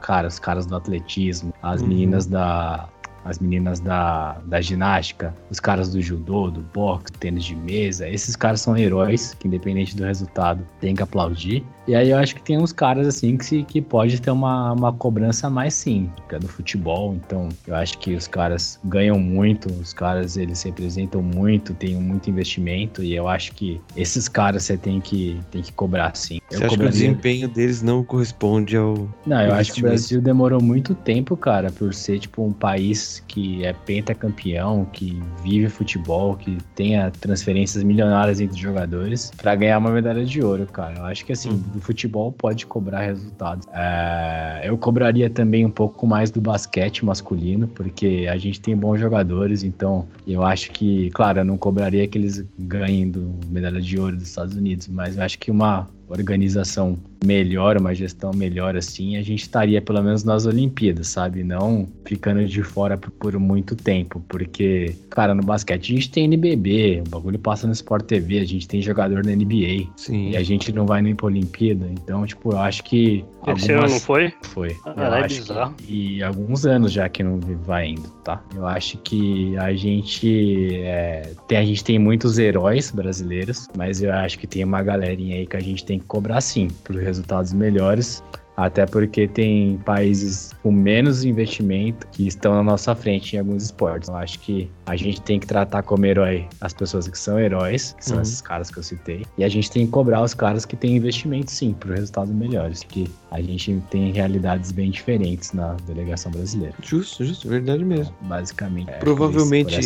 cara, 0.02 0.28
os 0.28 0.40
caras 0.40 0.66
do 0.66 0.76
atletismo, 0.76 1.54
as 1.62 1.82
uhum. 1.82 1.88
meninas 1.88 2.26
da 2.26 2.90
as 3.24 3.40
meninas 3.40 3.80
da, 3.80 4.38
da 4.46 4.62
ginástica, 4.62 5.34
os 5.50 5.60
caras 5.60 5.92
do 5.92 6.02
judô, 6.02 6.50
do 6.50 6.62
boxe, 6.74 7.12
tênis 7.20 7.44
de 7.44 7.56
mesa. 7.56 8.08
Esses 8.08 8.36
caras 8.36 8.62
são 8.62 8.78
heróis 8.78 9.36
que, 9.40 9.48
independente 9.48 9.96
do 9.96 10.04
resultado, 10.04 10.66
tem 10.80 10.96
que 10.96 11.04
aplaudir. 11.04 11.64
E 11.88 11.96
aí 11.96 12.10
eu 12.10 12.18
acho 12.18 12.36
que 12.36 12.42
tem 12.42 12.58
uns 12.58 12.72
caras 12.72 13.08
assim 13.08 13.38
que, 13.38 13.46
se, 13.46 13.64
que 13.64 13.82
pode 13.82 14.22
ter 14.22 14.32
uma, 14.32 14.74
uma 14.74 14.94
cobrança 14.94 15.50
mais 15.50 15.74
sim, 15.74 16.10
que 16.28 16.36
é 16.36 16.40
do 16.40 16.48
futebol. 16.48 17.16
Então 17.16 17.50
eu 17.68 17.76
acho 17.76 17.98
que 17.98 18.14
os 18.14 18.28
caras 18.28 18.80
ganham 18.86 19.20
muito, 19.20 19.72
os 19.74 19.94
caras 19.94 20.38
eles 20.38 20.62
representam 20.64 21.22
muito, 21.22 21.74
têm 21.74 21.96
muito 21.96 22.30
investimento. 22.30 23.04
E 23.04 23.16
eu 23.16 23.28
acho 23.28 23.54
que 23.54 23.80
esses 23.96 24.28
caras 24.28 24.64
você 24.64 24.78
tem 24.78 25.00
que, 25.00 25.40
tem 25.52 25.62
que 25.62 25.72
cobrar 25.72 26.16
sim. 26.16 26.41
Você 26.52 26.64
eu 26.64 26.68
acha 26.68 26.78
que 26.78 26.86
o 26.86 26.90
desempenho 26.90 27.48
deles 27.48 27.82
não 27.82 28.04
corresponde 28.04 28.76
ao. 28.76 29.08
Não, 29.26 29.42
eu 29.42 29.54
acho 29.54 29.74
que 29.74 29.80
o 29.80 29.84
Brasil 29.84 30.22
demorou 30.22 30.62
muito 30.62 30.94
tempo, 30.94 31.38
cara, 31.38 31.72
por 31.72 31.94
ser 31.94 32.20
tipo 32.20 32.44
um 32.44 32.52
país 32.52 33.24
que 33.28 33.66
é 33.66 33.74
pentacampeão, 33.74 34.86
que 34.92 35.22
vive 35.44 35.70
futebol, 35.70 36.36
que 36.36 36.58
tenha 36.76 37.10
transferências 37.12 37.84
milionárias 37.84 38.42
entre 38.42 38.60
jogadores, 38.60 39.32
para 39.38 39.56
ganhar 39.56 39.78
uma 39.78 39.92
medalha 39.92 40.26
de 40.26 40.44
ouro, 40.44 40.66
cara. 40.68 40.96
Eu 40.98 41.06
acho 41.06 41.26
que 41.26 41.32
assim, 41.32 41.52
hum. 41.52 41.64
do 41.74 41.80
futebol 41.80 42.32
pode 42.32 42.66
cobrar 42.66 43.02
resultados. 43.02 43.66
É, 43.74 44.62
eu 44.66 44.78
cobraria 44.78 45.30
também 45.30 45.66
um 45.66 45.72
pouco 45.72 46.06
mais 46.06 46.32
do 46.32 46.42
basquete 46.42 47.06
masculino, 47.06 47.68
porque 47.68 48.28
a 48.30 48.38
gente 48.38 48.60
tem 48.60 48.76
bons 48.76 49.00
jogadores, 49.00 49.64
então 49.64 50.08
eu 50.28 50.44
acho 50.44 50.72
que, 50.72 51.10
claro, 51.12 51.40
eu 51.40 51.46
não 51.46 51.58
cobraria 51.58 52.08
que 52.08 52.18
eles 52.18 52.46
ganhem 52.60 53.10
do 53.10 53.34
medalha 53.48 53.82
de 53.82 54.00
ouro 54.00 54.16
dos 54.16 54.28
Estados 54.28 54.56
Unidos, 54.56 54.88
mas 54.88 55.18
eu 55.18 55.24
acho 55.24 55.40
que 55.40 55.50
uma 55.50 55.90
organização 56.12 57.00
melhor, 57.24 57.78
uma 57.78 57.94
gestão 57.94 58.32
melhor 58.34 58.76
assim, 58.76 59.16
a 59.18 59.22
gente 59.22 59.44
estaria 59.44 59.82
pelo 59.82 60.02
menos 60.02 60.24
nas 60.24 60.46
Olimpíadas, 60.46 61.08
sabe? 61.08 61.44
Não 61.44 61.88
ficando 62.06 62.46
de 62.46 62.64
fora 62.64 62.98
por, 62.98 63.38
muito 63.40 63.76
tempo, 63.76 64.22
porque, 64.28 64.96
cara, 65.10 65.34
no 65.34 65.44
basquete 65.44 65.92
a 65.92 65.96
gente 65.96 66.12
tem 66.12 66.26
NBB, 66.26 67.04
o 67.06 67.10
bagulho 67.10 67.40
passa 67.40 67.68
no 67.68 67.74
Sport 67.74 68.06
TV, 68.06 68.40
a 68.40 68.46
gente 68.46 68.68
tem 68.68 68.82
jogador 68.82 69.24
na 69.24 69.36
NBA, 69.36 69.88
Sim. 69.96 70.32
e 70.32 70.38
a 70.38 70.44
gente 70.44 70.72
não 70.74 70.86
vai 70.86 71.02
nem 71.02 71.16
pra 71.16 71.28
Olimpíada, 71.28 71.88
então, 71.92 72.26
tipo, 72.26 72.52
eu 72.52 72.60
acho 72.60 72.84
que... 72.84 73.24
Esse 73.48 73.72
algumas... 73.72 73.92
ano 73.92 73.94
não 73.94 74.00
foi? 74.00 74.34
Foi. 74.44 74.76
Ah, 74.86 75.20
é 75.20 75.28
bizarro. 75.28 75.74
Que... 75.76 76.18
E 76.18 76.24
alguns 76.24 76.66
anos 76.66 76.92
já 76.92 77.08
que 77.08 77.24
não 77.24 77.40
vai 77.40 77.90
indo, 77.90 78.08
tá? 78.24 78.44
Eu 78.56 78.66
acho 78.68 78.98
que 79.00 79.58
a 79.58 79.74
gente 79.74 80.76
é... 80.84 81.32
tem, 81.48 81.58
a 81.58 81.66
gente 81.66 81.84
tem 81.84 81.98
muitos 81.98 82.38
heróis 82.38 82.92
brasileiros, 82.92 83.68
mas 83.78 84.02
eu 84.02 84.12
acho 84.12 84.38
que 84.38 84.48
tem 84.48 84.64
uma 84.64 84.84
galerinha 84.84 85.38
aí 85.38 85.48
que 85.48 85.58
a 85.58 85.62
gente 85.62 85.86
tem 85.86 86.00
que 86.00 86.06
cobrar 86.06 86.42
sim, 86.42 86.68
por 86.84 86.96
resultados 87.12 87.54
melhores. 87.54 88.24
Até 88.58 88.86
porque 88.86 89.28
tem 89.28 89.78
países 89.86 90.52
com 90.62 90.72
menos 90.72 91.24
investimento 91.24 92.06
que 92.12 92.28
estão 92.28 92.54
na 92.54 92.62
nossa 92.62 92.94
frente 92.94 93.36
em 93.36 93.40
alguns 93.40 93.64
esportes. 93.64 94.10
Eu 94.10 94.16
acho 94.16 94.40
que 94.40 94.70
a 94.86 94.96
gente 94.96 95.22
tem 95.22 95.40
que 95.40 95.48
tratar 95.48 95.82
como 95.84 96.06
herói 96.06 96.48
as 96.60 96.74
pessoas 96.74 97.08
que 97.08 97.18
são 97.18 97.40
heróis, 97.40 97.96
que 97.98 98.06
são 98.06 98.18
uhum. 98.18 98.22
esses 98.22 98.42
caras 98.42 98.70
que 98.70 98.78
eu 98.78 98.84
citei. 98.84 99.26
E 99.38 99.44
a 99.44 99.50
gente 99.50 99.72
tem 99.72 99.86
que 99.86 99.92
cobrar 99.92 100.22
os 100.22 100.34
caras 100.34 100.66
que 100.66 100.76
têm 100.76 100.98
investimento, 100.98 101.50
sim, 101.50 101.74
para 101.74 101.96
resultados 101.96 102.32
melhores. 102.34 102.84
Que 102.84 103.10
a 103.32 103.42
gente 103.42 103.82
tem 103.90 104.12
realidades 104.12 104.72
bem 104.72 104.92
diferentes 104.92 105.54
na 105.54 105.76
delegação 105.88 106.32
brasileira. 106.32 106.76
Justo, 106.84 107.24
justo, 107.24 107.48
verdade 107.48 107.84
mesmo. 107.84 108.14
Basicamente. 108.22 108.90
É, 108.92 108.98
provavelmente, 108.98 109.80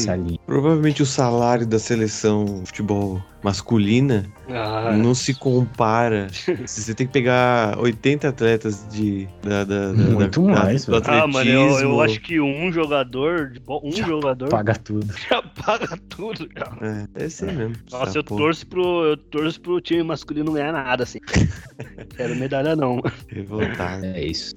provavelmente 0.45 1.03
o 1.03 1.05
salário 1.05 1.67
da 1.67 1.79
seleção 1.79 2.43
de 2.45 2.65
futebol 2.65 3.21
masculina 3.45 4.25
ah. 4.49 4.91
não 4.97 5.13
se 5.13 5.31
compara. 5.35 6.29
Se 6.31 6.81
você 6.81 6.95
tem 6.95 7.05
que 7.05 7.13
pegar 7.13 7.77
80 7.77 8.27
atletas 8.27 8.87
de 8.89 9.27
da, 9.43 9.63
da, 9.63 9.91
da 9.91 9.93
muito 9.93 10.41
da, 10.41 10.51
mais. 10.51 10.85
Da, 10.85 10.97
ah, 11.05 11.27
mano, 11.27 11.47
eu, 11.47 11.79
eu, 11.79 12.01
acho 12.01 12.19
que 12.21 12.39
um 12.39 12.71
jogador, 12.71 13.53
um 13.83 13.91
já 13.91 14.07
jogador 14.07 14.49
paga 14.49 14.75
tudo. 14.75 15.05
Já 15.29 15.41
paga 15.41 15.97
tudo, 16.09 16.47
cara. 16.49 17.07
É, 17.15 17.23
é 17.23 17.25
assim 17.25 17.45
mesmo. 17.45 17.75
Nossa, 17.91 18.17
eu 18.17 18.23
torço 18.23 18.65
pro 18.65 19.05
eu 19.05 19.17
torço 19.17 19.61
pro 19.61 19.81
time 19.81 20.01
masculino 20.01 20.45
não 20.45 20.53
ganhar 20.53 20.71
nada 20.71 21.03
assim. 21.03 21.19
Quero 22.17 22.35
medalha 22.35 22.75
não. 22.75 23.01
Revoltado. 23.27 24.05
É 24.05 24.23
isso. 24.23 24.55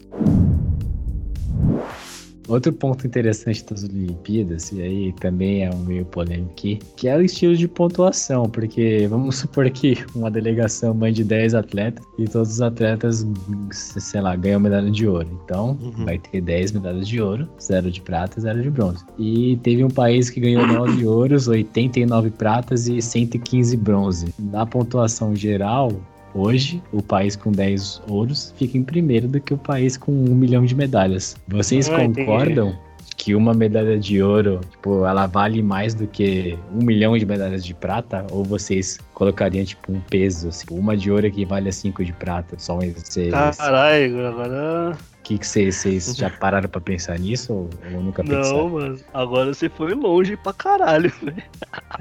Outro 2.49 2.73
ponto 2.73 3.07
interessante 3.07 3.65
das 3.65 3.85
Olimpíadas, 3.85 4.73
e 4.73 4.81
aí 4.81 5.13
também 5.21 5.65
é 5.65 5.71
um 5.71 5.79
meio 5.81 6.05
polêmico 6.07 6.51
aqui, 6.53 6.79
que 6.97 7.07
é 7.07 7.17
o 7.17 7.23
estilo 7.23 7.55
de 7.55 7.69
pontuação, 7.69 8.49
porque 8.49 9.07
vamos 9.07 9.37
supor 9.39 9.69
que 9.71 9.99
uma 10.15 10.31
delegação 10.31 10.95
mande 10.95 11.23
10 11.23 11.55
atletas 11.55 12.05
e 12.19 12.25
todos 12.25 12.53
os 12.53 12.61
atletas, 12.63 13.27
sei 13.71 14.21
lá, 14.21 14.35
ganham 14.35 14.61
medalha 14.61 14.91
de 14.91 15.07
ouro. 15.07 15.29
Então, 15.45 15.79
uhum. 15.81 16.05
vai 16.05 16.19
ter 16.19 16.41
10 16.41 16.73
medalhas 16.73 17.07
de 17.07 17.21
ouro, 17.21 17.49
0 17.61 17.91
de 17.91 18.01
prata 18.01 18.39
e 18.39 18.43
0 18.43 18.63
de 18.63 18.71
bronze. 18.71 19.05
E 19.19 19.57
teve 19.63 19.85
um 19.85 19.91
país 19.91 20.31
que 20.31 20.41
ganhou 20.41 20.67
9 20.67 21.05
ouros, 21.07 21.49
89 21.49 22.31
pratas 22.31 22.89
e 22.89 23.03
115 23.03 23.77
bronze. 23.77 24.35
Na 24.39 24.65
pontuação 24.65 25.37
geral, 25.37 25.93
Hoje, 26.39 26.81
o 26.93 27.03
país 27.03 27.35
com 27.35 27.51
10 27.51 28.03
ouros 28.09 28.55
fica 28.57 28.79
em 28.79 28.85
primeiro 28.85 29.27
do 29.27 29.41
que 29.41 29.53
o 29.53 29.59
país 29.59 29.97
com 29.97 30.13
1 30.13 30.35
milhão 30.37 30.65
de 30.65 30.73
medalhas. 30.73 31.37
Vocês 31.49 31.89
ah, 31.89 31.97
concordam 31.97 32.69
entendi. 32.69 32.81
que 33.17 33.35
uma 33.35 33.53
medalha 33.53 33.99
de 33.99 34.23
ouro, 34.23 34.61
tipo, 34.71 35.05
ela 35.05 35.27
vale 35.27 35.61
mais 35.65 35.95
do 35.95 36.07
que 36.07 36.57
1 36.73 36.85
milhão 36.85 37.19
de 37.19 37.27
medalhas 37.27 37.65
de 37.65 37.75
prata? 37.75 38.25
Ou 38.31 38.45
vocês 38.45 39.01
colocariam, 39.15 39.65
tipo, 39.65 39.91
um 39.91 39.99
peso? 39.99 40.51
Assim, 40.51 40.67
uma 40.71 40.97
de 40.97 41.11
ouro 41.11 41.27
equivale 41.27 41.69
a 41.69 41.73
5 41.73 42.05
de 42.05 42.13
prata? 42.13 42.55
Só 42.57 42.77
um 42.77 42.93
vocês... 42.93 43.35
Caralho, 43.57 44.29
agora 44.29 44.97
que 45.37 45.47
vocês 45.47 46.15
já 46.17 46.31
pararam 46.31 46.69
pra 46.69 46.81
pensar 46.81 47.19
nisso 47.19 47.53
ou, 47.53 47.71
ou 47.93 48.01
nunca 48.01 48.23
pensaram? 48.23 48.57
Não, 48.57 48.69
mano. 48.71 49.01
Agora 49.13 49.53
você 49.53 49.69
foi 49.69 49.93
longe 49.95 50.37
pra 50.37 50.53
caralho, 50.53 51.13
velho. 51.21 51.43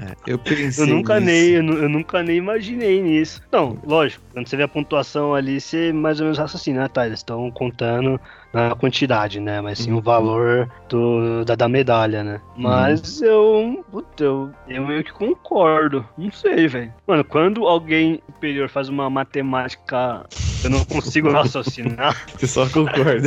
É, 0.00 0.14
eu 0.26 0.38
pensei 0.38 0.84
eu 0.84 0.88
nunca 0.88 1.20
nisso. 1.20 1.26
nem 1.26 1.50
eu, 1.50 1.82
eu, 1.82 1.88
nunca 1.88 2.22
nem 2.22 2.36
imaginei 2.36 3.02
nisso. 3.02 3.42
Não, 3.52 3.76
lógico. 3.84 4.24
Quando 4.32 4.48
você 4.48 4.56
vê 4.56 4.62
a 4.62 4.68
pontuação 4.68 5.34
ali, 5.34 5.60
você 5.60 5.92
mais 5.92 6.20
ou 6.20 6.24
menos 6.24 6.38
raciocina, 6.38 6.84
ah, 6.84 6.88
tá, 6.88 7.06
eles 7.06 7.18
estão 7.18 7.50
contando 7.50 8.20
na 8.52 8.74
quantidade, 8.74 9.40
né? 9.40 9.60
Mas 9.60 9.80
sim 9.80 9.92
uhum. 9.92 9.98
o 9.98 10.00
valor 10.00 10.70
do, 10.88 11.44
da, 11.44 11.54
da 11.54 11.68
medalha, 11.68 12.24
né? 12.24 12.40
Uhum. 12.56 12.62
Mas 12.62 13.20
uhum. 13.20 13.26
eu, 13.26 13.84
puta, 13.90 14.24
eu, 14.24 14.50
eu 14.68 14.86
meio 14.86 15.04
que 15.04 15.12
concordo. 15.12 16.06
Não 16.16 16.30
sei, 16.30 16.68
velho. 16.68 16.92
Mano, 17.06 17.24
quando 17.24 17.66
alguém 17.66 18.22
superior 18.26 18.68
faz 18.68 18.88
uma 18.88 19.10
matemática, 19.10 20.24
eu 20.62 20.70
não 20.70 20.84
consigo 20.84 21.30
raciocinar. 21.32 22.16
Você 22.38 22.46
só 22.46 22.68
concorda. 22.68 23.17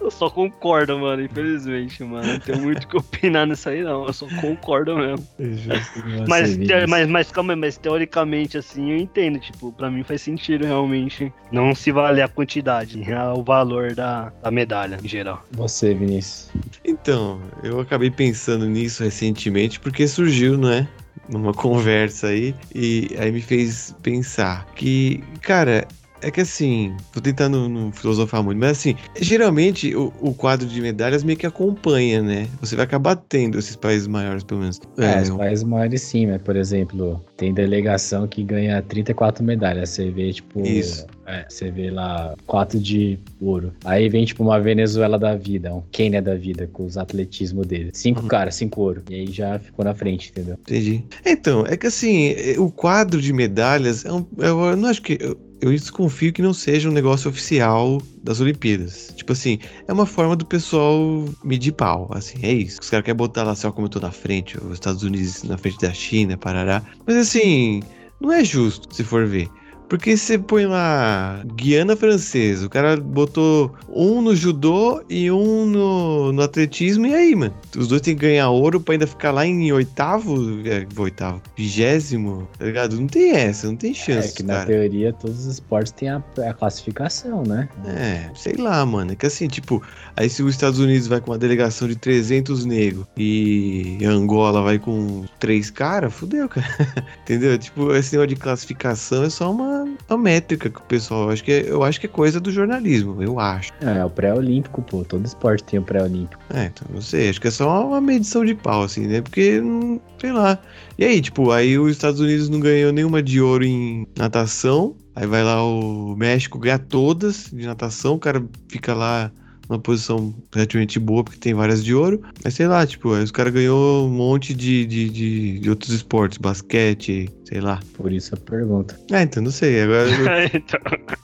Eu 0.00 0.10
só 0.10 0.30
concordo, 0.30 0.98
mano, 0.98 1.22
infelizmente, 1.22 2.04
mano. 2.04 2.34
Não 2.34 2.38
tenho 2.38 2.60
muito 2.60 2.84
o 2.84 2.88
que 2.88 2.96
opinar 2.96 3.46
nisso 3.46 3.68
aí, 3.68 3.82
não. 3.82 4.06
Eu 4.06 4.12
só 4.12 4.26
concordo 4.40 4.96
mesmo. 4.96 5.26
É 5.38 6.26
mas, 6.28 6.56
mas, 6.88 7.08
mas, 7.08 7.32
calma 7.32 7.54
aí, 7.54 7.58
mas 7.58 7.76
teoricamente, 7.76 8.56
assim, 8.56 8.90
eu 8.92 8.96
entendo. 8.98 9.38
Tipo, 9.40 9.72
pra 9.72 9.90
mim 9.90 10.04
faz 10.04 10.22
sentido 10.22 10.64
realmente 10.64 11.32
não 11.50 11.74
se 11.74 11.90
valer 11.90 12.22
a 12.22 12.28
quantidade, 12.28 13.02
o 13.34 13.42
valor 13.42 13.94
da, 13.94 14.32
da 14.42 14.50
medalha 14.50 14.98
em 15.02 15.08
geral. 15.08 15.44
Você, 15.52 15.94
Vinícius. 15.94 16.50
Então, 16.84 17.40
eu 17.62 17.80
acabei 17.80 18.10
pensando 18.10 18.66
nisso 18.66 19.02
recentemente 19.02 19.80
porque 19.80 20.06
surgiu, 20.06 20.56
não 20.56 20.70
é? 20.70 20.86
Numa 21.28 21.52
conversa 21.54 22.28
aí, 22.28 22.54
e 22.72 23.08
aí 23.18 23.32
me 23.32 23.40
fez 23.40 23.94
pensar 24.02 24.66
que, 24.76 25.22
cara, 25.40 25.86
é 26.20 26.30
que 26.30 26.40
assim, 26.40 26.94
tô 27.12 27.20
tentando 27.20 27.68
não 27.68 27.92
filosofar 27.92 28.42
muito, 28.42 28.58
mas 28.58 28.72
assim, 28.72 28.96
geralmente 29.20 29.94
o, 29.94 30.12
o, 30.20 30.34
quadro 30.34 30.66
de 30.66 30.80
medalhas 30.80 31.22
meio 31.22 31.38
que 31.38 31.46
acompanha, 31.46 32.22
né? 32.22 32.48
Você 32.60 32.76
vai 32.76 32.84
acabar 32.84 33.16
tendo 33.16 33.58
esses 33.58 33.76
países 33.76 34.06
maiores, 34.06 34.42
pelo 34.42 34.60
menos. 34.60 34.80
É, 34.98 35.18
é 35.18 35.22
os 35.22 35.30
países 35.30 35.64
maiores 35.64 36.02
sim, 36.02 36.26
mas, 36.26 36.40
por 36.42 36.56
exemplo, 36.56 37.22
tem 37.36 37.52
delegação 37.52 38.26
que 38.26 38.42
ganha 38.42 38.82
34 38.82 39.44
medalhas. 39.44 39.90
Você 39.90 40.10
vê, 40.10 40.32
tipo. 40.32 40.66
Isso. 40.66 41.06
É, 41.26 41.44
você 41.48 41.70
vê 41.72 41.90
lá 41.90 42.34
quatro 42.46 42.78
de 42.78 43.18
ouro. 43.40 43.72
Aí 43.84 44.08
vem, 44.08 44.24
tipo, 44.24 44.44
uma 44.44 44.60
Venezuela 44.60 45.18
da 45.18 45.34
vida, 45.34 45.74
um 45.74 45.82
Quênia 45.90 46.22
da 46.22 46.36
vida, 46.36 46.68
com 46.72 46.86
os 46.86 46.96
atletismo 46.96 47.64
dele. 47.64 47.90
Cinco 47.92 48.22
uhum. 48.22 48.28
caras, 48.28 48.54
cinco 48.54 48.80
ouro. 48.80 49.02
E 49.10 49.14
aí 49.14 49.26
já 49.26 49.58
ficou 49.58 49.84
na 49.84 49.94
frente, 49.94 50.30
entendeu? 50.30 50.56
Entendi. 50.60 51.04
Então, 51.24 51.66
é 51.66 51.76
que 51.76 51.88
assim, 51.88 52.34
o 52.58 52.70
quadro 52.70 53.20
de 53.20 53.32
medalhas 53.32 54.04
é 54.04 54.12
um. 54.12 54.24
Eu 54.38 54.76
não 54.76 54.88
acho 54.88 55.02
que. 55.02 55.18
Eu 55.20 55.45
eu 55.60 55.70
desconfio 55.70 56.32
que 56.32 56.42
não 56.42 56.52
seja 56.52 56.88
um 56.88 56.92
negócio 56.92 57.30
oficial 57.30 58.00
das 58.22 58.40
Olimpíadas. 58.40 59.12
Tipo 59.16 59.32
assim, 59.32 59.58
é 59.88 59.92
uma 59.92 60.06
forma 60.06 60.36
do 60.36 60.44
pessoal 60.44 61.24
medir 61.42 61.72
pau. 61.72 62.08
Assim, 62.12 62.38
é 62.42 62.52
isso. 62.52 62.78
Os 62.80 62.90
caras 62.90 63.04
querem 63.04 63.16
botar 63.16 63.42
lá, 63.42 63.54
só 63.54 63.72
como 63.72 63.86
eu 63.86 63.90
tô 63.90 64.00
na 64.00 64.10
frente, 64.10 64.58
os 64.58 64.74
Estados 64.74 65.02
Unidos 65.02 65.42
na 65.42 65.56
frente 65.56 65.78
da 65.78 65.92
China, 65.92 66.36
parará. 66.36 66.82
Mas 67.06 67.16
assim, 67.16 67.82
não 68.20 68.32
é 68.32 68.44
justo 68.44 68.94
se 68.94 69.02
for 69.02 69.26
ver. 69.26 69.48
Porque 69.88 70.16
você 70.16 70.38
põe 70.38 70.66
lá 70.66 71.42
Guiana 71.54 71.96
Francesa, 71.96 72.66
o 72.66 72.70
cara 72.70 72.96
botou 72.96 73.72
um 73.88 74.20
no 74.20 74.34
judô 74.34 75.02
e 75.08 75.30
um 75.30 75.66
no, 75.66 76.32
no 76.32 76.42
atletismo, 76.42 77.06
e 77.06 77.14
aí, 77.14 77.34
mano? 77.34 77.54
Os 77.76 77.88
dois 77.88 78.00
têm 78.02 78.14
que 78.14 78.22
ganhar 78.22 78.50
ouro 78.50 78.80
pra 78.80 78.94
ainda 78.94 79.06
ficar 79.06 79.30
lá 79.30 79.46
em 79.46 79.72
oitavo, 79.72 80.36
é, 80.66 80.86
oitavo, 81.00 81.40
vigésimo, 81.56 82.48
tá 82.58 82.64
ligado? 82.64 83.00
Não 83.00 83.06
tem 83.06 83.32
essa, 83.32 83.66
não 83.68 83.76
tem 83.76 83.94
chance, 83.94 84.28
É 84.28 84.32
que 84.32 84.42
na 84.42 84.54
cara. 84.54 84.66
teoria 84.66 85.12
todos 85.12 85.40
os 85.40 85.54
esportes 85.54 85.92
têm 85.92 86.08
a, 86.08 86.22
a 86.48 86.54
classificação, 86.54 87.42
né? 87.44 87.68
É, 87.86 88.30
sei 88.34 88.54
lá, 88.54 88.84
mano. 88.84 89.12
É 89.12 89.16
que 89.16 89.26
assim, 89.26 89.46
tipo, 89.48 89.82
aí 90.16 90.28
se 90.28 90.42
os 90.42 90.54
Estados 90.54 90.78
Unidos 90.78 91.06
vai 91.06 91.20
com 91.20 91.30
uma 91.30 91.38
delegação 91.38 91.86
de 91.88 91.96
300 91.96 92.64
negros 92.64 93.06
e 93.16 93.98
Angola 94.04 94.62
vai 94.62 94.78
com 94.78 95.24
três 95.38 95.70
caras, 95.70 96.12
fudeu, 96.12 96.48
cara. 96.48 96.66
Entendeu? 97.22 97.56
Tipo, 97.58 97.94
esse 97.94 98.12
negócio 98.12 98.28
de 98.28 98.36
classificação 98.36 99.24
é 99.24 99.30
só 99.30 99.50
uma, 99.50 99.75
uma 100.08 100.18
métrica 100.18 100.70
que 100.70 100.78
o 100.78 100.82
pessoal. 100.82 101.24
Eu 101.24 101.30
acho 101.30 101.44
que, 101.44 101.52
é, 101.52 101.70
eu 101.70 101.82
acho 101.82 102.00
que 102.00 102.06
é 102.06 102.08
coisa 102.08 102.40
do 102.40 102.50
jornalismo, 102.50 103.22
eu 103.22 103.38
acho. 103.38 103.72
É, 103.80 103.98
é 103.98 104.04
o 104.04 104.10
pré-olímpico, 104.10 104.82
pô. 104.82 105.04
Todo 105.04 105.24
esporte 105.24 105.64
tem 105.64 105.78
o 105.78 105.82
pré-olímpico. 105.82 106.42
É, 106.54 106.66
então, 106.66 106.86
não 106.92 107.00
sei. 107.00 107.28
Acho 107.28 107.40
que 107.40 107.48
é 107.48 107.50
só 107.50 107.68
uma, 107.68 107.84
uma 107.84 108.00
medição 108.00 108.44
de 108.44 108.54
pau, 108.54 108.82
assim, 108.82 109.06
né? 109.06 109.20
Porque, 109.20 109.60
hum, 109.60 110.00
sei 110.18 110.32
lá. 110.32 110.58
E 110.98 111.04
aí, 111.04 111.20
tipo, 111.20 111.50
aí 111.50 111.78
os 111.78 111.92
Estados 111.92 112.20
Unidos 112.20 112.48
não 112.48 112.60
ganhou 112.60 112.92
nenhuma 112.92 113.22
de 113.22 113.40
ouro 113.40 113.64
em 113.64 114.06
natação. 114.16 114.96
Aí 115.14 115.26
vai 115.26 115.42
lá 115.42 115.64
o 115.64 116.14
México 116.16 116.58
ganhar 116.58 116.78
todas 116.78 117.50
de 117.52 117.66
natação. 117.66 118.14
O 118.14 118.18
cara 118.18 118.44
fica 118.68 118.94
lá 118.94 119.30
numa 119.68 119.78
posição 119.78 120.34
relativamente 120.54 120.98
boa, 120.98 121.24
porque 121.24 121.38
tem 121.38 121.54
várias 121.54 121.84
de 121.84 121.94
ouro. 121.94 122.22
Mas 122.44 122.54
sei 122.54 122.66
lá, 122.66 122.86
tipo, 122.86 123.12
aí 123.14 123.22
os 123.22 123.30
caras 123.30 123.52
ganhou 123.52 124.06
um 124.06 124.10
monte 124.10 124.54
de, 124.54 124.86
de, 124.86 125.08
de, 125.10 125.58
de 125.60 125.70
outros 125.70 125.90
esportes, 125.92 126.38
basquete, 126.38 127.28
sei 127.44 127.60
lá. 127.60 127.80
Por 127.94 128.12
isso 128.12 128.34
a 128.34 128.38
pergunta. 128.38 128.98
Ah, 129.12 129.22
então 129.22 129.42
não 129.42 129.50
sei. 129.50 129.82
Agora 129.82 130.08
então, 130.54 130.80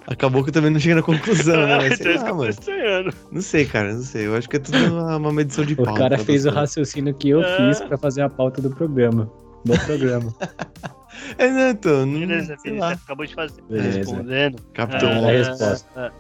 acabou 0.07 0.43
que 0.43 0.51
eu 0.51 0.55
também 0.55 0.71
não 0.71 0.81
cheguei 0.81 0.95
na 0.97 1.03
conclusão, 1.03 1.67
né? 1.67 1.77
Mas 1.89 2.01
então 2.01 2.13
sei 2.13 2.19
que 2.19 2.25
lá, 2.25 2.35
mano. 2.35 3.13
Não 3.31 3.41
sei, 3.43 3.65
cara, 3.65 3.95
não 3.95 4.03
sei. 4.03 4.27
Eu 4.27 4.37
acho 4.37 4.49
que 4.49 4.57
é 4.57 4.61
tudo 4.61 4.77
uma, 4.79 5.17
uma 5.17 5.33
medição 5.33 5.65
de 5.65 5.75
O 5.75 5.85
pau. 5.85 5.95
cara 5.95 6.17
tá 6.19 6.25
fez 6.25 6.45
o 6.47 6.51
raciocínio 6.51 7.15
que 7.15 7.31
eu 7.31 7.43
É. 7.43 7.57
fiz 7.57 7.81
pra 7.81 7.97
fazer 7.99 8.23
a 8.23 8.29
pauta 8.29 8.61
do 8.61 8.71
programa. 8.71 9.31
Do 9.65 9.79
programa. 9.87 10.35
É, 11.39 11.49
não, 11.49 11.71
então, 11.71 12.07
não, 12.07 12.21
Beleza, 12.21 12.57
você 12.57 12.71
acabou 12.81 13.27
de 13.27 13.35
fazer. 13.35 13.63
Beleza. 13.69 13.99
Respondendo. 13.99 14.63
Capitão 14.75 15.11
Ah, 15.11 15.15
Morgan. 15.15 15.29
a 15.29 15.33
resposta. 15.33 15.87
ah, 15.97 16.11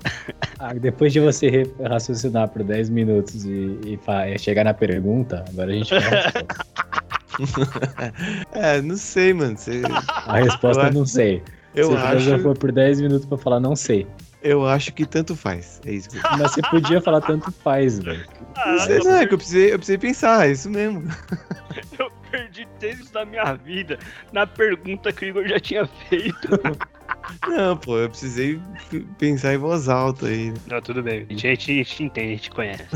Ah, 0.58 0.74
depois 0.74 1.12
de 1.12 1.20
você 1.20 1.70
raciocinar 1.88 2.48
por 2.48 2.62
10 2.62 2.88
minutos 2.88 3.44
e, 3.44 3.78
e 3.84 3.98
e 4.34 4.38
chegar 4.38 4.64
na 4.64 4.74
pergunta, 4.74 5.44
agora 5.48 5.70
a 5.70 5.74
gente 5.74 5.92
resposta. 5.94 6.46
É, 8.52 8.80
não 8.82 8.96
sei, 8.96 9.32
mano. 9.32 9.56
Você- 9.56 9.82
A 10.26 10.36
resposta 10.38 10.82
Eu 10.82 10.86
eu 10.88 10.92
não 10.92 11.06
sei. 11.06 11.42
Eu 11.74 11.88
você 11.90 11.96
acho, 11.96 12.20
filosofou 12.24 12.54
por 12.54 12.70
10 12.72 13.00
minutos 13.00 13.24
pra 13.26 13.38
falar 13.38 13.58
não 13.60 13.74
sei. 13.74 14.06
eu 14.42 14.66
acho 14.66 14.92
que 14.92 15.06
tanto 15.06 15.34
faz. 15.34 15.80
É 15.86 15.92
isso. 15.92 16.10
que 16.10 16.16
eu- 16.18 16.22
Mas 16.38 16.52
você 16.52 16.60
podia 16.62 17.00
falar 17.00 17.20
tanto 17.22 17.50
faz, 17.50 17.98
velho. 18.00 18.24
ah, 18.56 18.72
Não 18.72 18.78
sei, 18.80 18.98
não, 18.98 19.16
é 19.16 19.26
que 19.26 19.32
eu 19.34 19.38
precisei, 19.38 19.72
eu 19.72 19.78
precisei 19.78 19.98
pensar, 19.98 20.46
é 20.46 20.52
isso 20.52 20.68
mesmo. 20.68 21.02
Eu 21.98 22.10
perdi 22.32 22.66
tempos 22.80 23.10
da 23.10 23.24
minha 23.24 23.52
vida 23.54 23.98
na 24.32 24.46
pergunta 24.46 25.12
que 25.12 25.26
o 25.26 25.28
Igor 25.28 25.46
já 25.46 25.60
tinha 25.60 25.86
feito. 25.86 26.48
Não, 27.46 27.76
pô, 27.76 27.98
eu 27.98 28.08
precisei 28.08 28.60
pensar 29.18 29.54
em 29.54 29.58
voz 29.58 29.88
alta 29.88 30.26
aí. 30.26 30.52
Não, 30.66 30.80
tudo 30.80 31.02
bem. 31.02 31.26
A 31.28 31.34
gente, 31.34 31.70
a 31.70 31.74
gente 31.74 32.02
entende, 32.02 32.32
a 32.32 32.36
gente 32.36 32.50
conhece. 32.50 32.88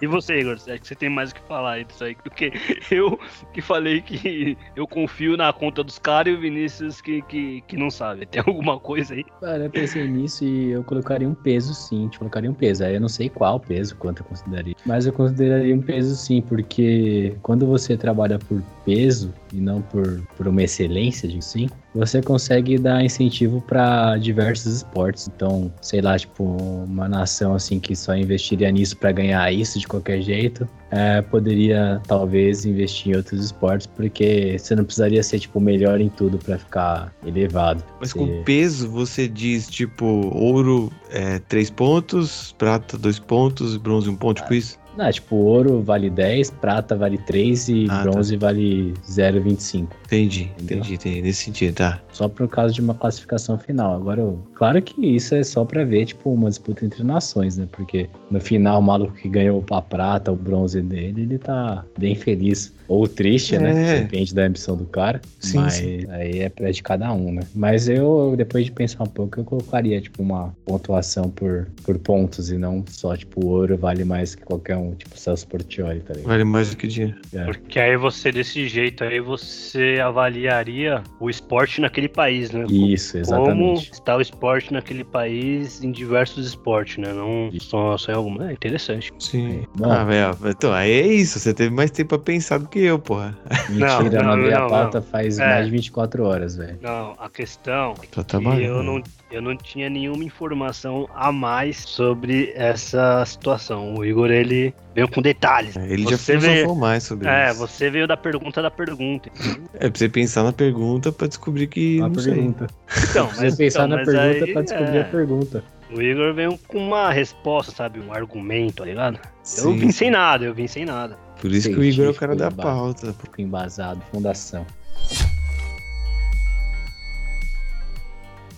E 0.00 0.06
você, 0.06 0.40
Igor? 0.40 0.54
Acho 0.54 0.64
que 0.64 0.88
você 0.88 0.94
tem 0.94 1.10
mais 1.10 1.30
o 1.30 1.34
que 1.34 1.42
falar 1.42 1.84
disso 1.84 2.04
aí 2.04 2.16
do 2.24 2.30
que 2.30 2.52
eu 2.90 3.18
que 3.52 3.60
falei 3.60 4.00
que 4.00 4.56
eu 4.74 4.86
confio 4.86 5.36
na 5.36 5.52
conta 5.52 5.84
dos 5.84 5.98
caras 5.98 6.32
e 6.32 6.36
o 6.36 6.40
Vinícius 6.40 7.00
que, 7.00 7.22
que, 7.22 7.60
que 7.62 7.76
não 7.76 7.90
sabe. 7.90 8.26
Tem 8.26 8.42
alguma 8.46 8.78
coisa 8.78 9.14
aí? 9.14 9.24
Cara, 9.40 9.64
eu 9.64 9.70
pensei 9.70 10.06
nisso 10.06 10.44
e 10.44 10.70
eu 10.70 10.82
colocaria 10.84 11.28
um 11.28 11.34
peso 11.34 11.74
sim, 11.74 12.08
te 12.08 12.18
colocaria 12.18 12.50
um 12.50 12.54
peso. 12.54 12.84
Aí 12.84 12.94
eu 12.94 13.00
não 13.00 13.08
sei 13.08 13.28
qual 13.28 13.60
peso, 13.60 13.96
quanto 13.96 14.20
eu 14.20 14.26
consideraria. 14.26 14.74
Mas 14.86 15.06
eu 15.06 15.12
consideraria 15.12 15.74
um 15.74 15.82
peso 15.82 16.14
sim, 16.16 16.40
porque 16.40 17.36
quando 17.42 17.66
você 17.66 17.96
trabalha 17.96 18.38
por 18.38 18.62
peso 18.84 19.32
e 19.52 19.60
não 19.60 19.82
por, 19.82 20.22
por 20.36 20.48
uma 20.48 20.62
excelência, 20.62 21.28
de 21.28 21.42
sim, 21.44 21.68
você 21.94 22.22
consegue 22.22 22.78
dar 22.78 23.04
incentivo 23.04 23.60
para 23.60 24.16
diversos 24.16 24.76
esportes. 24.76 25.28
Então, 25.28 25.72
sei 25.82 26.00
lá, 26.00 26.18
tipo, 26.18 26.44
uma 26.44 27.08
nação 27.08 27.54
assim 27.54 27.80
que 27.80 27.94
só 27.96 28.14
investiria 28.14 28.70
nisso 28.70 28.96
para 28.96 29.12
ganhar 29.12 29.52
isso 29.52 29.78
de 29.78 29.86
qualquer 29.90 30.22
jeito, 30.22 30.66
é, 30.90 31.20
poderia 31.22 32.00
talvez 32.06 32.64
investir 32.64 33.12
em 33.12 33.16
outros 33.16 33.44
esportes, 33.44 33.86
porque 33.86 34.56
você 34.58 34.74
não 34.74 34.84
precisaria 34.84 35.22
ser 35.22 35.38
tipo 35.40 35.58
o 35.58 35.62
melhor 35.62 36.00
em 36.00 36.08
tudo 36.08 36.38
para 36.38 36.58
ficar 36.58 37.12
elevado. 37.26 37.84
Mas 38.00 38.10
Você- 38.12 38.18
com 38.18 38.42
peso 38.44 38.88
você 38.88 39.28
diz, 39.28 39.68
tipo, 39.68 40.04
ouro 40.34 40.90
é 41.10 41.38
3 41.40 41.70
pontos, 41.70 42.54
prata 42.56 42.96
2 42.96 43.18
pontos, 43.18 43.76
bronze 43.76 44.08
1 44.08 44.16
ponto, 44.16 44.40
tipo 44.40 44.54
isso? 44.54 44.78
Não, 45.00 45.06
é 45.06 45.12
tipo, 45.12 45.34
ouro 45.34 45.80
vale 45.80 46.10
10, 46.10 46.50
prata 46.50 46.94
vale 46.94 47.16
3 47.16 47.70
e 47.70 47.86
Ah, 47.88 47.96
tá. 47.96 48.02
bronze 48.10 48.36
vale 48.36 48.92
0,25. 49.08 49.88
Entendi, 50.04 50.50
Entendeu? 50.60 50.76
entendi, 50.78 50.94
entendi. 50.94 51.22
Nesse 51.22 51.44
sentido, 51.44 51.74
tá. 51.76 51.98
Só 52.12 52.28
por 52.28 52.46
causa 52.48 52.74
de 52.74 52.82
uma 52.82 52.92
classificação 52.92 53.56
final. 53.56 53.94
Agora, 53.94 54.20
eu- 54.20 54.38
claro 54.54 54.82
que 54.82 55.00
isso 55.16 55.34
é 55.34 55.42
só 55.42 55.64
pra 55.64 55.84
ver, 55.84 56.04
tipo, 56.04 56.30
uma 56.30 56.50
disputa 56.50 56.84
entre 56.84 57.02
nações, 57.02 57.56
né? 57.56 57.66
Porque 57.72 58.10
no 58.30 58.38
final, 58.42 58.78
o 58.78 58.82
maluco 58.82 59.14
que 59.14 59.26
ganhou 59.26 59.64
a 59.70 59.80
prata, 59.80 60.30
o 60.30 60.36
bronze 60.36 60.82
dele, 60.82 61.22
ele 61.22 61.38
tá 61.38 61.82
bem 61.98 62.14
feliz. 62.14 62.70
Ou 62.90 63.06
triste, 63.06 63.54
É. 63.54 63.58
né? 63.60 64.00
Depende 64.00 64.34
da 64.34 64.42
ambição 64.42 64.76
do 64.76 64.84
cara. 64.84 65.20
Sim, 65.38 65.58
mas 65.58 65.74
sim. 65.74 66.06
aí 66.08 66.40
é 66.40 66.48
pra 66.48 66.68
de 66.72 66.82
cada 66.82 67.12
um, 67.12 67.32
né? 67.32 67.42
Mas 67.54 67.88
eu, 67.88 68.34
depois 68.36 68.64
de 68.64 68.72
pensar 68.72 69.04
um 69.04 69.06
pouco, 69.06 69.38
eu 69.38 69.44
colocaria, 69.44 70.00
tipo, 70.00 70.20
uma 70.20 70.52
pontuação 70.66 71.30
por, 71.30 71.68
por 71.84 71.96
pontos 72.00 72.50
e 72.50 72.58
não 72.58 72.84
só, 72.88 73.16
tipo, 73.16 73.46
ouro 73.46 73.76
vale 73.76 74.02
mais 74.02 74.34
que 74.34 74.42
qualquer 74.42 74.76
um, 74.76 74.92
tipo, 74.96 75.16
Celso 75.16 75.46
Portioli, 75.46 76.00
tá 76.00 76.14
ligado? 76.14 76.28
Vale 76.28 76.42
mais 76.42 76.70
do 76.70 76.76
que 76.76 76.88
dinheiro. 76.88 77.16
É. 77.32 77.44
Porque 77.44 77.78
aí 77.78 77.96
você, 77.96 78.32
desse 78.32 78.66
jeito, 78.66 79.04
aí 79.04 79.20
você 79.20 79.98
avaliaria 80.02 81.00
o 81.20 81.30
esporte 81.30 81.80
naquele 81.80 82.08
país, 82.08 82.50
né? 82.50 82.64
Isso, 82.68 83.12
Como 83.12 83.22
exatamente. 83.22 83.92
está 83.92 84.16
o 84.16 84.20
esporte 84.20 84.72
naquele 84.72 85.04
país 85.04 85.80
em 85.80 85.92
diversos 85.92 86.44
esportes, 86.44 86.98
né? 86.98 87.12
Não 87.12 87.50
só, 87.60 87.96
só 87.96 88.10
em 88.10 88.16
alguma. 88.16 88.50
É 88.50 88.52
interessante. 88.52 89.12
Sim. 89.20 89.62
Bom. 89.76 89.92
Ah, 89.92 90.02
velho, 90.02 90.36
então, 90.44 90.72
aí 90.72 90.90
é 90.90 91.06
isso. 91.06 91.38
Você 91.38 91.54
teve 91.54 91.72
mais 91.72 91.92
tempo 91.92 92.08
pra 92.08 92.18
pensar 92.18 92.58
do 92.58 92.68
que 92.68 92.79
eu, 92.82 92.98
porra. 92.98 93.36
Mentira, 93.68 93.86
Não, 93.88 94.06
eu 94.06 94.22
não, 94.22 94.36
mandei 94.36 94.52
a 94.54 94.60
não, 94.60 94.68
pauta 94.68 95.02
faz 95.02 95.38
É. 95.38 95.46
mais 95.46 95.66
de 95.66 95.72
24 95.72 96.24
horas, 96.24 96.56
velho. 96.56 96.78
Não, 96.80 97.14
a 97.18 97.28
questão 97.28 97.94
Tá 98.10 98.20
E 98.20 98.24
trabalhando. 98.24 98.62
eu 98.62 98.82
não, 98.82 99.02
eu 99.30 99.42
não 99.42 99.56
tinha 99.56 99.88
nenhuma 99.90 100.24
informação 100.24 101.08
a 101.14 101.30
mais 101.32 101.78
sobre 101.78 102.52
essa 102.54 103.24
situação. 103.24 103.94
O 103.94 104.04
Igor, 104.04 104.30
ele 104.30 104.74
veio 104.94 105.08
com 105.08 105.20
detalhes. 105.22 105.76
Ele 105.76 106.02
já 106.04 106.16
Você 106.16 106.38
filosofou 106.38 106.74
vê- 106.74 106.80
mais 106.80 107.02
sobre 107.04 107.28
É, 107.28 107.50
isso. 107.50 107.58
você 107.58 107.90
veio 107.90 108.06
da 108.06 108.16
pergunta 108.16 108.60
da 108.62 108.70
pergunta. 108.70 109.30
É 109.74 109.88
pra 109.88 109.98
você 109.98 110.08
pensar 110.08 110.42
na 110.44 110.52
pergunta 110.52 111.10
pra 111.12 111.26
descobrir 111.26 111.66
que. 111.66 112.00
A 112.00 112.08
não 112.08 112.14
sei. 112.18 112.34
pergunta. 112.34 112.66
Então, 113.10 113.26
Precisa 113.28 113.56
pensar 113.56 113.86
então, 113.86 113.98
na 113.98 114.04
pergunta 114.04 114.44
aí, 114.44 114.52
pra 114.52 114.62
descobrir 114.62 114.96
é, 114.96 115.00
a 115.00 115.04
pergunta. 115.04 115.64
O 115.92 116.00
Igor 116.00 116.32
veio 116.32 116.56
com 116.68 116.78
uma 116.78 117.10
resposta, 117.10 117.72
sabe? 117.72 117.98
Um 117.98 118.12
argumento, 118.12 118.74
tá 118.76 118.84
ligado? 118.84 119.16
Eu 119.16 119.64
Sim, 119.64 119.72
vim 119.76 119.86
sim. 119.86 119.92
sem 119.92 120.10
nada, 120.12 120.44
eu 120.44 120.54
vim 120.54 120.68
sem 120.68 120.84
nada. 120.84 121.18
Por 121.40 121.50
isso 121.50 121.70
que 121.70 121.76
o 121.76 121.84
Igor 121.84 122.06
é 122.06 122.10
o 122.10 122.14
cara 122.14 122.36
da 122.36 122.50
pauta. 122.50 123.12
Pouco 123.14 123.40
embasado, 123.40 124.00
fundação. 124.12 124.66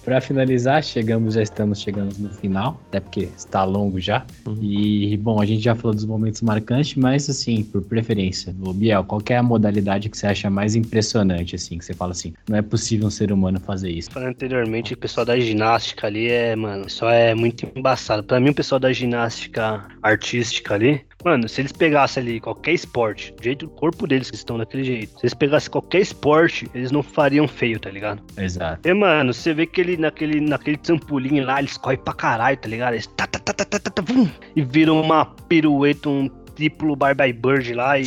Pra 0.05 0.21
finalizar, 0.21 0.83
chegamos, 0.83 1.35
já 1.35 1.43
estamos 1.43 1.81
chegando 1.81 2.13
no 2.19 2.29
final, 2.29 2.81
até 2.89 2.99
porque 2.99 3.29
está 3.37 3.63
longo 3.63 4.01
já. 4.01 4.27
Uhum. 4.45 4.59
E, 4.61 5.17
bom, 5.17 5.41
a 5.41 5.47
gente 5.47 5.63
já 5.63 5.77
falou 5.77 5.95
dos 5.95 6.05
momentos 6.05 6.43
marcantes, 6.43 6.97
mas, 6.97 7.31
assim, 7.31 7.63
por 7.63 7.83
preferência, 7.83 8.53
Biel, 8.75 9.05
qual 9.05 9.21
que 9.21 9.33
é 9.33 9.37
a 9.37 9.43
modalidade 9.45 10.09
que 10.09 10.19
você 10.19 10.27
acha 10.27 10.51
mais 10.51 10.75
impressionante, 10.75 11.55
assim, 11.55 11.79
que 11.79 11.85
você 11.85 11.95
fala 11.95 12.11
assim, 12.11 12.33
não 12.49 12.59
é 12.59 12.63
possível 12.63 13.07
um 13.07 13.11
ser 13.11 13.31
humano 13.31 13.61
fazer 13.61 13.91
isso? 13.91 14.11
Falando 14.11 14.31
anteriormente, 14.31 14.93
o 14.93 14.97
pessoal 14.97 15.25
da 15.25 15.39
ginástica 15.39 16.09
ali 16.09 16.29
é, 16.29 16.57
mano, 16.57 16.91
só 16.91 17.09
é 17.09 17.33
muito 17.33 17.71
embaçado. 17.77 18.25
Pra 18.25 18.41
mim, 18.41 18.51
o 18.51 18.55
pessoal 18.55 18.81
da 18.81 18.93
ginástica 18.93 19.87
artística 20.03 20.75
ali, 20.75 21.03
mano, 21.25 21.49
se 21.49 21.61
eles 21.61 21.73
pegassem 21.73 22.23
ali 22.23 22.41
qualquer 22.41 22.73
esporte, 22.73 23.33
do 23.33 23.43
jeito 23.43 23.67
do 23.67 23.73
corpo 23.73 24.07
deles 24.07 24.31
que 24.31 24.37
estão 24.37 24.59
daquele 24.59 24.85
jeito, 24.85 25.19
se 25.19 25.25
eles 25.25 25.35
pegassem 25.35 25.71
qualquer 25.71 26.01
esporte, 26.01 26.69
eles 26.75 26.91
não 26.91 27.03
fariam 27.03 27.47
feio, 27.49 27.79
tá 27.79 27.91
ligado? 27.91 28.23
Exato. 28.37 28.87
E, 28.89 28.95
mano, 28.95 29.33
você 29.33 29.55
vê 29.55 29.67
que 29.67 29.81
ele 29.81 29.97
naquele, 29.97 30.41
naquele 30.41 30.77
trampolim 30.77 31.41
lá, 31.41 31.59
eles 31.59 31.77
correm 31.77 31.99
pra 31.99 32.15
caralho, 32.15 32.57
tá 32.57 32.69
ligado? 32.69 32.95
Eles 32.95 33.07
tá, 33.07 33.27
tá, 33.27 33.39
tá, 33.39 33.53
tá, 33.53 33.65
tá, 33.65 33.79
tá, 33.79 33.91
tá, 33.91 34.03
vum, 34.03 34.29
e 34.55 34.63
viram 34.63 35.01
uma 35.01 35.25
pirueta, 35.25 36.09
um 36.09 36.29
triplo 36.55 36.95
bye 36.95 37.33
bird 37.33 37.73
lá 37.75 37.99
e 37.99 38.05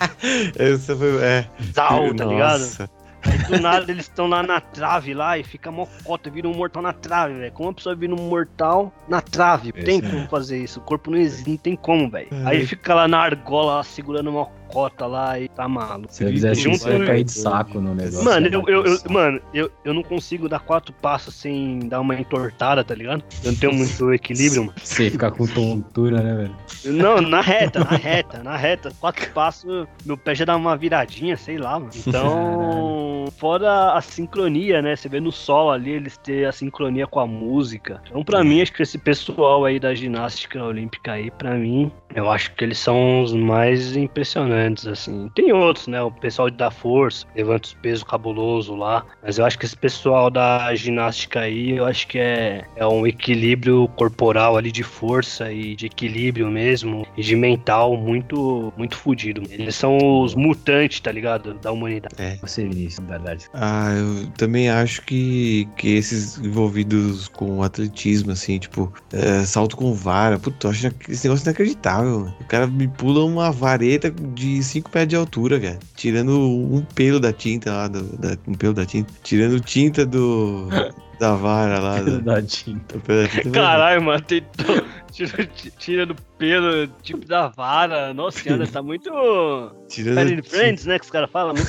Essa 0.58 0.96
foi. 0.96 1.22
É. 1.22 1.48
tal, 1.72 2.14
tá 2.14 2.24
ligado? 2.24 2.88
Nossa. 3.26 3.56
do 3.56 3.60
nada 3.60 3.90
eles 3.90 4.04
estão 4.04 4.26
lá 4.26 4.42
na 4.42 4.60
trave 4.60 5.14
lá 5.14 5.38
e 5.38 5.44
fica 5.44 5.70
mocota, 5.70 6.30
vira 6.30 6.48
um 6.48 6.54
mortal 6.54 6.82
na 6.82 6.92
trave, 6.92 7.34
velho. 7.34 7.52
Como 7.52 7.68
uma 7.68 7.74
pessoa 7.74 7.94
vira 7.94 8.14
um 8.14 8.28
mortal 8.28 8.92
na 9.08 9.20
trave? 9.20 9.72
Tem 9.72 9.98
Esse 9.98 10.06
é. 10.06 10.10
como 10.10 10.28
fazer 10.28 10.58
isso. 10.58 10.80
O 10.80 10.82
corpo 10.82 11.10
não 11.10 11.18
existe, 11.18 11.50
não 11.50 11.56
tem 11.56 11.76
como, 11.76 12.10
velho. 12.10 12.28
Aí 12.44 12.66
fica 12.66 12.94
lá 12.94 13.08
na 13.08 13.18
argola, 13.18 13.76
lá, 13.76 13.82
segurando 13.82 14.30
uma 14.30 14.46
cota 14.68 15.06
lá 15.06 15.38
e 15.40 15.48
tá 15.48 15.68
maluco. 15.68 16.12
Se 16.12 16.24
eu 16.24 16.28
fizesse 16.30 16.60
Junto- 16.62 16.76
isso, 16.76 16.88
eu 16.88 17.00
ia 17.00 17.06
cair 17.06 17.24
de 17.24 17.32
saco 17.32 17.80
no 17.80 17.94
negócio. 17.94 18.24
Mano, 18.24 18.46
eu, 18.46 18.62
eu, 18.68 18.84
eu- 18.84 18.98
mano 19.10 19.40
eu, 19.54 19.70
eu 19.84 19.94
não 19.94 20.02
consigo 20.02 20.48
dar 20.48 20.60
quatro 20.60 20.92
passos 20.92 21.34
sem 21.34 21.80
dar 21.80 22.00
uma 22.00 22.14
entortada, 22.14 22.82
tá 22.84 22.94
ligado? 22.94 23.24
Eu 23.44 23.52
não 23.52 23.58
tenho 23.58 23.72
muito 23.72 24.12
equilíbrio, 24.12 24.62
mano. 24.66 24.74
Você 24.82 25.10
ficar 25.10 25.30
com 25.30 25.46
tontura, 25.46 26.22
né, 26.22 26.34
velho? 26.34 26.56
Não, 26.96 27.20
na 27.20 27.40
reta, 27.40 27.80
na 27.80 27.96
reta, 27.96 28.42
na 28.42 28.56
reta. 28.56 28.90
Quatro 29.00 29.28
passos, 29.32 29.86
meu 30.04 30.16
pé 30.16 30.34
já 30.34 30.44
dá 30.44 30.56
uma 30.56 30.76
viradinha, 30.76 31.36
sei 31.36 31.58
lá, 31.58 31.78
mano. 31.78 31.90
Então, 31.96 33.26
fora 33.38 33.92
a 33.92 34.00
sincronia, 34.00 34.80
né? 34.82 34.94
Você 34.96 35.08
vê 35.08 35.20
no 35.20 35.32
sol 35.32 35.70
ali, 35.70 35.90
eles 35.90 36.16
têm 36.18 36.44
a 36.44 36.52
sincronia 36.52 37.06
com 37.06 37.20
a 37.20 37.26
música. 37.26 38.00
Então, 38.08 38.22
pra 38.24 38.42
mim, 38.44 38.60
acho 38.62 38.72
que 38.72 38.82
esse 38.82 38.98
pessoal 38.98 39.64
aí 39.64 39.78
da 39.80 39.94
ginástica 39.94 40.62
olímpica 40.62 41.12
aí, 41.12 41.30
pra 41.30 41.54
mim, 41.54 41.90
eu 42.14 42.30
acho 42.30 42.54
que 42.54 42.64
eles 42.64 42.78
são 42.78 43.22
os 43.22 43.32
mais 43.32 43.96
impressionantes, 43.96 44.86
assim. 44.86 45.30
Tem 45.34 45.52
outros, 45.52 45.86
né? 45.86 46.00
O 46.00 46.10
pessoal 46.10 46.50
da 46.50 46.70
força, 46.70 47.26
levanta 47.34 47.68
os 47.68 47.74
pesos 47.74 48.04
cabuloso 48.04 48.74
lá. 48.74 49.04
Mas 49.22 49.38
eu 49.38 49.44
acho 49.44 49.58
que 49.58 49.66
esse 49.66 49.76
pessoal 49.76 50.30
da 50.30 50.74
ginástica 50.74 51.40
aí, 51.40 51.72
eu 51.76 51.84
acho 51.84 52.06
que 52.06 52.18
é, 52.18 52.64
é 52.76 52.86
um 52.86 53.06
equilíbrio 53.06 53.88
corporal 53.96 54.56
ali 54.56 54.72
de 54.72 54.82
força 54.82 55.52
e 55.52 55.76
de 55.76 55.86
equilíbrio 55.86 56.50
mesmo, 56.50 57.06
e 57.16 57.22
de 57.22 57.36
mental 57.36 57.96
muito, 57.96 58.72
muito 58.76 58.96
fodido. 58.96 59.42
Eles 59.50 59.74
são 59.74 59.98
os 60.22 60.34
mutantes, 60.34 61.00
tá 61.00 61.12
ligado? 61.12 61.54
Da 61.54 61.72
humanidade. 61.72 62.14
É. 62.18 62.36
Você, 62.36 62.62
Vinícius, 62.62 63.00
na 63.00 63.18
verdade. 63.18 63.46
Ah, 63.52 63.92
eu 63.94 64.30
também 64.32 64.70
acho 64.70 65.02
que, 65.02 65.68
que 65.76 65.96
esses 65.96 66.38
envolvidos 66.38 67.28
com 67.28 67.62
atletismo, 67.62 68.32
assim, 68.32 68.58
tipo, 68.58 68.92
é, 69.12 69.44
salto 69.44 69.76
com 69.76 69.92
vara, 69.92 70.38
puta, 70.38 70.66
eu 70.66 70.70
acho 70.70 70.86
esse 71.08 71.26
negócio 71.26 71.44
inacreditável. 71.44 71.95
Mano. 72.04 72.34
O 72.40 72.44
cara 72.44 72.66
me 72.66 72.86
pula 72.88 73.24
uma 73.24 73.50
vareta 73.50 74.10
de 74.10 74.62
5 74.62 74.90
pés 74.90 75.06
de 75.08 75.16
altura, 75.16 75.58
cara. 75.60 75.78
Tirando 75.94 76.38
um 76.38 76.82
pelo 76.94 77.18
da 77.20 77.32
tinta 77.32 77.72
lá, 77.72 77.88
do, 77.88 78.02
da- 78.16 78.36
um 78.46 78.54
pelo 78.54 78.74
da 78.74 78.84
tinta. 78.86 79.12
Tirando 79.22 79.60
tinta 79.60 80.04
do. 80.06 80.68
da 81.18 81.34
vara 81.34 81.78
lá. 81.78 82.00
Do, 82.02 82.20
Da 82.20 82.42
tinta. 82.42 82.94
do 82.96 83.00
pelo 83.00 83.22
da 83.22 83.28
tinta. 83.28 83.50
Caralho, 83.50 84.02
mano, 84.02 84.20
tentou. 84.22 84.76
Tira, 85.12 85.46
tira 85.78 86.06
do 86.06 86.14
pelo, 86.36 86.86
tipo 87.02 87.24
da 87.26 87.48
vara. 87.48 88.12
Nossa 88.12 88.38
senhora, 88.40 88.66
tá 88.66 88.82
muito. 88.82 89.10
Family 89.10 90.36
tinta. 90.36 90.42
Friends, 90.50 90.84
né? 90.86 90.98
Que 90.98 91.04
os 91.06 91.10
caras 91.10 91.30
falam. 91.30 91.54
Muito. 91.54 91.68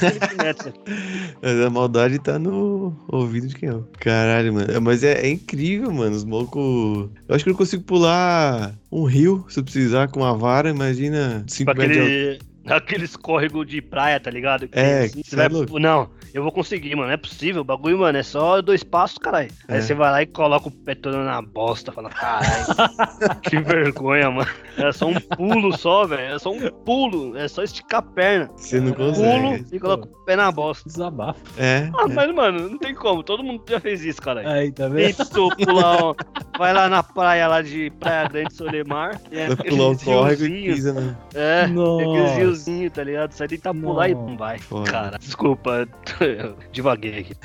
Mas 1.42 1.62
a 1.66 1.70
maldade 1.70 2.20
tá 2.20 2.38
no 2.38 2.96
ouvido 3.08 3.48
de 3.48 3.56
quem 3.56 3.70
é. 3.70 3.80
Caralho, 4.00 4.54
mano. 4.54 4.72
É, 4.72 4.80
Mas 4.80 5.04
é, 5.04 5.22
é 5.26 5.30
incrível, 5.30 5.92
mano. 5.92 6.16
Os 6.16 6.26
malucos. 6.26 7.10
Eu 7.28 7.36
acho 7.36 7.44
que 7.44 7.50
eu 7.50 7.54
não 7.54 7.58
consigo 7.58 7.84
pular 7.84 8.74
um 8.92 9.06
rio 9.06 9.46
se 9.50 9.60
eu 9.60 9.64
precisar 9.64 10.08
com 10.10 10.20
uma 10.22 10.36
vara. 10.38 10.70
Imagina 10.70 11.44
5 11.48 11.72
Tipo 11.72 11.80
metros 11.88 11.98
aquele. 12.06 12.40
Aqueles 12.68 13.16
córregos 13.16 13.66
de 13.66 13.82
praia, 13.82 14.20
tá 14.20 14.30
ligado? 14.30 14.68
Que 14.68 14.78
É, 14.78 15.08
você 15.08 15.36
vai- 15.38 15.46
é 15.46 15.50
louco. 15.50 15.80
Não, 15.80 16.10
eu 16.38 16.44
vou 16.44 16.52
conseguir, 16.52 16.96
mano. 16.96 17.08
Não 17.08 17.14
é 17.14 17.18
possível. 17.18 17.62
O 17.62 17.66
bagulho, 17.66 17.98
mano, 18.00 18.18
é 18.18 18.24
só 18.24 18.62
dois 18.62 18.84
passos, 18.84 19.18
caralho. 19.18 19.50
Aí 19.68 19.78
É. 19.78 19.82
você 19.82 19.94
vai 19.94 20.12
lá 20.12 20.22
e 20.22 20.26
coloca 20.26 20.68
o 20.68 20.72
pé 20.72 20.96
todo 20.96 21.18
na 21.18 21.42
bosta. 21.42 21.92
Fala, 21.92 22.10
caralho, 22.10 22.46
que 23.44 23.60
vergonha, 23.60 24.30
mano. 24.30 24.50
É 24.78 24.92
só 24.92 25.08
um 25.08 25.16
pulo 25.20 25.76
só, 25.78 26.06
velho. 26.06 26.36
É 26.36 26.40
só 26.40 26.52
um 26.52 26.70
pulo. 26.86 27.36
É 27.38 27.48
só 27.48 27.64
esticar 27.64 28.00
a 28.00 28.04
perna. 28.04 28.50
Você 28.56 28.80
não 28.80 28.94
consegue. 28.94 29.64
Pulo 29.64 29.66
e 29.76 29.80
coloca 29.80 30.06
o 30.06 30.26
pé 30.26 30.36
na 30.36 30.52
bosta. 30.52 30.88
Desabafo. 30.88 31.40
É. 31.58 31.90
Ah, 31.98 32.08
mas, 32.08 32.34
mano, 32.34 32.70
não 32.70 32.78
tem 32.78 32.94
como. 32.94 33.24
Todo 33.24 33.44
mundo 33.44 33.64
já 33.68 33.80
fez 33.80 34.06
isso, 34.06 34.22
caralho. 34.22 34.48
Aí, 34.48 34.72
tá 34.72 34.88
vendo? 34.88 35.16
Tentou 35.16 35.56
pular, 35.56 36.04
ó, 36.04 36.16
vai 36.58 36.74
lá 36.74 36.88
na 36.88 37.02
praia 37.02 37.48
lá 37.48 37.62
de 37.62 37.90
Praia 38.00 38.28
Grande 38.28 38.54
Solemar. 38.54 39.20
É, 39.32 39.48
Vai 39.48 39.56
pular 39.58 39.88
o 39.88 39.92
aqueles 39.92 40.04
córrego 40.04 40.46
e 40.46 40.64
pisa 40.74 40.94
na. 40.94 41.16
É, 41.34 41.62
aqueles 41.62 41.76
Nossa. 41.76 42.36
riozinhos, 42.36 42.94
tá 42.94 43.04
ligado? 43.04 43.32
Sai 43.32 43.48
tentar 43.48 43.74
pular 43.74 44.10
e 44.10 44.14
Nossa. 44.14 44.28
não 44.30 44.38
vai. 44.38 44.60
Cara, 44.86 45.18
desculpa, 45.18 45.88
eu 46.40 46.58
divaguei 46.72 47.20
aqui. 47.20 47.36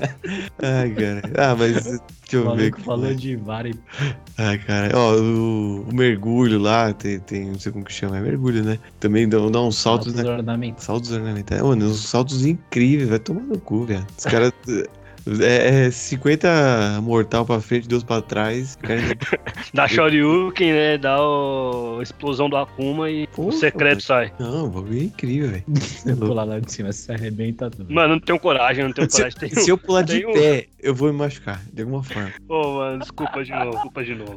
Ai, 0.62 0.90
cara. 0.94 1.22
Ah, 1.38 1.54
mas 1.56 1.84
deixa 1.84 2.00
O 2.32 2.36
eu 2.36 2.42
ver. 2.56 2.72
maluco 2.72 2.76
aqui. 2.76 2.82
falou 2.84 3.14
de 3.14 3.32
e 3.34 3.74
Ai, 4.38 4.58
cara. 4.58 4.96
Ó, 4.96 5.14
o, 5.16 5.82
o 5.88 5.94
mergulho 5.94 6.58
lá, 6.58 6.92
tem, 6.92 7.18
tem. 7.20 7.46
Não 7.46 7.58
sei 7.58 7.72
como 7.72 7.84
que 7.84 7.92
chama, 7.92 8.18
é 8.18 8.20
mergulho, 8.20 8.64
né? 8.64 8.78
Também 9.00 9.28
dá, 9.28 9.38
dá 9.38 9.60
uns 9.60 9.76
saltos, 9.76 10.12
saltos 10.12 10.14
né? 10.14 10.30
ornamentais. 10.30 10.84
Saltos 10.84 11.12
ornamentais. 11.12 11.62
Mano, 11.62 11.86
uns 11.86 12.00
saltos 12.00 12.44
incríveis, 12.46 13.08
vai 13.08 13.18
tomar 13.18 13.42
no 13.42 13.58
cu, 13.60 13.84
velho. 13.84 14.06
Os 14.16 14.24
caras. 14.24 14.52
É, 15.40 15.86
é 15.86 15.90
50 15.90 17.00
mortal 17.02 17.44
pra 17.46 17.60
frente, 17.60 17.88
Deus 17.88 18.02
pra 18.02 18.20
trás. 18.20 18.76
Cara 18.76 19.00
Dá 19.72 19.86
Shoryuken, 19.86 20.72
né? 20.72 20.98
Dá 20.98 21.20
o... 21.20 21.98
a 22.00 22.02
explosão 22.02 22.48
do 22.50 22.56
Akuma 22.56 23.10
e 23.10 23.28
o 23.36 23.52
secreto 23.52 24.02
sai. 24.02 24.32
Não, 24.38 24.66
o 24.66 24.68
bagulho 24.68 25.00
é 25.00 25.04
incrível, 25.04 25.50
velho. 25.50 25.64
Pular 26.18 26.44
lá 26.44 26.58
de 26.58 26.70
cima, 26.70 26.92
você 26.92 27.12
arrebenta 27.12 27.70
tudo. 27.70 27.92
Mano, 27.92 28.14
não 28.14 28.20
tenho 28.20 28.38
coragem, 28.38 28.84
não 28.84 28.92
tenho 28.92 29.10
Se, 29.10 29.18
coragem. 29.18 29.38
Tenho... 29.38 29.60
se 29.60 29.70
eu 29.70 29.78
pular 29.78 30.02
de 30.02 30.26
um- 30.26 30.32
pé, 30.32 30.66
eu 30.80 30.94
vou 30.94 31.12
me 31.12 31.18
machucar, 31.18 31.60
de 31.72 31.82
alguma 31.82 32.02
forma. 32.02 32.32
Pô, 32.46 32.74
mano, 32.74 32.98
desculpa 32.98 33.44
de 33.44 33.52
novo, 33.52 33.70
desculpa 33.70 34.04
de 34.04 34.14
novo. 34.14 34.34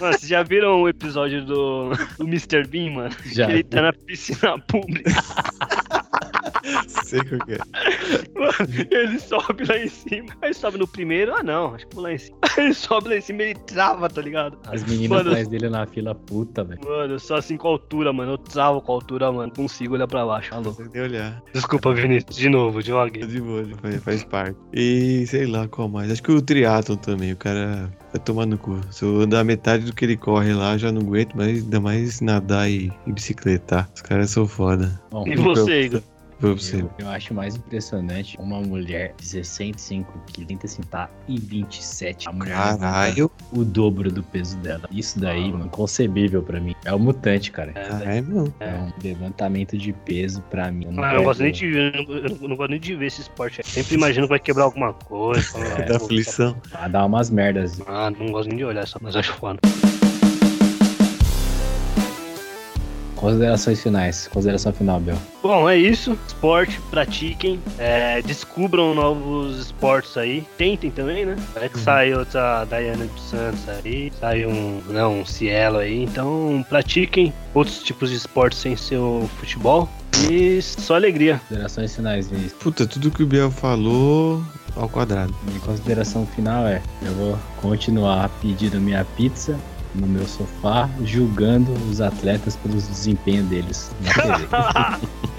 Mano, 0.00 0.12
vocês 0.14 0.28
já 0.28 0.42
viram 0.42 0.82
o 0.82 0.88
episódio 0.88 1.44
do, 1.44 1.90
do 2.18 2.24
Mr. 2.26 2.66
Bean, 2.66 2.92
mano? 2.92 3.14
Já. 3.26 3.46
Que 3.46 3.52
ele 3.52 3.62
tá 3.64 3.82
na 3.82 3.92
piscina 3.92 4.58
pública. 4.58 5.12
Sei 7.04 7.20
qual 7.24 7.40
que 7.46 7.54
é. 7.54 7.58
Mano, 8.38 8.52
ele 8.90 9.18
sobe 9.18 9.64
lá 9.64 9.76
em 9.78 9.88
cima. 9.88 10.28
Aí 10.40 10.54
sobe 10.54 10.78
no 10.78 10.86
primeiro, 10.86 11.34
ah 11.34 11.42
não, 11.42 11.74
acho 11.74 11.86
que 11.86 11.94
vou 11.94 12.04
lá 12.04 12.12
em 12.12 12.18
cima. 12.18 12.36
Aí 12.42 12.50
ele 12.66 12.74
sobe 12.74 13.08
lá 13.08 13.16
em 13.16 13.20
cima 13.20 13.42
e 13.42 13.50
ele 13.50 13.58
trava, 13.66 14.08
tá 14.08 14.20
ligado? 14.22 14.58
As 14.68 14.82
meninas 14.84 15.18
Mano. 15.18 15.30
atrás 15.30 15.48
dele 15.48 15.68
na 15.68 15.86
fila, 15.86 16.14
puta, 16.14 16.64
velho. 16.64 16.80
Mano, 16.84 17.14
eu 17.14 17.18
sou 17.18 17.36
assim 17.36 17.56
com 17.56 17.68
a 17.68 17.70
altura, 17.72 18.12
mano. 18.12 18.32
Eu 18.32 18.38
travo 18.38 18.80
com 18.80 18.92
a 18.92 18.94
altura, 18.96 19.30
mano. 19.32 19.42
Não 19.46 19.50
consigo 19.64 19.94
olhar 19.94 20.06
pra 20.06 20.24
baixo. 20.24 20.54
Alô. 20.54 20.74
Nem 20.92 21.02
olhar. 21.02 21.42
Desculpa, 21.52 21.92
Vinícius. 21.92 22.36
De 22.36 22.48
novo, 22.48 22.82
devaguei. 22.82 23.26
de 23.26 23.40
boa, 23.40 23.64
faz, 23.80 24.02
faz 24.02 24.24
parte. 24.24 24.56
E 24.72 25.26
sei 25.26 25.46
lá 25.46 25.66
qual 25.68 25.88
mais. 25.88 26.10
Acho 26.10 26.22
que 26.22 26.32
o 26.32 26.40
triatlon 26.40 26.96
também, 26.96 27.32
o 27.32 27.36
cara 27.36 27.90
vai 28.12 28.20
tomar 28.22 28.46
no 28.46 28.56
cu. 28.58 28.78
Se 28.90 29.04
eu 29.04 29.20
andar 29.20 29.44
metade 29.44 29.84
do 29.84 29.92
que 29.94 30.04
ele 30.04 30.16
corre 30.16 30.52
lá, 30.54 30.76
já 30.76 30.92
não 30.92 31.00
aguento, 31.02 31.34
mas 31.34 31.48
ainda 31.48 31.80
mais 31.80 32.20
nadar 32.20 32.70
e, 32.70 32.92
e 33.06 33.12
bicicletar. 33.12 33.88
Os 33.94 34.02
caras 34.02 34.30
são 34.30 34.46
foda. 34.46 35.00
Bom, 35.10 35.26
E 35.26 35.36
você, 35.36 35.82
Igor? 35.82 36.02
Eu, 36.42 36.90
eu 36.98 37.08
acho 37.08 37.32
mais 37.32 37.54
impressionante 37.56 38.36
uma 38.38 38.60
mulher 38.60 39.14
de 39.18 39.26
65 39.26 40.12
quilos, 40.26 40.46
35 40.48 40.86
tá, 40.88 41.08
e 41.28 41.38
27. 41.38 42.28
A 42.28 42.32
mulher 42.32 42.54
Caralho. 42.54 43.30
o 43.52 43.64
dobro 43.64 44.10
do 44.10 44.22
peso 44.22 44.56
dela. 44.58 44.88
Isso 44.90 45.18
daí, 45.20 45.52
mano, 45.52 45.68
concebível 45.68 46.42
pra 46.42 46.60
mim. 46.60 46.74
É 46.84 46.92
o 46.92 46.98
mutante, 46.98 47.50
cara. 47.52 47.70
É, 47.74 47.84
Caralho, 47.88 48.26
não. 48.28 48.54
É 48.60 48.70
um 48.74 48.92
levantamento 49.02 49.78
de 49.78 49.92
peso 49.92 50.42
pra 50.50 50.70
mim. 50.72 50.86
Eu 50.86 50.92
não, 50.92 51.04
Ah, 51.04 51.12
eu 51.12 51.16
não 51.18 51.24
gosto 51.24 51.42
nem 51.42 51.52
de 51.52 51.70
ver, 51.70 51.94
eu 51.94 52.04
não- 52.40 52.50
eu 52.50 52.56
gosto 52.56 52.70
nem 52.70 52.80
de 52.80 52.94
ver 52.96 53.06
esse 53.06 53.20
esporte. 53.20 53.60
aí. 53.60 53.66
Sempre 53.70 53.94
imagino 53.94 54.26
que 54.26 54.30
vai 54.30 54.38
quebrar 54.40 54.64
alguma 54.64 54.92
coisa. 54.92 55.46
ah, 55.78 55.82
Da 55.82 55.98
pô, 55.98 56.04
aflição. 56.06 56.56
Ah, 56.72 56.88
dá 56.88 57.04
umas 57.06 57.30
merdas. 57.30 57.80
Ah, 57.86 58.10
não 58.10 58.26
gosto 58.32 58.48
nem 58.48 58.58
de 58.58 58.64
olhar 58.64 58.86
só, 58.86 58.98
mas 59.00 59.14
acho 59.14 59.32
foda. 59.34 59.60
Considerações 63.22 63.80
finais. 63.80 64.26
Consideração 64.26 64.72
final, 64.72 64.98
Bel. 64.98 65.16
Bom, 65.40 65.70
é 65.70 65.78
isso. 65.78 66.18
Esporte, 66.26 66.80
pratiquem. 66.90 67.60
é, 67.78 68.20
descubram 68.20 68.92
novos 68.96 69.66
esportes 69.66 70.16
aí. 70.16 70.44
Tentem 70.58 70.90
também, 70.90 71.24
né? 71.24 71.36
Vai 71.54 71.68
que 71.68 71.78
sai 71.78 72.12
outra 72.12 72.64
Dayana 72.64 73.04
dos 73.04 73.22
Santos 73.22 73.60
aí. 73.68 74.12
Sai 74.18 74.44
um, 74.44 74.82
não, 74.88 75.20
um 75.20 75.24
Cielo 75.24 75.78
aí. 75.78 76.02
Então, 76.02 76.66
pratiquem 76.68 77.32
outros 77.54 77.80
tipos 77.84 78.10
de 78.10 78.16
esportes 78.16 78.58
sem 78.58 78.76
ser 78.76 78.96
o 78.96 79.30
futebol. 79.38 79.88
E 80.28 80.60
só 80.60 80.96
alegria. 80.96 81.40
Considerações 81.48 81.94
finais, 81.94 82.28
Vinícius. 82.28 82.54
Puta, 82.54 82.88
tudo 82.88 83.08
que 83.12 83.22
o 83.22 83.26
Biel 83.26 83.52
falou 83.52 84.42
ao 84.74 84.88
quadrado. 84.88 85.32
Minha 85.44 85.60
consideração 85.60 86.26
final 86.26 86.66
é: 86.66 86.82
eu 87.02 87.12
vou 87.12 87.38
continuar 87.60 88.28
pedindo 88.40 88.80
minha 88.80 89.04
pizza 89.16 89.56
no 89.94 90.06
meu 90.06 90.26
sofá, 90.26 90.88
julgando 91.04 91.70
os 91.90 92.00
atletas 92.00 92.56
pelo 92.56 92.74
desempenho 92.74 93.44
deles 93.44 93.90
na 94.00 94.14
TV. 94.14 94.48